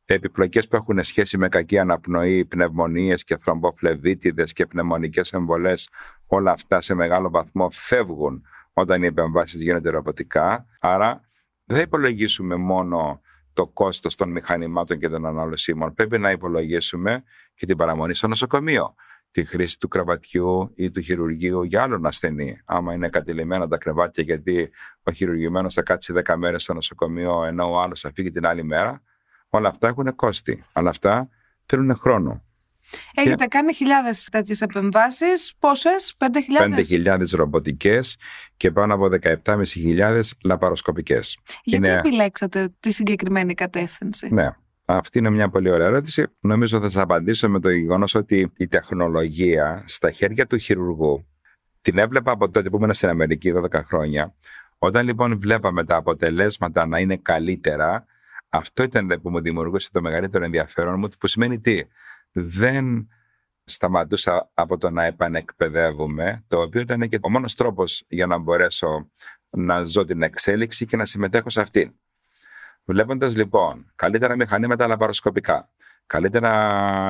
Επιπλοκές 0.06 0.68
που 0.68 0.76
έχουν 0.76 1.04
σχέση 1.04 1.38
με 1.38 1.50
κακή 1.50 1.78
αναπνοή, 1.78 2.46
πνευμονίες 2.46 3.24
και 3.24 3.38
θρομποφλεβίτιδες 3.38 4.54
και 4.54 4.66
πνευμονικές 4.66 5.34
εμβολές, 5.34 5.90
όλα 6.28 6.52
αυτά 6.52 6.82
σε 6.82 6.94
μεγάλο 6.94 7.30
βαθμό 7.30 7.70
φεύγουν 7.72 8.44
όταν 8.74 9.04
οι 9.04 9.06
επεμβάσεις 9.06 9.62
γίνονται 9.62 9.90
ρομποτικά. 9.90 10.66
Άρα 10.80 11.29
δεν 11.70 11.78
θα 11.78 11.84
υπολογίσουμε 11.84 12.56
μόνο 12.56 13.22
το 13.54 13.68
κόστος 13.68 14.16
των 14.16 14.32
μηχανημάτων 14.32 15.00
και 15.00 15.10
των 15.10 15.26
αναλωσίμων. 15.26 15.94
Πρέπει 15.94 16.18
να 16.18 16.32
υπολογίσουμε 16.32 17.24
και 17.56 17.66
την 17.66 17.78
παραμονή 17.78 18.16
στο 18.16 18.28
νοσοκομείο. 18.28 18.96
Τη 19.32 19.46
χρήση 19.46 19.80
του 19.80 19.88
κρεβατιού 19.88 20.72
ή 20.76 20.92
του 20.92 21.02
χειρουργείου 21.02 21.64
για 21.64 21.84
άλλον 21.84 22.06
ασθενή. 22.06 22.62
Άμα 22.66 22.94
είναι 22.94 23.10
κατηλημένα 23.10 23.68
τα 23.68 23.78
κρεβάτια, 23.78 24.24
γιατί 24.24 24.70
ο 25.04 25.12
χειρουργημένος 25.12 25.74
θα 25.74 25.82
κάτσει 25.82 26.14
10 26.26 26.36
μέρες 26.38 26.64
στο 26.64 26.74
νοσοκομείο, 26.74 27.44
ενώ 27.44 27.72
ο 27.72 27.80
άλλος 27.80 28.02
θα 28.02 28.12
φύγει 28.14 28.32
την 28.32 28.46
άλλη 28.46 28.64
μέρα. 28.64 29.02
Όλα 29.50 29.70
αυτά 29.70 29.88
έχουν 29.88 30.16
κόστη. 30.16 30.64
Αλλά 30.74 30.90
αυτά 30.90 31.30
θέλουν 31.66 31.96
χρόνο. 31.96 32.44
Έχετε 33.14 33.46
κάνει 33.46 33.74
χιλιάδες 33.74 34.28
τέτοιες 34.32 34.62
επεμβάσεις. 34.62 35.54
Πόσες, 35.60 36.16
5.000? 36.18 37.18
5.000 37.18 37.36
ρομποτικές 37.36 38.18
και 38.58 38.72
πάνω 38.72 38.94
από 38.94 39.10
17.500 39.46 40.22
λαπαροσκοπικές. 40.44 41.38
Γιατί 41.64 41.88
είναι... 41.88 41.98
επιλέξατε 41.98 42.74
τη 42.80 42.92
συγκεκριμένη 42.92 43.54
κατεύθυνση; 43.54 44.34
Ναι. 44.34 44.50
Αυτή 44.86 45.18
είναι 45.18 45.30
μια 45.30 45.50
πολύ 45.50 45.70
ωραία 45.70 45.88
ερώτηση. 45.88 46.26
Νομίζω 46.40 46.80
θα 46.80 46.90
σας 46.90 47.02
απαντήσω 47.02 47.50
με 47.50 47.60
το 47.60 47.70
γεγονός 47.70 48.16
ότι 48.16 48.52
η 48.58 48.68
τεχνολογία 48.68 49.84
στα 49.88 50.12
χέρια 50.12 50.48
του 50.48 50.58
χειρουργού 50.58 51.28
την 51.82 51.98
έβλεπα 51.98 52.32
από 52.32 52.50
τότε 52.50 52.70
που 52.70 52.78
ήμουν 52.78 52.94
στην 52.94 53.10
Αμερική 53.10 53.54
12 53.56 53.82
χρόνια. 53.86 54.34
Όταν 54.78 55.06
λοιπόν 55.06 55.40
βλέπαμε 55.40 55.86
τα 55.86 55.96
αποτελέσματα 55.96 56.86
να 56.86 57.00
είναι 57.00 57.18
καλύτερα, 57.18 58.06
αυτό 58.50 58.84
ήταν 58.84 59.20
που 59.22 59.30
μου 59.30 59.42
δημιουργούσε 59.42 59.90
το 59.92 60.02
μεγαλύτερο 60.02 60.44
ενδιαφέρον 60.44 61.00
μου, 61.00 61.10
που 61.20 61.28
σημαίνει 61.28 61.60
τι; 61.60 61.82
Δεν 62.42 63.08
σταματούσα 63.64 64.50
από 64.54 64.78
το 64.78 64.90
να 64.90 65.04
επανεκπαιδεύουμε, 65.06 66.44
το 66.48 66.62
οποίο 66.62 66.82
ήταν 66.82 67.10
και 67.10 67.20
ο 67.22 67.30
μόνος 67.30 67.56
τρόπος 67.56 68.04
για 68.08 68.26
να 68.26 68.38
μπορέσω 68.38 69.12
να 69.50 69.84
ζω 69.84 70.06
την 70.06 70.22
εξέλιξη 70.22 70.86
και 70.86 70.98
να 70.98 71.06
συμμετέχω 71.06 71.50
σε 71.50 71.62
αυτήν. 71.62 71.94
Βλέποντας 72.86 73.36
λοιπόν 73.36 73.92
καλύτερα 73.96 74.36
μηχανήματα 74.36 74.88
λαπαροσκοπικά, 74.88 75.70
καλύτερα 76.06 76.52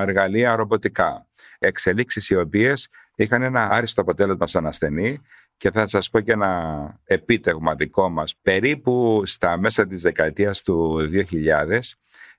εργαλεία 0.01 0.55
ρομποτικά, 0.55 1.27
εξελίξεις 1.59 2.29
οι 2.29 2.35
οποίες 2.35 2.89
είχαν 3.15 3.41
ένα 3.41 3.69
άριστο 3.71 4.01
αποτέλεσμα 4.01 4.47
στον 4.47 4.67
ασθενή 4.67 5.21
και 5.57 5.71
θα 5.71 5.87
σας 5.87 6.09
πω 6.09 6.19
και 6.19 6.31
ένα 6.31 6.99
επίτευγμα 7.03 7.75
δικό 7.75 8.09
μας. 8.09 8.35
Περίπου 8.41 9.21
στα 9.25 9.57
μέσα 9.57 9.87
της 9.87 10.01
δεκαετίας 10.01 10.61
του 10.61 10.97
2000 11.31 11.79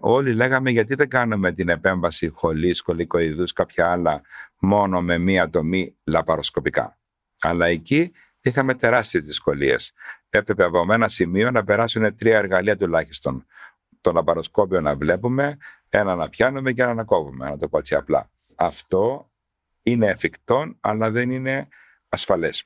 όλοι 0.01 0.35
λέγαμε 0.35 0.71
γιατί 0.71 0.95
δεν 0.95 1.09
κάνουμε 1.09 1.53
την 1.53 1.69
επέμβαση 1.69 2.29
χολής, 2.29 2.79
σκολικοειδούς, 2.79 3.53
κάποια 3.53 3.91
άλλα 3.91 4.21
μόνο 4.59 5.03
με 5.03 5.19
μία 5.19 5.51
τομή 5.51 5.97
λαπαροσκοπικά. 6.05 6.99
Αλλά 7.41 7.67
εκεί 7.67 8.13
είχαμε 8.41 8.75
τεράστιες 8.75 9.25
δυσκολίες. 9.25 9.93
Έπρεπε 10.31 10.65
από 10.65 10.93
ένα 10.93 11.09
σημείο 11.09 11.51
να 11.51 11.65
περάσουν 11.65 12.17
τρία 12.17 12.39
εργαλεία 12.39 12.77
τουλάχιστον. 12.77 13.47
Το 14.01 14.13
λαπαροσκόπιο 14.13 14.81
να 14.81 14.97
βλέπουμε, 14.97 15.57
ένα 15.89 16.15
να 16.15 16.29
πιάνουμε 16.29 16.73
και 16.73 16.83
ένα 16.83 16.95
να 16.95 17.05
κόβουμε, 17.05 17.49
να 17.49 17.59
το 17.59 17.69
πω 17.69 17.79
έτσι 17.79 17.95
απλά. 17.95 18.31
Αυτό 18.57 19.31
είναι 19.83 20.07
εφικτό, 20.07 20.77
αλλά 20.81 21.11
δεν 21.11 21.31
είναι 21.31 21.69
ασφαλές. 22.09 22.65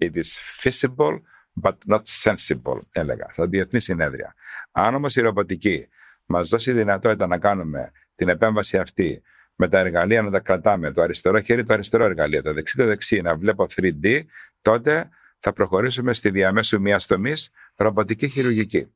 It 0.00 0.12
is 0.14 0.60
feasible, 0.62 1.20
but 1.62 1.76
not 1.88 2.02
sensible, 2.24 2.80
έλεγα, 2.92 3.28
στα 3.32 3.46
διεθνή 3.46 3.80
συνέδρια. 3.80 4.34
Αν 4.72 4.94
όμως 4.94 5.16
η 5.16 5.20
ρομποτική 5.20 5.88
μας 6.28 6.48
δώσει 6.48 6.72
δυνατότητα 6.72 7.26
να 7.26 7.38
κάνουμε 7.38 7.90
την 8.14 8.28
επέμβαση 8.28 8.78
αυτή 8.78 9.22
με 9.54 9.68
τα 9.68 9.78
εργαλεία 9.78 10.22
να 10.22 10.30
τα 10.30 10.40
κρατάμε, 10.40 10.92
το 10.92 11.02
αριστερό 11.02 11.40
χέρι 11.40 11.64
το 11.64 11.72
αριστερό 11.72 12.04
εργαλείο, 12.04 12.42
το 12.42 12.52
δεξί 12.52 12.76
το 12.76 12.86
δεξί, 12.86 13.20
να 13.20 13.36
βλέπω 13.36 13.66
3D, 13.76 14.20
τότε 14.60 15.08
θα 15.38 15.52
προχωρήσουμε 15.52 16.12
στη 16.12 16.30
διαμέσου 16.30 16.80
μιας 16.80 17.06
τομής 17.06 17.50
ρομποτική 17.76 18.28
χειρουργική. 18.28 18.92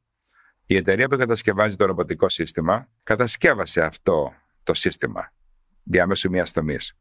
Η 0.66 0.76
εταιρεία 0.76 1.08
που 1.08 1.16
κατασκευάζει 1.16 1.76
το 1.76 1.86
ρομποτικό 1.86 2.28
σύστημα 2.28 2.88
κατασκεύασε 3.02 3.82
αυτό 3.82 4.32
το 4.62 4.74
σύστημα 4.74 5.32
διαμέσου 5.82 6.30
μιας 6.30 6.52
τομής 6.52 6.98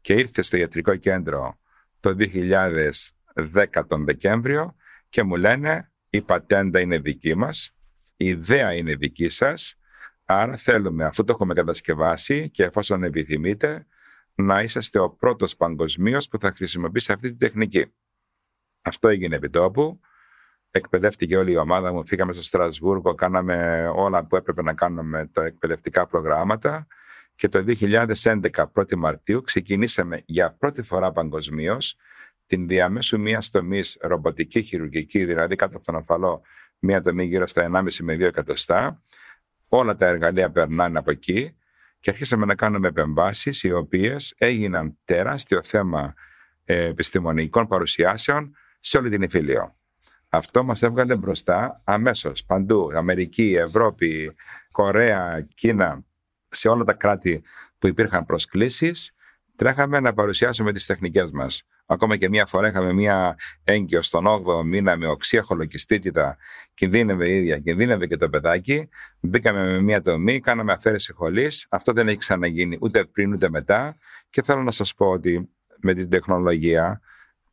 και 0.00 0.12
ήρθε 0.12 0.42
στο 0.42 0.56
ιατρικό 0.56 0.96
κέντρο 0.96 1.58
το 2.00 2.16
2010 2.18 3.82
τον 3.86 4.04
Δεκέμβριο 4.04 4.76
και 5.08 5.22
μου 5.22 5.36
λένε 5.36 5.92
η 6.10 6.20
πατέντα 6.20 6.80
είναι 6.80 6.98
δική 6.98 7.34
μας, 7.34 7.74
η 8.22 8.26
ιδέα 8.26 8.72
είναι 8.74 8.94
δική 8.94 9.28
σας, 9.28 9.76
Άρα 10.24 10.56
θέλουμε, 10.56 11.04
αφού 11.04 11.24
το 11.24 11.32
έχουμε 11.32 11.54
κατασκευάσει 11.54 12.50
και 12.50 12.64
εφόσον 12.64 13.02
επιθυμείτε, 13.02 13.86
να 14.34 14.62
είσαστε 14.62 14.98
ο 14.98 15.10
πρώτος 15.10 15.56
παγκοσμίως 15.56 16.28
που 16.28 16.38
θα 16.38 16.52
χρησιμοποιήσει 16.52 17.12
αυτή 17.12 17.30
τη 17.30 17.36
τεχνική. 17.36 17.92
Αυτό 18.82 19.08
έγινε 19.08 19.36
επί 19.36 19.50
τόπου. 19.50 20.00
Εκπαιδεύτηκε 20.70 21.36
όλη 21.36 21.52
η 21.52 21.56
ομάδα 21.56 21.92
μου. 21.92 22.06
Φύγαμε 22.06 22.32
στο 22.32 22.42
Στρασβούργο, 22.42 23.14
κάναμε 23.14 23.86
όλα 23.94 24.24
που 24.24 24.36
έπρεπε 24.36 24.62
να 24.62 24.74
κάνουμε 24.74 25.26
τα 25.32 25.44
εκπαιδευτικά 25.44 26.06
προγράμματα. 26.06 26.86
Και 27.34 27.48
το 27.48 27.64
2011, 27.66 28.50
1η 28.74 28.94
Μαρτίου, 28.96 29.42
ξεκινήσαμε 29.42 30.22
για 30.24 30.52
πρώτη 30.52 30.82
φορά 30.82 31.12
παγκοσμίως 31.12 31.96
την 32.46 32.68
διαμέσου 32.68 33.20
μία 33.20 33.42
τομή 33.50 33.80
ρομποτική 34.00 34.62
χειρουργική, 34.62 35.24
δηλαδή 35.24 35.56
κάτω 35.56 35.76
από 35.76 35.86
τον 35.86 35.96
αφαλό, 35.96 36.42
μία 36.78 37.00
τομή 37.00 37.24
γύρω 37.24 37.46
στα 37.46 37.70
1,5 37.72 37.96
με 38.00 38.14
2 38.14 38.20
εκατοστά. 38.20 39.02
Όλα 39.68 39.96
τα 39.96 40.06
εργαλεία 40.06 40.50
περνάνε 40.50 40.98
από 40.98 41.10
εκεί 41.10 41.56
και 42.00 42.10
αρχίσαμε 42.10 42.46
να 42.46 42.54
κάνουμε 42.54 42.88
επεμβάσεις 42.88 43.62
οι 43.62 43.72
οποίες 43.72 44.34
έγιναν 44.38 44.98
τεράστιο 45.04 45.62
θέμα 45.62 46.14
ε, 46.64 46.84
επιστημονικών 46.84 47.66
παρουσιάσεων 47.66 48.56
σε 48.80 48.98
όλη 48.98 49.10
την 49.10 49.22
Ιφίλιο. 49.22 49.76
Αυτό 50.28 50.64
μας 50.64 50.82
έβγαλε 50.82 51.16
μπροστά 51.16 51.80
αμέσως, 51.84 52.44
παντού, 52.44 52.90
Αμερική, 52.94 53.54
Ευρώπη, 53.58 54.34
Κορέα, 54.72 55.46
Κίνα, 55.54 56.04
σε 56.48 56.68
όλα 56.68 56.84
τα 56.84 56.92
κράτη 56.92 57.42
που 57.78 57.86
υπήρχαν 57.86 58.24
προσκλήσεις, 58.24 59.14
τρέχαμε 59.56 60.00
να 60.00 60.12
παρουσιάσουμε 60.12 60.72
τις 60.72 60.86
τεχνικές 60.86 61.30
μας. 61.30 61.66
Ακόμα 61.92 62.16
και 62.16 62.28
μία 62.28 62.46
φορά 62.46 62.68
είχαμε 62.68 62.92
μία 62.92 63.36
έγκυο 63.64 64.02
στον 64.02 64.24
8ο 64.26 64.64
μήνα 64.64 64.96
με 64.96 65.06
οξία 65.06 65.42
χολοκυστήτητα. 65.42 66.36
Κινδύνευε 66.74 67.28
η 67.28 67.36
ίδια, 67.36 67.58
κινδύνευε 67.58 68.06
και 68.06 68.16
το 68.16 68.28
παιδάκι. 68.28 68.88
Μπήκαμε 69.20 69.64
με 69.64 69.80
μία 69.80 70.02
τομή, 70.02 70.40
κάναμε 70.40 70.72
αφαίρεση 70.72 71.12
χολή. 71.12 71.50
Αυτό 71.68 71.92
δεν 71.92 72.08
έχει 72.08 72.16
ξαναγίνει 72.16 72.78
ούτε 72.80 73.04
πριν 73.04 73.32
ούτε 73.32 73.50
μετά. 73.50 73.96
Και 74.30 74.42
θέλω 74.42 74.62
να 74.62 74.70
σας 74.70 74.94
πω 74.94 75.06
ότι 75.06 75.48
με 75.80 75.94
την 75.94 76.10
τεχνολογία 76.10 77.00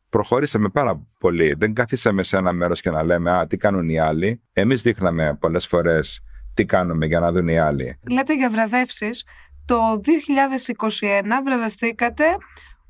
προχωρήσαμε 0.10 0.69
πάρα 0.69 1.08
πολύ. 1.19 1.56
Δεν 1.58 1.73
καθίσαμε 1.73 2.23
σε 2.23 2.38
ένα 2.38 2.52
μέρος 2.52 2.82
και 2.82 2.89
να 2.89 3.04
λέμε 3.04 3.32
Α, 3.32 3.47
τι 3.47 3.58
κάνουν 3.58 3.89
οι 3.89 3.99
άλλοι. 3.99 4.41
Εμείς 4.54 4.82
δείχναμε 4.82 5.38
πολλές 5.39 5.67
φορές 5.67 6.23
τι 6.54 6.65
κάνουμε 6.65 7.06
για 7.06 7.19
να 7.19 7.32
δουν 7.32 7.47
οι 7.47 7.60
άλλοι. 7.60 7.99
Λέτε 8.10 8.36
για 8.36 8.49
βραβεύσεις. 8.49 9.25
Το 9.65 10.02
2021 10.04 11.41
βραβευθήκατε 11.45 12.23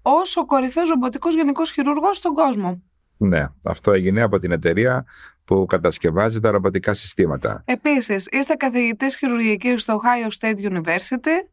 ως 0.02 0.38
ο 0.38 0.46
κορυφαίος 0.46 0.90
ρομποτικός 0.90 1.36
γενικός 1.36 1.72
χειρουργός 1.72 2.18
στον 2.18 2.34
κόσμο. 2.34 2.82
Ναι, 3.18 3.48
αυτό 3.66 3.92
έγινε 3.92 4.22
από 4.22 4.40
την 4.40 4.52
εταιρεία 4.52 5.06
που 5.46 5.66
κατασκευάζει 5.66 6.40
τα 6.40 6.52
ρομποτικά 6.52 6.94
συστήματα. 6.94 7.64
Επίσης, 7.66 8.28
είστε 8.32 8.54
καθηγητής 8.54 9.16
χειρουργικής 9.16 9.82
στο 9.82 10.02
Ohio 10.04 10.30
State 10.40 10.72
University 10.72 11.48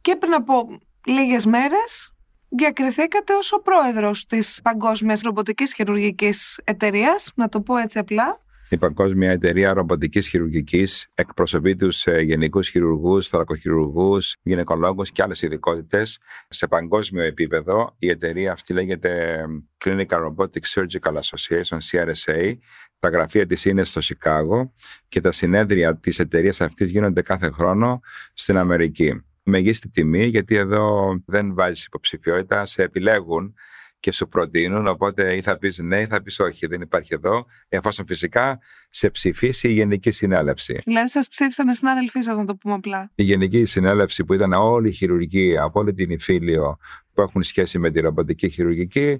και 0.00 0.16
πριν 0.16 0.34
από 0.34 0.78
λίγες 1.06 1.46
μέρες 1.46 2.14
διακριθήκατε 2.48 3.34
ως 3.34 3.52
ο 3.52 3.60
πρόεδρος 3.60 4.26
της 4.26 4.60
Παγκόσμιας 4.62 5.20
Ρομποτικής 5.20 5.74
Χειρουργικής 5.74 6.60
Εταιρείας, 6.64 7.32
να 7.34 7.48
το 7.48 7.60
πω 7.60 7.76
έτσι 7.76 7.98
απλά, 7.98 8.40
η 8.74 8.78
Παγκόσμια 8.78 9.30
Εταιρεία 9.30 9.72
Ρομποτικής 9.72 10.28
Χειρουργικής 10.28 11.08
εκπροσωπεί 11.14 11.76
τους 11.76 12.06
ε, 12.06 12.20
γενικούς 12.20 12.68
χειρουργούς, 12.68 13.28
θωρακοχειρουργούς, 13.28 14.36
γυναικολόγους 14.42 15.10
και 15.12 15.22
άλλες 15.22 15.42
ειδικότητες 15.42 16.18
σε 16.48 16.66
παγκόσμιο 16.66 17.22
επίπεδο. 17.22 17.94
Η 17.98 18.08
εταιρεία 18.08 18.52
αυτή 18.52 18.72
λέγεται 18.72 19.44
Clinical 19.84 20.06
Robotic 20.06 20.62
Surgical 20.74 21.12
Association, 21.12 21.78
CRSA. 21.90 22.52
Τα 22.98 23.08
γραφεία 23.08 23.46
της 23.46 23.64
είναι 23.64 23.84
στο 23.84 24.00
Σικάγο 24.00 24.72
και 25.08 25.20
τα 25.20 25.32
συνέδρια 25.32 25.96
της 25.96 26.18
εταιρείας 26.18 26.60
αυτής 26.60 26.90
γίνονται 26.90 27.22
κάθε 27.22 27.50
χρόνο 27.50 28.00
στην 28.34 28.56
Αμερική. 28.56 29.24
Μεγίστη 29.42 29.88
τιμή, 29.88 30.24
γιατί 30.26 30.56
εδώ 30.56 31.14
δεν 31.26 31.54
βάζεις 31.54 31.84
υποψηφιότητα, 31.84 32.66
σε 32.66 32.82
επιλέγουν 32.82 33.54
και 34.02 34.12
σου 34.12 34.28
προτείνουν. 34.28 34.86
Οπότε 34.86 35.34
ή 35.36 35.42
θα 35.42 35.58
πεις 35.58 35.78
ναι 35.78 36.00
ή 36.00 36.06
θα 36.06 36.22
πεις 36.22 36.40
όχι. 36.40 36.66
Δεν 36.66 36.80
υπάρχει 36.80 37.14
εδώ. 37.14 37.46
Εφόσον 37.68 38.06
φυσικά 38.06 38.58
σε 38.90 39.10
ψηφίσει 39.10 39.68
η 39.68 39.72
Γενική 39.72 40.10
Συνέλευση. 40.10 40.78
Δηλαδή, 40.84 41.08
σας 41.08 41.28
ψήφισαν 41.28 41.68
οι 41.68 41.74
συνάδελφοί 41.74 42.20
σας, 42.20 42.36
να 42.36 42.44
το 42.44 42.56
πούμε 42.56 42.74
απλά. 42.74 43.10
Η 43.14 43.22
Γενική 43.22 43.64
Συνέλευση 43.64 44.24
που 44.24 44.34
ήταν 44.34 44.52
όλοι 44.52 44.88
οι 44.88 44.92
χειρουργοί 44.92 45.58
από 45.58 45.80
όλη 45.80 45.92
την 45.92 46.10
Ιφίλιο 46.10 46.78
που 47.14 47.22
έχουν 47.22 47.42
σχέση 47.42 47.78
με 47.78 47.90
τη 47.90 48.00
ρομποτική 48.00 48.48
χειρουργική, 48.48 49.18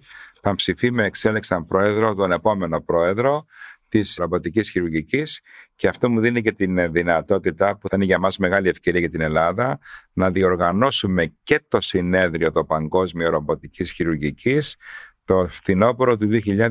ψηφί 0.55 0.90
με 0.90 1.05
εξέλεξαν 1.05 1.66
πρόεδρο, 1.66 2.14
τον 2.14 2.33
επόμενο 2.33 2.81
πρόεδρο, 2.81 3.45
τη 3.92 4.00
ρομποτική 4.16 4.64
χειρουργική 4.64 5.22
και 5.74 5.88
αυτό 5.88 6.11
μου 6.11 6.20
δίνει 6.20 6.42
και 6.42 6.52
την 6.52 6.92
δυνατότητα 6.92 7.76
που 7.78 7.88
θα 7.88 7.96
είναι 7.96 8.05
για 8.05 8.18
μας 8.18 8.38
μεγάλη 8.38 8.68
ευκαιρία 8.68 9.00
για 9.00 9.11
την 9.11 9.20
Ελλάδα 9.20 9.78
να 10.12 10.31
διοργανώσουμε 10.31 11.35
και 11.42 11.61
το 11.68 11.81
συνέδριο 11.81 12.52
το 12.52 12.64
Παγκόσμιο 12.64 13.31
Ρομποτική 13.31 13.85
Χειρουργικής 13.85 14.76
το 15.24 15.46
φθινόπωρο 15.48 16.16
του 16.16 16.28
2024. 16.44 16.68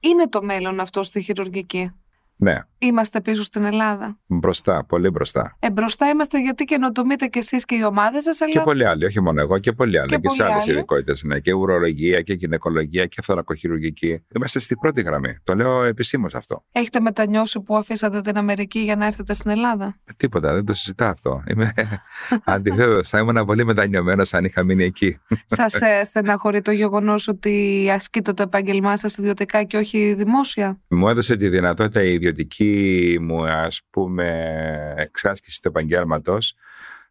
Είναι 0.00 0.28
το 0.28 0.42
μέλλον 0.42 0.80
αυτό 0.80 1.02
στη 1.02 1.20
χειρουργική; 1.20 1.92
Ναι. 2.40 2.58
Είμαστε 2.78 3.20
πίσω 3.20 3.42
στην 3.42 3.64
Ελλάδα. 3.64 4.18
Μπροστά, 4.26 4.84
πολύ 4.84 5.10
μπροστά. 5.10 5.56
Ε, 5.58 5.70
μπροστά 5.70 6.08
είμαστε 6.08 6.40
γιατί 6.40 6.64
καινοτομείτε 6.64 7.26
κι 7.26 7.38
εσείς 7.38 7.64
και 7.64 7.74
οι 7.74 7.82
ομάδες 7.82 8.22
σας. 8.22 8.40
Αλλά... 8.40 8.52
Και 8.52 8.60
πολλοί 8.60 8.86
άλλοι, 8.86 9.04
όχι 9.04 9.20
μόνο 9.20 9.40
εγώ, 9.40 9.58
και 9.58 9.72
πολλοί 9.72 9.98
άλλοι. 9.98 10.08
Και, 10.08 10.16
και 10.16 10.28
σε 10.28 10.44
άλλες 10.44 10.66
ειδικότητες. 10.66 11.22
Ναι, 11.22 11.38
και 11.40 11.52
ουρολογία 11.52 12.22
και 12.22 12.32
γυναικολογία 12.32 13.06
και 13.06 13.22
θωρακοχειρουργική. 13.22 14.24
Είμαστε 14.36 14.58
στην 14.58 14.78
πρώτη 14.78 15.02
γραμμή. 15.02 15.38
Το 15.42 15.54
λέω 15.54 15.82
επισήμως 15.82 16.34
αυτό. 16.34 16.64
Έχετε 16.72 17.00
μετανιώσει 17.00 17.60
που 17.60 17.76
αφήσατε 17.76 18.20
την 18.20 18.36
Αμερική 18.36 18.78
για 18.78 18.96
να 18.96 19.06
έρθετε 19.06 19.34
στην 19.34 19.50
Ελλάδα; 19.50 19.96
Ε, 20.04 20.12
τίποτα, 20.16 20.54
δεν 20.54 20.64
το 20.64 20.74
συζητά 20.74 21.08
αυτό. 21.08 21.42
Είμαι 21.46 21.72
αντιθέτως. 22.44 23.08
Θα 23.08 23.18
ήμουν 23.18 23.44
πολύ 23.44 23.64
μετανιωμένος 23.64 24.34
αν 24.34 24.44
είχα 24.44 24.62
μείνει 24.62 24.84
εκεί. 24.84 25.18
Σας 25.46 25.74
ε, 25.74 26.04
στεναχωρεί 26.08 26.60
το 26.60 26.70
γεγονός 26.70 27.28
ότι 27.28 27.86
ασκείτε 27.94 28.32
το 28.32 28.42
επάγγελμά 28.42 28.96
σας 28.96 29.16
ιδιωτικά 29.16 29.62
και 29.62 29.76
όχι 29.76 30.14
δημόσια; 30.14 30.80
Μου 30.88 31.08
έδωσε 31.08 31.36
τη 31.36 31.48
δυνατότητα 31.48 32.02
η 32.02 32.27
ιδιωτική 32.28 33.18
μου 33.20 33.44
ας 33.44 33.80
πούμε 33.90 34.94
εξάσκηση 34.96 35.62
του 35.62 35.68
επαγγέλματος 35.68 36.54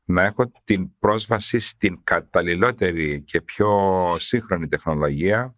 να 0.04 0.24
έχω 0.24 0.52
την 0.64 0.98
πρόσβαση 1.00 1.60
στην 1.60 2.00
καταλληλότερη 2.04 3.22
και 3.22 3.42
πιο 3.42 3.70
σύγχρονη 4.18 4.68
τεχνολογία 4.68 5.56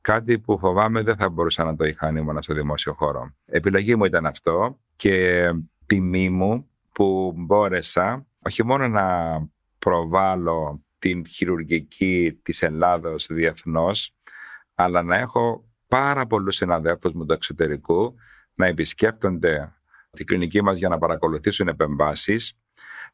κάτι 0.00 0.38
που 0.38 0.58
φοβάμαι 0.58 1.02
δεν 1.02 1.16
θα 1.16 1.30
μπορούσα 1.30 1.64
να 1.64 1.76
το 1.76 1.84
είχα 1.84 2.06
αν 2.06 2.16
ήμουν 2.16 2.42
στο 2.42 2.54
δημόσιο 2.54 2.92
χώρο. 2.92 3.34
Επιλογή 3.46 3.96
μου 3.96 4.04
ήταν 4.04 4.26
αυτό 4.26 4.78
και 4.96 5.46
τιμή 5.86 6.30
μου 6.30 6.68
που 6.92 7.34
μπόρεσα 7.36 8.26
όχι 8.46 8.64
μόνο 8.64 8.88
να 8.88 9.38
προβάλλω 9.78 10.84
την 10.98 11.26
χειρουργική 11.26 12.40
της 12.42 12.62
Ελλάδος 12.62 13.26
διεθνώς, 13.30 14.14
αλλά 14.74 15.02
να 15.02 15.16
έχω 15.16 15.64
πάρα 15.88 16.26
πολλούς 16.26 16.56
συναδέλφους 16.56 17.12
μου 17.12 17.26
του 17.26 17.32
εξωτερικού 17.32 18.14
να 18.54 18.66
επισκέπτονται 18.66 19.72
την 20.10 20.26
κλινική 20.26 20.62
μας 20.62 20.78
για 20.78 20.88
να 20.88 20.98
παρακολουθήσουν 20.98 21.68
επεμβάσεις, 21.68 22.58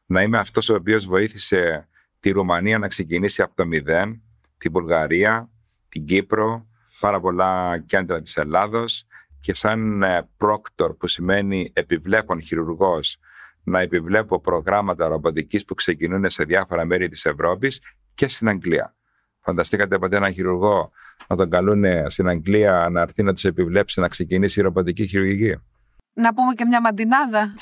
να 0.05 0.21
είμαι 0.21 0.37
αυτός 0.37 0.69
ο 0.69 0.75
οποίος 0.75 1.05
βοήθησε 1.05 1.87
τη 2.19 2.29
Ρουμανία 2.29 2.77
να 2.77 2.87
ξεκινήσει 2.87 3.41
από 3.41 3.55
το 3.55 3.65
μηδέν, 3.65 4.21
την 4.57 4.71
Βουλγαρία, 4.71 5.49
την 5.89 6.05
Κύπρο, 6.05 6.67
πάρα 6.99 7.19
πολλά 7.19 7.79
κέντρα 7.85 8.21
της 8.21 8.37
Ελλάδος 8.37 9.05
και 9.39 9.53
σαν 9.53 10.03
ε, 10.03 10.29
πρόκτορ 10.37 10.93
που 10.93 11.07
σημαίνει 11.07 11.71
επιβλέπων 11.73 12.41
χειρουργός 12.41 13.17
να 13.63 13.79
επιβλέπω 13.79 14.41
προγράμματα 14.41 15.07
ρομποτικής 15.07 15.65
που 15.65 15.73
ξεκινούν 15.73 16.29
σε 16.29 16.43
διάφορα 16.43 16.85
μέρη 16.85 17.09
της 17.09 17.25
Ευρώπης 17.25 17.81
και 18.13 18.27
στην 18.27 18.47
Αγγλία. 18.47 18.95
Φανταστήκατε 19.39 19.97
ποτέ 19.97 20.15
έναν 20.15 20.33
χειρουργό 20.33 20.91
να 21.27 21.35
τον 21.35 21.49
καλούν 21.49 21.83
στην 22.07 22.27
Αγγλία 22.27 22.87
να 22.91 23.01
έρθει 23.01 23.23
να 23.23 23.33
τους 23.33 23.43
επιβλέψει 23.43 23.99
να 23.99 24.07
ξεκινήσει 24.07 24.59
η 24.59 24.63
ρομποτική 24.63 25.07
χειρουργική. 25.07 25.55
Να 26.13 26.33
πούμε 26.33 26.53
και 26.53 26.65
μια 26.65 26.81
μαντινάδα. 26.81 27.49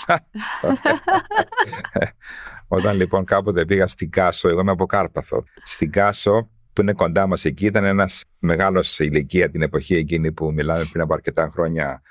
Όταν 2.68 2.96
λοιπόν 2.96 3.26
κάποτε 3.26 3.66
πήγα 3.66 3.88
στην 3.88 4.10
Κάσο, 4.10 4.50
εγώ 4.50 4.60
είμαι 4.60 4.72
από 4.72 4.86
Κάρπαθο. 4.86 5.44
Στην 5.64 5.92
Κάσο, 5.92 6.50
που 6.74 6.82
είναι 6.82 6.94
κοντά 6.94 7.28
μας 7.28 7.46
εκεί, 7.46 7.66
ήταν 7.66 7.84
ένας 7.84 8.24
μεγάλος 8.40 9.00
ηλικία 9.00 9.50
την 9.50 9.62
εποχή 9.62 9.96
εκείνη 9.96 10.32
που 10.32 10.54
μιλάμε 10.54 10.86
πριν 10.92 11.04
από 11.04 11.14
αρκετά 11.14 11.50
χρόνια. 11.54 12.02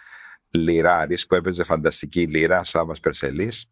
Λιράρης 0.51 1.27
που 1.27 1.35
έπαιζε 1.35 1.65
φανταστική 1.65 2.27
λίρα, 2.27 2.65
Σάβα 2.65 2.95
Περσελής, 3.03 3.71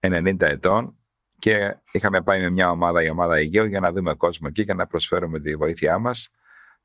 90 0.00 0.40
ετών 0.40 0.96
και 1.38 1.76
είχαμε 1.92 2.22
πάει 2.22 2.40
με 2.40 2.50
μια 2.50 2.70
ομάδα, 2.70 3.02
η 3.02 3.10
ομάδα 3.10 3.36
Αιγαίου, 3.36 3.64
για 3.64 3.80
να 3.80 3.92
δούμε 3.92 4.14
κόσμο 4.14 4.46
εκεί 4.50 4.64
και 4.64 4.74
να 4.74 4.86
προσφέρουμε 4.86 5.40
τη 5.40 5.56
βοήθειά 5.56 5.98
μας. 5.98 6.30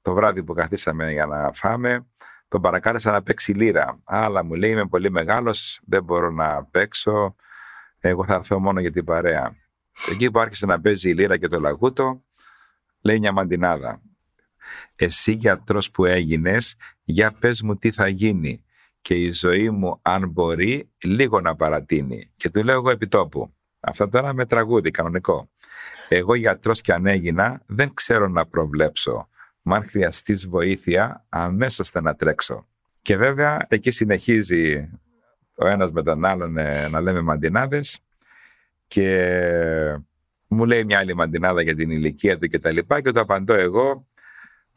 Το 0.02 0.14
βράδυ 0.14 0.44
που 0.44 0.54
καθίσαμε 0.54 1.12
για 1.12 1.26
να 1.26 1.52
φάμε, 1.54 2.08
τον 2.48 2.62
παρακάλεσα 2.62 3.12
να 3.12 3.24
παίξει 3.24 3.54
λίρα. 3.54 4.00
Αλλά 4.04 4.44
μου 4.44 4.54
λέει: 4.54 4.72
Είμαι 4.72 4.88
πολύ 4.88 5.12
μεγάλος, 5.12 5.82
δεν 5.86 6.04
μπορώ 6.04 6.32
να 6.32 6.64
παίξω. 6.64 7.36
Εγώ 8.00 8.26
θα 8.26 8.34
έρθω 8.34 8.60
μόνο 8.60 8.80
για 8.80 8.92
την 8.92 9.06
παρέα. 9.06 9.56
Εκεί 10.12 10.32
που 10.32 10.40
άρχισε 10.40 10.66
να 10.66 10.82
παίζει 10.82 11.10
η 11.10 11.14
λίρα 11.14 11.38
και 11.38 11.48
το 11.48 11.60
λαγούτο, 11.60 12.24
λέει 13.02 13.20
μια 13.20 13.32
μαντινάδα. 13.32 14.02
Εσύ 14.96 15.32
γιατρός 15.32 15.92
που 15.92 16.06
έγινες, 16.06 16.76
για 17.04 17.32
πες 17.32 17.62
μου 17.62 17.76
τι 17.76 17.92
θα 17.92 18.08
γίνει. 18.08 18.66
και 19.02 19.14
η 19.14 19.32
ζωή 19.32 19.70
μου, 19.70 20.00
αν 20.02 20.30
μπορεί, 20.30 20.92
λίγο 21.04 21.42
να 21.42 21.56
παρατείνει. 21.56 22.32
Και 22.36 22.50
του 22.50 22.64
λέω 22.64 22.76
εγώ 22.76 22.90
επιτόπου. 22.90 23.56
Αυτό 23.80 24.08
τώρα 24.08 24.34
με 24.34 24.46
τραγούδι, 24.46 24.92
κανονικό. 24.92 25.50
Εγώ 26.10 26.36
γιατρός 26.36 26.82
και 26.82 26.94
αν 26.94 27.06
έγινα, 27.06 27.62
δεν 27.66 27.94
ξέρω 27.94 28.28
να 28.28 28.46
προβλέψω. 28.46 29.30
Μα 29.62 29.76
αν 29.76 29.86
χρειαστείς 29.86 30.48
βοήθεια, 30.48 31.26
αμέσως 31.30 31.90
θα 31.90 32.02
να 32.02 32.16
τρέξω. 32.16 32.68
Και 33.02 33.18
βέβαια, 33.18 33.66
εκεί 33.70 33.92
συνεχίζει 33.92 34.90
ο 35.56 35.68
ένας 35.68 35.92
με 35.92 36.04
τον 36.04 36.26
άλλον 36.26 36.58
ε, 36.58 36.88
να 36.88 37.02
λέμε 37.02 37.22
μαντινάδες 37.22 38.00
και 38.88 40.00
μου 40.48 40.66
λέει 40.66 40.84
μια 40.84 41.00
άλλη 41.00 41.16
μαντινάδα 41.16 41.62
για 41.62 41.76
την 41.76 41.90
ηλικία 41.90 42.38
του 42.38 42.48
και 42.48 42.60
τα 42.60 42.72
λοιπά 42.72 43.02
και 43.02 43.12
το 43.12 43.20
απαντώ 43.20 43.54
εγώ 43.54 44.08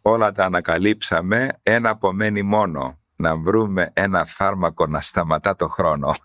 όλα 0.03 0.33
τα 0.33 0.45
ανακαλύψαμε, 0.45 1.49
ένα 1.63 1.91
απομένει 1.91 2.43
μόνο 2.43 3.04
να 3.25 3.37
βρούμε 3.37 3.91
ένα 3.93 4.25
φάρμακο 4.25 4.87
να 4.87 5.01
σταματά 5.01 5.57
το 5.57 5.69
χρόνο. 5.69 6.15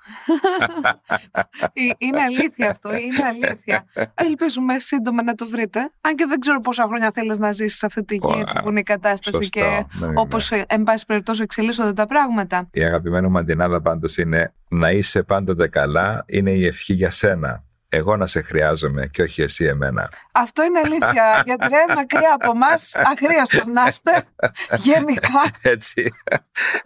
Ε, 1.73 1.81
είναι 1.97 2.21
αλήθεια 2.21 2.69
αυτό, 2.69 2.89
είναι 2.95 3.23
αλήθεια. 3.27 3.85
Ελπίζουμε 4.13 4.79
σύντομα 4.79 5.23
να 5.23 5.33
το 5.33 5.47
βρείτε. 5.49 5.91
Αν 6.01 6.15
και 6.15 6.25
δεν 6.27 6.39
ξέρω 6.39 6.59
πόσα 6.59 6.83
χρόνια 6.83 7.11
θέλεις 7.13 7.37
να 7.37 7.51
ζήσεις 7.51 7.77
σε 7.77 7.85
αυτή 7.85 8.03
τη 8.03 8.15
γη, 8.15 8.39
έτσι 8.39 8.59
που 8.63 8.69
είναι 8.69 8.79
η 8.79 8.83
κατάσταση 8.83 9.37
Σωστό, 9.37 9.59
και 9.59 9.85
ναι, 9.99 10.07
ναι. 10.07 10.13
όπως 10.15 10.51
ε, 10.51 10.65
εν 10.67 10.83
πάση 10.83 11.05
περιπτώσει 11.05 11.41
εξελίσσονται 11.41 11.93
τα 11.93 12.05
πράγματα. 12.05 12.67
Η 12.71 12.83
αγαπημένη 12.83 13.27
μου 13.27 13.37
αντινάδα 13.37 13.81
πάντως 13.81 14.17
είναι 14.17 14.53
να 14.67 14.91
είσαι 14.91 15.23
πάντοτε 15.23 15.67
καλά, 15.67 16.23
είναι 16.27 16.51
η 16.51 16.65
ευχή 16.65 16.93
για 16.93 17.11
σένα. 17.11 17.63
Εγώ 17.91 18.15
να 18.17 18.27
σε 18.27 18.41
χρειάζομαι 18.41 19.07
και 19.07 19.21
όχι 19.21 19.41
εσύ 19.41 19.65
εμένα. 19.65 20.09
Αυτό 20.31 20.63
είναι 20.63 20.79
αλήθεια. 20.79 21.41
Γιατρέ, 21.45 21.77
μακριά 21.95 22.37
από 22.41 22.51
εμάς, 22.51 22.95
αχρίαστος 22.95 23.67
να 23.67 23.87
είστε. 23.87 24.23
Γενικά. 24.91 25.29
Έτσι. 25.61 26.13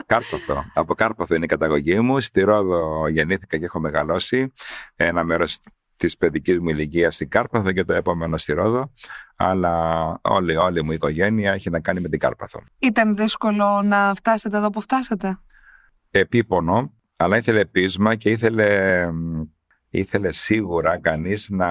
Κάρπαθο. 0.06 0.66
Από 0.74 0.94
Κάρπαθο 0.94 1.36
είναι 1.36 1.46
η 1.46 1.48
καταγωγή 1.48 2.00
μου. 2.00 2.20
Στη 2.20 2.42
Ρόδο 2.42 3.08
γεννήθηκα 3.08 3.58
και 3.58 3.66
έχω 3.66 3.80
μεγαλώσει. 3.80 4.54
Ένα 4.96 5.24
μέρος 5.24 5.60
της 5.96 6.18
παιδικής 6.18 6.60
μου 6.60 6.70
ηλικίας 6.70 7.16
στην 7.16 7.30
Κάρπαθο 7.30 7.72
και 7.72 7.84
το 7.84 7.94
επόμενο 7.94 8.38
στη 8.38 8.54
Ρόδο. 8.54 8.94
Αλλά 9.36 10.20
όλη, 10.22 10.56
όλη 10.56 10.84
μου 10.84 10.92
η 10.92 10.96
οικογένεια 10.96 11.54
έχει 11.54 11.70
να 11.70 11.80
κάνει 11.80 12.00
με 12.00 12.10
την 12.10 12.20
Κάρπαθο. 12.20 12.63
Ήταν 12.80 13.16
δύσκολο 13.16 13.82
να 13.84 14.13
φτάσετε 14.16 14.58
εδώ 14.58 14.70
που 14.70 14.82
φτάσατε; 14.82 15.39
Επίπονο, 16.12 16.94
αλλά 17.18 17.38
ήθελε 17.38 17.66
πείσμα 17.66 18.16
και 18.16 18.30
ήθελε 18.30 19.08
ήθελε 19.93 20.32
σίγουρα 20.32 20.99
κανείς 20.99 21.49
να 21.49 21.67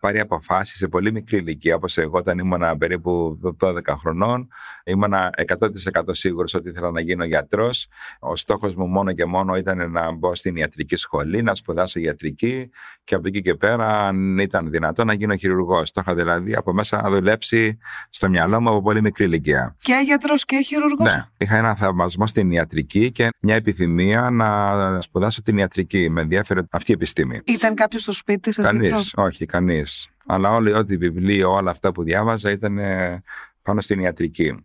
πάρει 0.00 0.20
αποφάσεις 0.20 0.76
σε 0.76 0.88
πολύ 0.88 1.12
μικρή 1.12 1.36
ηλικία, 1.36 1.74
όπως 1.74 1.98
εγώ 1.98 2.18
όταν 2.18 2.38
ήμουν 2.38 2.78
περίπου 2.78 3.40
12 3.60 3.80
χρονών, 3.98 4.48
ήμουν 4.84 5.12
100% 5.12 6.02
σίγουρος 6.10 6.54
ότι 6.54 6.68
ήθελα 6.68 6.90
να 6.90 7.00
γίνω 7.00 7.24
γιατρός. 7.24 7.88
Ο 8.20 8.36
στόχος 8.36 8.74
μου 8.74 8.86
μόνο 8.86 9.12
και 9.12 9.24
μόνο 9.24 9.56
ήταν 9.56 9.90
να 9.90 10.12
μπω 10.12 10.34
στην 10.34 10.56
ιατρική 10.56 10.96
σχολή, 10.96 11.42
να 11.42 11.54
σπουδάσω 11.54 12.00
ιατρική 12.00 12.70
και 13.04 13.14
από 13.14 13.28
εκεί 13.28 13.42
και 13.42 13.54
πέρα, 13.54 14.06
αν 14.06 14.38
ήταν 14.38 14.70
δυνατό, 14.70 15.04
να 15.04 15.12
γίνω 15.12 15.36
χειρουργός. 15.36 15.90
Το 15.90 16.00
είχα 16.00 16.14
δηλαδή 16.14 16.54
από 16.54 16.72
μέσα 16.72 17.02
να 17.02 17.10
δουλέψει 17.10 17.78
στο 18.10 18.28
μυαλό 18.28 18.60
μου 18.60 18.68
από 18.68 18.82
πολύ 18.82 19.02
μικρή 19.02 19.24
ηλικία. 19.24 19.76
Και 19.78 20.02
γιατρός 20.04 20.44
και 20.44 20.60
χειρουργός; 20.64 21.14
Ναι, 21.14 21.24
είχα 21.36 21.56
ένα 21.56 21.74
θαυμασμό 21.74 22.26
στην 22.26 22.50
ιατρική 22.50 23.10
και 23.10 23.28
μια 23.40 23.54
επιθυμία 23.54 24.30
να 24.30 25.00
σπουδάσω 25.00 25.42
την 25.42 25.58
ιατρική. 25.58 26.08
Με 26.08 26.20
ενδιαφέρει 26.20 26.60
αυτή 26.70 26.90
η 26.90 26.94
επιστήμη. 26.94 27.40
Ήταν 27.52 27.74
κάποιος 27.74 28.02
στο 28.02 28.12
σπίτι 28.12 28.52
σας 28.52 28.66
Κανείς, 28.66 29.12
όχι, 29.16 29.46
κανείς. 29.46 30.10
Αλλά 30.26 30.50
όλη, 30.50 30.72
ό,τι 30.72 30.96
βιβλίο, 30.96 31.52
όλα 31.52 31.70
αυτά 31.70 31.92
που 31.92 32.02
διάβαζα 32.02 32.50
ήταν 32.50 32.78
ε, 32.78 33.22
πάνω 33.62 33.80
στην 33.80 34.00
ιατρική. 34.00 34.64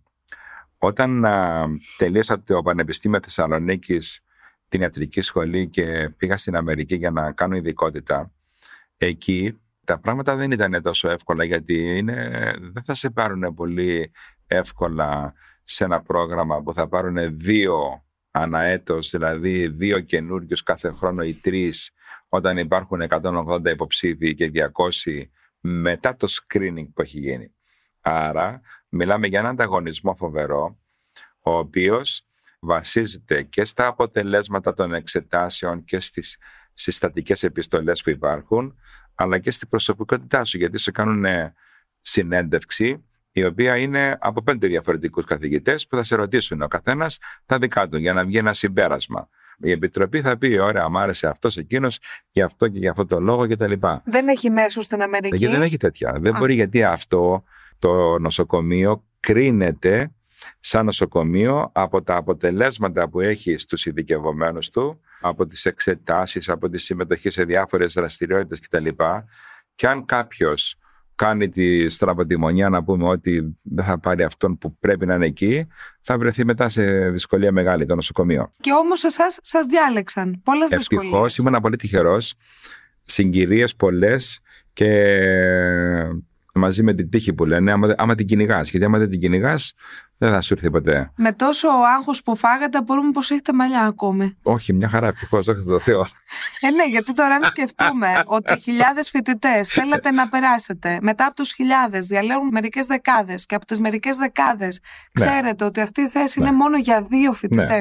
Όταν 0.78 1.26
α, 1.26 1.68
τελείωσα 1.98 2.44
το 2.44 2.62
Πανεπιστήμιο 2.62 3.20
Θεσσαλονίκης, 3.24 4.22
την 4.70 4.82
ιατρική 4.82 5.22
σχολή 5.22 5.70
και 5.70 6.10
πήγα 6.18 6.38
στην 6.38 6.56
Αμερική 6.56 6.96
για 6.96 7.12
να 7.12 7.32
κάνω 7.32 7.56
ειδικότητα, 7.56 8.32
εκεί 8.98 9.60
τα 9.86 10.00
πράγματα 10.00 10.36
δεν 10.36 10.52
ήταν 10.52 10.82
τόσο 10.82 11.10
εύκολα 11.10 11.44
γιατί 11.44 11.98
είναι, 11.98 12.30
δεν 12.60 12.84
θα 12.84 12.94
σε 12.94 13.10
πάρουν 13.10 13.54
πολύ 13.54 14.12
εύκολα 14.48 15.34
σε 15.64 15.84
ένα 15.84 16.02
πρόγραμμα 16.02 16.62
που 16.62 16.74
θα 16.74 16.88
πάρουν 16.88 17.38
δύο 17.38 18.04
αναέτος, 18.32 19.10
δηλαδή 19.10 19.68
δύο 19.68 20.00
καινούριους 20.00 20.64
κάθε 20.64 20.92
χρόνο 20.92 21.24
ή 21.24 21.34
τρεις 21.34 21.92
όταν 22.30 22.58
υπάρχουν 22.58 23.02
180 23.10 23.66
υποψήφοι 23.66 24.34
και 24.34 24.52
200 24.54 25.22
μετά 25.60 26.16
το 26.16 26.28
screening 26.30 26.88
που 26.94 27.02
έχει 27.02 27.20
γίνει. 27.20 27.54
Άρα 28.02 28.62
μιλάμε 28.90 29.28
για 29.28 29.40
έναν 29.40 29.52
ανταγωνισμό 29.52 30.16
φοβερό, 30.16 30.80
ο 31.40 31.58
οποίος 31.58 32.28
βασίζεται 32.60 33.44
και 33.44 33.66
στα 33.66 33.88
αποτελέσματα 33.88 34.74
των 34.74 34.94
εξετάσεων 34.94 35.84
και 35.84 36.00
στις 36.00 36.38
συστατικές 36.74 37.44
επιστολές 37.44 38.02
που 38.04 38.10
υπάρχουν, 38.10 38.76
αλλά 39.16 39.40
και 39.40 39.52
στην 39.52 39.70
προσωπικότητά 39.70 40.44
σου, 40.44 40.58
γιατί 40.58 40.78
σου 40.78 40.92
κάνουν 40.92 41.26
συνέντευξη, 42.02 43.06
η 43.32 43.46
οποία 43.46 43.78
είναι 43.78 44.18
από 44.20 44.42
πέντε 44.44 44.68
διαφορετικούς 44.68 45.26
καθηγητές 45.26 45.88
που 45.88 45.96
θα 45.96 46.04
σε 46.04 46.16
ρωτήσουν 46.16 46.62
ο 46.62 46.68
καθένας 46.68 47.20
τα 47.46 47.58
δικά 47.58 47.90
του 47.90 47.98
για 47.98 48.14
να 48.14 48.26
βγει 48.26 48.38
ένα 48.38 48.54
συμπέρασμα. 48.54 49.30
Η 49.58 49.72
Επιτροπή 49.72 50.22
θα 50.22 50.38
πει: 50.38 50.58
Ωραία, 50.58 50.90
μου 50.90 51.00
άρεσε 51.00 51.28
αυτός 51.28 51.58
εκείνος, 51.58 52.00
γι' 52.32 52.42
αυτό 52.42 52.68
και 52.68 52.80
γι' 52.80 52.88
αυτό 52.88 53.06
το 53.06 53.20
λόγο 53.20 53.48
κτλ. 53.48 53.74
Δεν 54.04 54.28
έχει 54.28 54.50
μέσο 54.50 54.82
στην 54.82 55.02
Αμερική; 55.02 55.36
Γιατί 55.36 55.54
δεν 55.54 55.64
έχει 55.64 55.78
τέτοια. 55.78 56.16
Δεν 56.20 56.36
μπορεί 56.38 56.54
γιατί 56.54 56.84
αυτό 56.84 57.44
το 57.80 58.20
νοσοκομείο 58.20 59.04
κρίνεται 59.20 60.12
σαν 60.60 60.86
νοσοκομείο 60.86 61.70
από 61.74 62.02
τα 62.02 62.16
αποτελέσματα 62.16 63.10
που 63.10 63.20
έχει 63.20 63.58
στους 63.58 63.86
ειδικευομένους 63.86 64.70
του, 64.70 65.00
από 65.22 65.48
τις 65.48 65.66
εξετάσεις, 65.66 66.50
από 66.50 66.70
τη 66.70 66.78
συμμετοχή 66.78 67.30
σε 67.30 67.44
διάφορες 67.44 67.94
δραστηριότητες 67.94 68.60
κτλ. 68.60 68.88
Και 69.76 69.88
αν 69.88 70.06
κάποιος 70.06 70.76
κάνει 71.16 71.50
τη 71.50 71.90
στραβοτιμονιά 71.90 72.70
να 72.70 72.84
πούμε 72.84 73.08
ότι 73.08 73.58
δεν 73.62 73.86
θα 73.86 74.00
πάρει 74.00 74.24
αυτόν 74.24 74.58
που 74.58 74.78
πρέπει 74.80 75.06
να 75.06 75.16
είναι 75.16 75.26
εκεί, 75.26 75.68
θα 76.02 76.18
βρεθεί 76.18 76.46
μετά 76.46 76.70
σε 76.70 77.10
δυσκολία 77.10 77.52
μεγάλη 77.52 77.86
το 77.86 77.96
νοσοκομείο. 77.96 78.52
Και 78.60 78.72
όμως 78.72 79.04
εσάς 79.04 79.40
σας 79.42 79.66
διάλεξαν 79.66 80.42
πολλές 80.44 80.70
δυσκολίες. 80.70 81.12
Ευτυχώς 81.12 81.38
ήμουν 81.38 81.62
πολύ 81.62 81.76
τυχερός, 81.76 82.34
συγκυρίες 83.04 83.76
πολλές 83.76 84.40
και 84.74 85.20
μαζί 86.60 86.84
με 86.84 86.94
την 86.94 87.10
τύχη 87.10 87.34
που 87.34 87.46
λένε, 87.46 87.72
άμα, 87.72 87.96
άμα 87.98 88.16
την 88.16 88.26
κυνηγάς. 88.28 88.70
Γιατί 88.70 88.86
άμα 88.86 88.98
δεν 88.98 89.10
την 89.10 89.20
κυνηγάς, 89.20 89.74
δεν 90.18 90.32
θα 90.32 90.42
σου 90.42 90.54
έρθει 90.54 90.70
ποτέ. 90.72 91.12
Με 91.16 91.32
τόσο 91.32 91.68
άγχος 91.98 92.24
που 92.24 92.36
φάγατε, 92.36 92.82
μπορούμε 92.82 93.12
πως 93.12 93.32
έχετε 93.32 93.54
μαλλιά 93.54 93.82
ακόμη. 93.82 94.38
Όχι, 94.44 94.74
μια 94.74 94.90
χαρά, 94.90 95.08
ευτυχώς, 95.08 95.48
όχι 95.48 95.64
το 95.66 95.80
Θεό. 95.80 96.06
Ε, 96.60 96.70
ναι, 96.70 96.86
γιατί 96.90 97.14
τώρα 97.14 97.36
αν 97.36 97.46
σκεφτούμε 97.46 98.08
ότι 98.38 98.60
χιλιάδες 98.60 99.10
φοιτητές 99.10 99.70
θέλετε 99.70 100.12
να 100.12 100.30
περάσετε, 100.30 100.98
μετά 101.02 101.26
από 101.26 101.36
τους 101.36 101.52
χιλιάδες 101.52 102.06
διαλέγουν 102.08 102.48
μερικές 102.52 102.86
δεκάδες 102.86 103.46
και 103.46 103.56
από 103.56 103.66
τις 103.66 103.80
μερικές 103.80 104.18
δεκάδες 104.18 104.80
ξέρετε 105.14 105.66
ότι 105.66 105.82
αυτή 105.82 106.02
η 106.02 106.08
θέση 106.08 106.40
Ναι. 106.40 106.48
είναι 106.48 106.56
μόνο 106.56 106.78
για 106.78 107.06
δύο 107.10 107.34
φοιτητές 107.34 107.68
Ναι. 107.68 107.80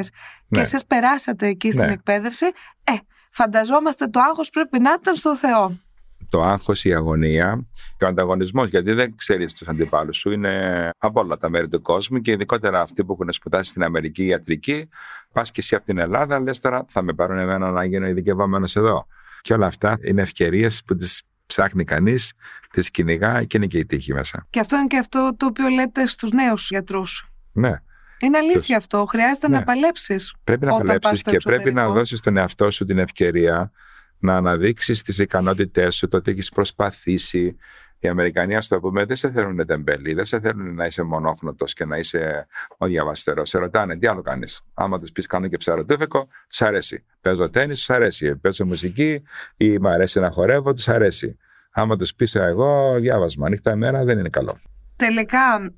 και 0.49 0.57
Ναι. 0.57 0.61
εσείς 0.61 0.85
περάσατε 0.87 1.47
εκεί 1.47 1.71
στην 1.71 1.87
Ναι. 1.87 1.93
εκπαίδευση, 1.93 2.47
ε, 2.85 2.93
φανταζόμαστε 3.31 4.07
το 4.07 4.21
άγχος 4.21 4.51
πρέπει 4.51 4.79
να 4.81 4.93
ήταν 5.01 5.15
στο 5.15 5.37
Θεό. 5.37 5.79
Το 6.35 6.43
άγχος, 6.43 6.85
η 6.85 6.95
αγωνία 6.95 7.67
και 7.97 8.05
ο 8.05 8.09
ανταγωνισμός, 8.09 8.69
γιατί 8.69 8.93
δεν 8.93 9.17
ξέρεις 9.17 9.55
τους 9.55 9.69
αντιπάλους 9.69 10.17
σου, 10.17 10.31
είναι 10.31 10.91
από 10.99 11.21
όλα 11.21 11.37
τα 11.37 11.51
μέρη 11.51 11.69
του 11.69 11.83
κόσμου 11.83 12.21
και 12.21 12.31
ειδικότερα 12.31 12.81
αυτοί 12.81 13.05
που 13.05 13.13
έχουν 13.13 13.33
σπουδάσει 13.33 13.71
στην 13.71 13.83
Αμερική 13.83 14.25
ιατρική, 14.25 14.89
πας 15.33 15.51
και 15.51 15.61
εσύ 15.61 15.75
από 15.75 15.85
την 15.85 15.99
Ελλάδα, 15.99 16.41
λες 16.41 16.61
τώρα 16.61 16.85
θα 16.89 17.03
με 17.03 17.13
πάρουν 17.13 17.39
εμένα 17.39 17.71
να 17.71 17.85
γίνω 17.85 18.07
ειδικευόμενος 18.07 18.77
εδώ. 18.77 19.07
Και 19.43 19.53
όλα 19.55 19.67
αυτά 19.67 19.99
είναι 20.05 20.23
ευκαιρίες 20.23 20.83
που 20.87 20.95
τις 20.95 21.23
ψάχνει 21.47 21.85
κανείς, 21.85 22.33
τις 22.73 22.91
κυνηγά 22.91 23.45
και 23.45 23.57
είναι 23.57 23.67
και 23.67 23.79
η 23.79 23.87
τύχη 23.87 24.13
μέσα. 24.13 24.47
Και 24.51 24.61
αυτό 24.61 24.77
είναι 24.77 24.87
και 24.87 24.99
αυτό 24.99 25.35
το 25.37 25.47
οποίο 25.47 25.69
λέτε 25.69 26.07
στους 26.07 26.31
νέους 26.31 26.69
γιατρούς. 26.71 27.27
Ναι, 27.53 27.73
Είναι 28.21 28.39
αλήθεια 28.39 28.77
αυτό. 28.77 29.05
Χρειάζεται 29.05 29.49
Ναι. 29.49 29.59
να 29.59 29.65
παλέψεις. 29.65 30.35
πρέπει 30.45 30.65
να 30.67 30.73
Όταν 30.73 30.87
πας 30.87 30.99
παλέψεις 30.99 31.21
στο 31.21 31.31
και 31.31 31.37
πρέπει 31.45 31.63
να 31.63 31.69
εξωτερικό. 31.71 31.93
δώσεις 31.99 32.21
τον 32.21 32.37
εαυτό 32.37 32.71
σου 32.71 32.85
την 32.85 32.99
ευκαιρία 32.99 33.71
να 34.25 34.37
αναδείξεις 34.37 35.03
τις 35.03 35.19
ικανότητές 35.19 35.97
σου, 35.97 36.09
το 36.09 36.17
ότι 36.17 36.31
έχεις 36.31 36.51
προσπαθήσει. 36.51 37.57
Οι 37.99 38.09
Αμερικανοί, 38.09 38.57
ας 38.57 38.69
το 38.69 38.81
πούμε, 38.81 39.05
δεν 39.05 39.17
σε 39.17 39.31
θέλουν 39.31 39.67
τεμπέλη, 39.67 40.15
δεν 40.15 40.25
σε 40.25 40.41
θέλουν 40.41 40.75
να 40.75 40.87
είσαι 40.87 41.03
μονόχνοτος 41.03 41.73
και 41.73 41.85
να 41.85 41.97
είσαι 41.97 42.47
ο 42.79 42.87
διαβαστερός. 42.87 43.49
Σε 43.49 43.59
ρωτάνε 43.59 43.97
τι 43.97 44.07
άλλο 44.07 44.23
κάνεις; 44.23 44.65
Άμα 44.75 45.01
τους 45.01 45.13
πεις 45.13 45.27
κάνω 45.27 45.49
και 45.49 45.57
ψαροτούφεκο, 45.57 46.29
τους 46.49 46.63
αρέσει. 46.63 47.05
Παίζω 47.21 47.51
τέννις, 47.51 47.79
τους 47.79 47.91
αρέσει. 47.91 48.37
Παίζω 48.37 48.65
μουσική 48.65 49.23
ή 49.57 49.79
μου 49.79 49.89
αρέσει 49.89 50.21
να 50.21 50.31
χορεύω, 50.31 50.73
τους 50.73 50.89
αρέσει. 50.89 51.39
Άμα 51.71 51.97
τους 51.97 52.15
πεις 52.15 52.35
εγώ 52.35 52.97
διάβασμα, 53.01 53.47
ανοιχτά 53.47 53.73
ημέρα 53.73 54.05
δεν 54.05 54.19
είναι 54.19 54.29
καλό. 54.29 54.59
Τελικά, 54.97 55.73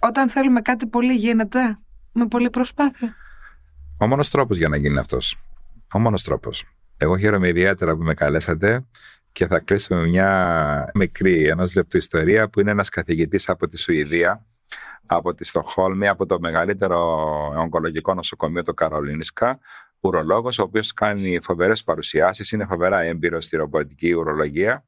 όταν 0.00 0.28
θέλουμε 0.28 0.60
κάτι 0.60 0.86
πολύ 0.86 1.14
γίνεται 1.14 1.78
με 2.12 2.26
πολλή 2.26 2.50
προσπάθεια. 2.50 3.14
Ο 3.98 4.06
μόνος 4.06 4.30
τρόπος 4.30 4.56
για 4.56 4.68
να 4.68 4.76
γίνει 4.76 4.98
αυτός. 4.98 5.36
Ο 5.94 5.98
μόνος 5.98 6.22
τρόπος. 6.22 6.64
Εγώ 7.02 7.18
χαίρομαι 7.18 7.48
ιδιαίτερα 7.48 7.96
που 7.96 8.02
με 8.02 8.14
καλέσατε 8.14 8.86
και 9.32 9.46
θα 9.46 9.58
κλείσω 9.58 9.94
με 9.94 10.06
μια 10.06 10.90
μικρή 10.94 11.46
ενός 11.46 11.74
λεπτού 11.74 11.96
ιστορία 11.96 12.48
που 12.48 12.60
είναι 12.60 12.70
ένας 12.70 12.88
καθηγητής 12.88 13.48
από 13.48 13.68
τη 13.68 13.78
Σουηδία 13.78 14.46
από 15.06 15.34
τη 15.34 15.44
Στοχόλμη, 15.44 16.08
από 16.08 16.26
το 16.26 16.40
μεγαλύτερο 16.40 16.98
ογκολογικό 17.56 18.14
νοσοκομείο 18.14 18.62
του 18.62 18.74
Καρολίνισκα, 18.74 19.58
ουρολόγος, 20.00 20.58
ο 20.58 20.62
οποίος 20.62 20.92
κάνει 20.92 21.38
φοβερές 21.42 21.84
παρουσιάσεις, 21.84 22.52
είναι 22.52 22.64
φοβερά 22.64 23.00
έμπειρος 23.00 23.44
στη 23.44 23.56
ρομποτική 23.56 24.12
ουρολογία 24.12 24.84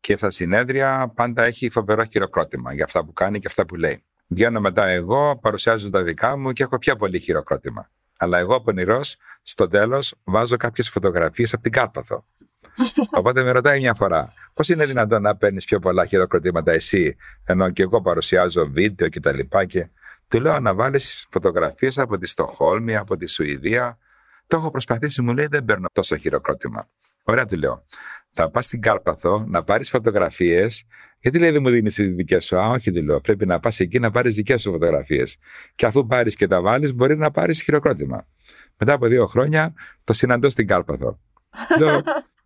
και 0.00 0.16
στα 0.16 0.30
συνέδρια 0.30 1.12
πάντα 1.14 1.44
έχει 1.44 1.70
φοβερό 1.70 2.04
χειροκρότημα 2.04 2.74
για 2.74 2.84
αυτά 2.84 3.04
που 3.04 3.12
κάνει 3.12 3.38
και 3.38 3.46
αυτά 3.46 3.66
που 3.66 3.74
λέει. 3.74 4.04
Βγαίνω 4.26 4.60
μετά 4.60 4.86
εγώ, 4.86 5.38
παρουσιάζω 5.42 5.90
τα 5.90 6.02
δικά 6.02 6.36
μου 6.36 6.52
και 6.52 6.62
έχω 6.62 6.78
πιο 6.78 6.96
πολύ 6.96 7.18
χειροκρότημα. 7.18 7.90
Αλλά 8.22 8.38
εγώ 8.38 8.60
πονηρό, 8.60 9.00
στο 9.42 9.68
τέλος, 9.68 10.14
βάζω 10.24 10.56
κάποιες 10.56 10.88
φωτογραφίες 10.90 11.52
από 11.52 11.62
την 11.62 11.72
Κάρπαθο. 11.72 12.24
Οπότε 13.18 13.42
με 13.42 13.50
ρωτάει 13.50 13.80
μια 13.80 13.94
φορά, 13.94 14.32
πώς 14.54 14.68
είναι 14.68 14.86
δυνατόν 14.86 15.22
να 15.22 15.36
παίρνεις 15.36 15.64
πιο 15.64 15.78
πολλά 15.78 16.06
χειροκροτήματα 16.06 16.72
εσύ, 16.72 17.16
ενώ 17.44 17.70
και 17.70 17.82
εγώ 17.82 18.02
παρουσιάζω 18.02 18.66
βίντεο 18.66 19.08
κτλ. 19.08 19.38
Και, 19.38 19.66
και 19.66 19.88
του 20.28 20.40
λέω 20.40 20.60
να 20.60 20.74
βάλεις 20.74 21.26
φωτογραφίες 21.30 21.98
από 21.98 22.18
τη 22.18 22.26
Στοχόλμη, 22.26 22.96
από 22.96 23.16
τη 23.16 23.26
Σουηδία. 23.26 23.98
Το 24.46 24.56
έχω 24.56 24.70
προσπαθήσει, 24.70 25.22
μου 25.22 25.32
λέει 25.32 25.46
δεν 25.46 25.64
παίρνω 25.64 25.88
τόσο 25.92 26.16
χειροκρότημα. 26.16 26.88
Ωραία, 27.22 27.44
του 27.44 27.56
λέω. 27.56 27.84
Θα 28.32 28.50
πας 28.50 28.64
στην 28.64 28.80
Κάρπαθο 28.80 29.44
να 29.48 29.62
πάρεις 29.62 29.90
φωτογραφίες. 29.90 30.84
Γιατί 31.18 31.38
λέει 31.38 31.50
δεν 31.50 31.62
μου 31.62 31.70
δίνεις 31.70 31.94
τις 31.94 32.08
δικές 32.08 32.44
σου. 32.44 32.58
Α, 32.58 32.68
όχι, 32.68 32.90
του 32.90 33.02
λέω. 33.02 33.20
Πρέπει 33.20 33.46
να 33.46 33.60
πας 33.60 33.80
εκεί 33.80 33.98
να 33.98 34.10
πάρεις 34.10 34.34
δικές 34.34 34.62
σου 34.62 34.70
φωτογραφίες. 34.70 35.38
Και 35.74 35.86
αφού 35.86 36.06
πάρεις 36.06 36.36
και 36.36 36.46
τα 36.46 36.60
βάλεις, 36.60 36.94
μπορεί 36.94 37.16
να 37.16 37.30
πάρεις 37.30 37.62
χειροκρότημα. 37.62 38.26
Μετά 38.78 38.92
από 38.92 39.06
δύο 39.06 39.26
χρόνια 39.26 39.74
το 40.04 40.12
συναντώ 40.12 40.50
στην 40.50 40.66
Κάρπαθο. 40.66 41.18
λέω, 41.78 42.02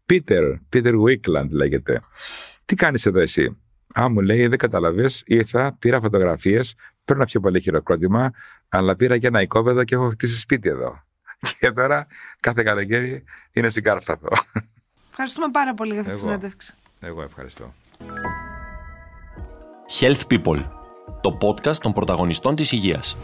Πίτερ, 0.06 0.56
Πίτερ 0.68 0.96
Βίκλαντ 0.96 1.52
λέγεται. 1.52 2.00
Τι 2.64 2.74
κάνεις 2.74 3.06
εδώ 3.06 3.20
εσύ; 3.20 3.56
Α, 4.00 4.08
μου 4.08 4.20
λέει, 4.20 4.46
δεν 4.46 4.58
καταλαβέ. 4.58 5.10
Ήρθα, 5.24 5.76
πήρα 5.78 6.00
φωτογραφίες, 6.00 6.74
παίρνω 7.04 7.24
πιο 7.24 7.40
πολύ 7.40 7.60
χειροκρότημα, 7.60 8.30
αλλά 8.68 8.96
πήρα 8.96 9.18
και 9.18 9.26
ένα 9.26 9.42
οικόπεδο 9.42 9.84
και 9.84 9.94
έχω 9.94 10.08
χτίσει 10.08 10.38
σπίτι 10.38 10.68
εδώ. 10.68 11.05
Και 11.60 11.70
τώρα 11.70 12.06
κάθε 12.40 12.62
καλοκαίρι 12.62 13.24
είναι 13.52 13.68
στην 13.68 13.82
Κάρπαθο. 13.82 14.28
Ευχαριστούμε 15.10 15.48
πάρα 15.52 15.74
πολύ 15.74 15.92
για 15.92 16.00
αυτή 16.00 16.12
τη 16.12 16.18
συνέντευξη. 16.18 16.74
Εγώ 17.00 17.22
ευχαριστώ. 17.22 17.72
Health 20.00 20.22
People, 20.30 20.64
το 21.20 21.38
podcast 21.40 21.76
των 21.76 21.92
πρωταγωνιστών 21.92 22.54
της 22.54 22.72
υγείας. 22.72 23.16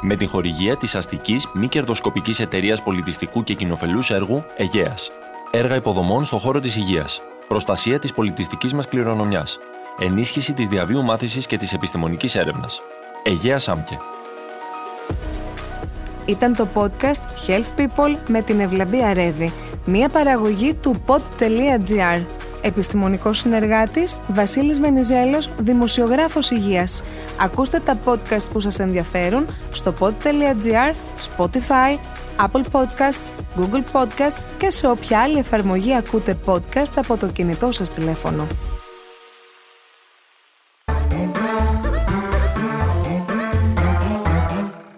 Με 0.00 0.16
την 0.16 0.28
χορηγία 0.28 0.76
της 0.76 0.94
αστικής 0.94 1.48
μη 1.54 1.68
κερδοσκοπικής 1.68 2.40
εταιρείας 2.40 2.82
πολιτιστικού 2.82 3.42
και 3.44 3.54
κοινοφελούς 3.54 4.10
έργου 4.10 4.44
Αιγαίας. 4.56 5.10
Έργα 5.50 5.74
υποδομών 5.74 6.24
στον 6.24 6.38
χώρο 6.38 6.60
της 6.60 6.76
υγείας. 6.76 7.22
Προστασία 7.48 7.98
της 7.98 8.12
πολιτιστικής 8.12 8.74
μας 8.74 8.88
κληρονομιάς. 8.88 9.58
Ενίσχυση 9.98 10.52
της 10.52 10.68
διαβίου 10.68 11.02
μάθησης 11.02 11.46
και 11.46 11.56
της 11.56 11.72
επιστημονικής 11.72 12.34
έρευνας. 12.34 12.82
Αιγαία 13.22 13.58
Σάμκε. 13.58 13.98
Ήταν 16.28 16.56
το 16.56 16.68
podcast 16.74 17.48
Health 17.48 17.80
People 17.80 18.16
με 18.28 18.42
την 18.42 18.60
Ευλαμπία 18.60 19.14
Ρεύη, 19.14 19.52
μια 19.84 20.08
παραγωγή 20.08 20.74
του 20.74 20.94
pod.gr. 21.06 22.24
Επιστημονικός 22.62 23.38
συνεργάτης 23.38 24.16
Βασίλης 24.28 24.80
Βενιζέλος, 24.80 25.50
δημοσιογράφος 25.58 26.50
υγείας. 26.50 27.02
Ακούστε 27.40 27.80
τα 27.80 27.98
podcast 28.04 28.50
που 28.52 28.60
σας 28.60 28.78
ενδιαφέρουν 28.78 29.46
στο 29.70 29.94
pod.gr, 30.00 30.94
Spotify, 31.28 31.98
Apple 32.46 32.62
Podcasts, 32.72 33.30
Google 33.58 33.82
Podcasts 33.92 34.44
και 34.56 34.70
σε 34.70 34.88
όποια 34.88 35.20
άλλη 35.20 35.38
εφαρμογή 35.38 35.96
ακούτε 35.96 36.38
podcast 36.46 36.92
από 36.96 37.16
το 37.16 37.26
κινητό 37.26 37.72
σας 37.72 37.90
τηλέφωνο. 37.90 38.46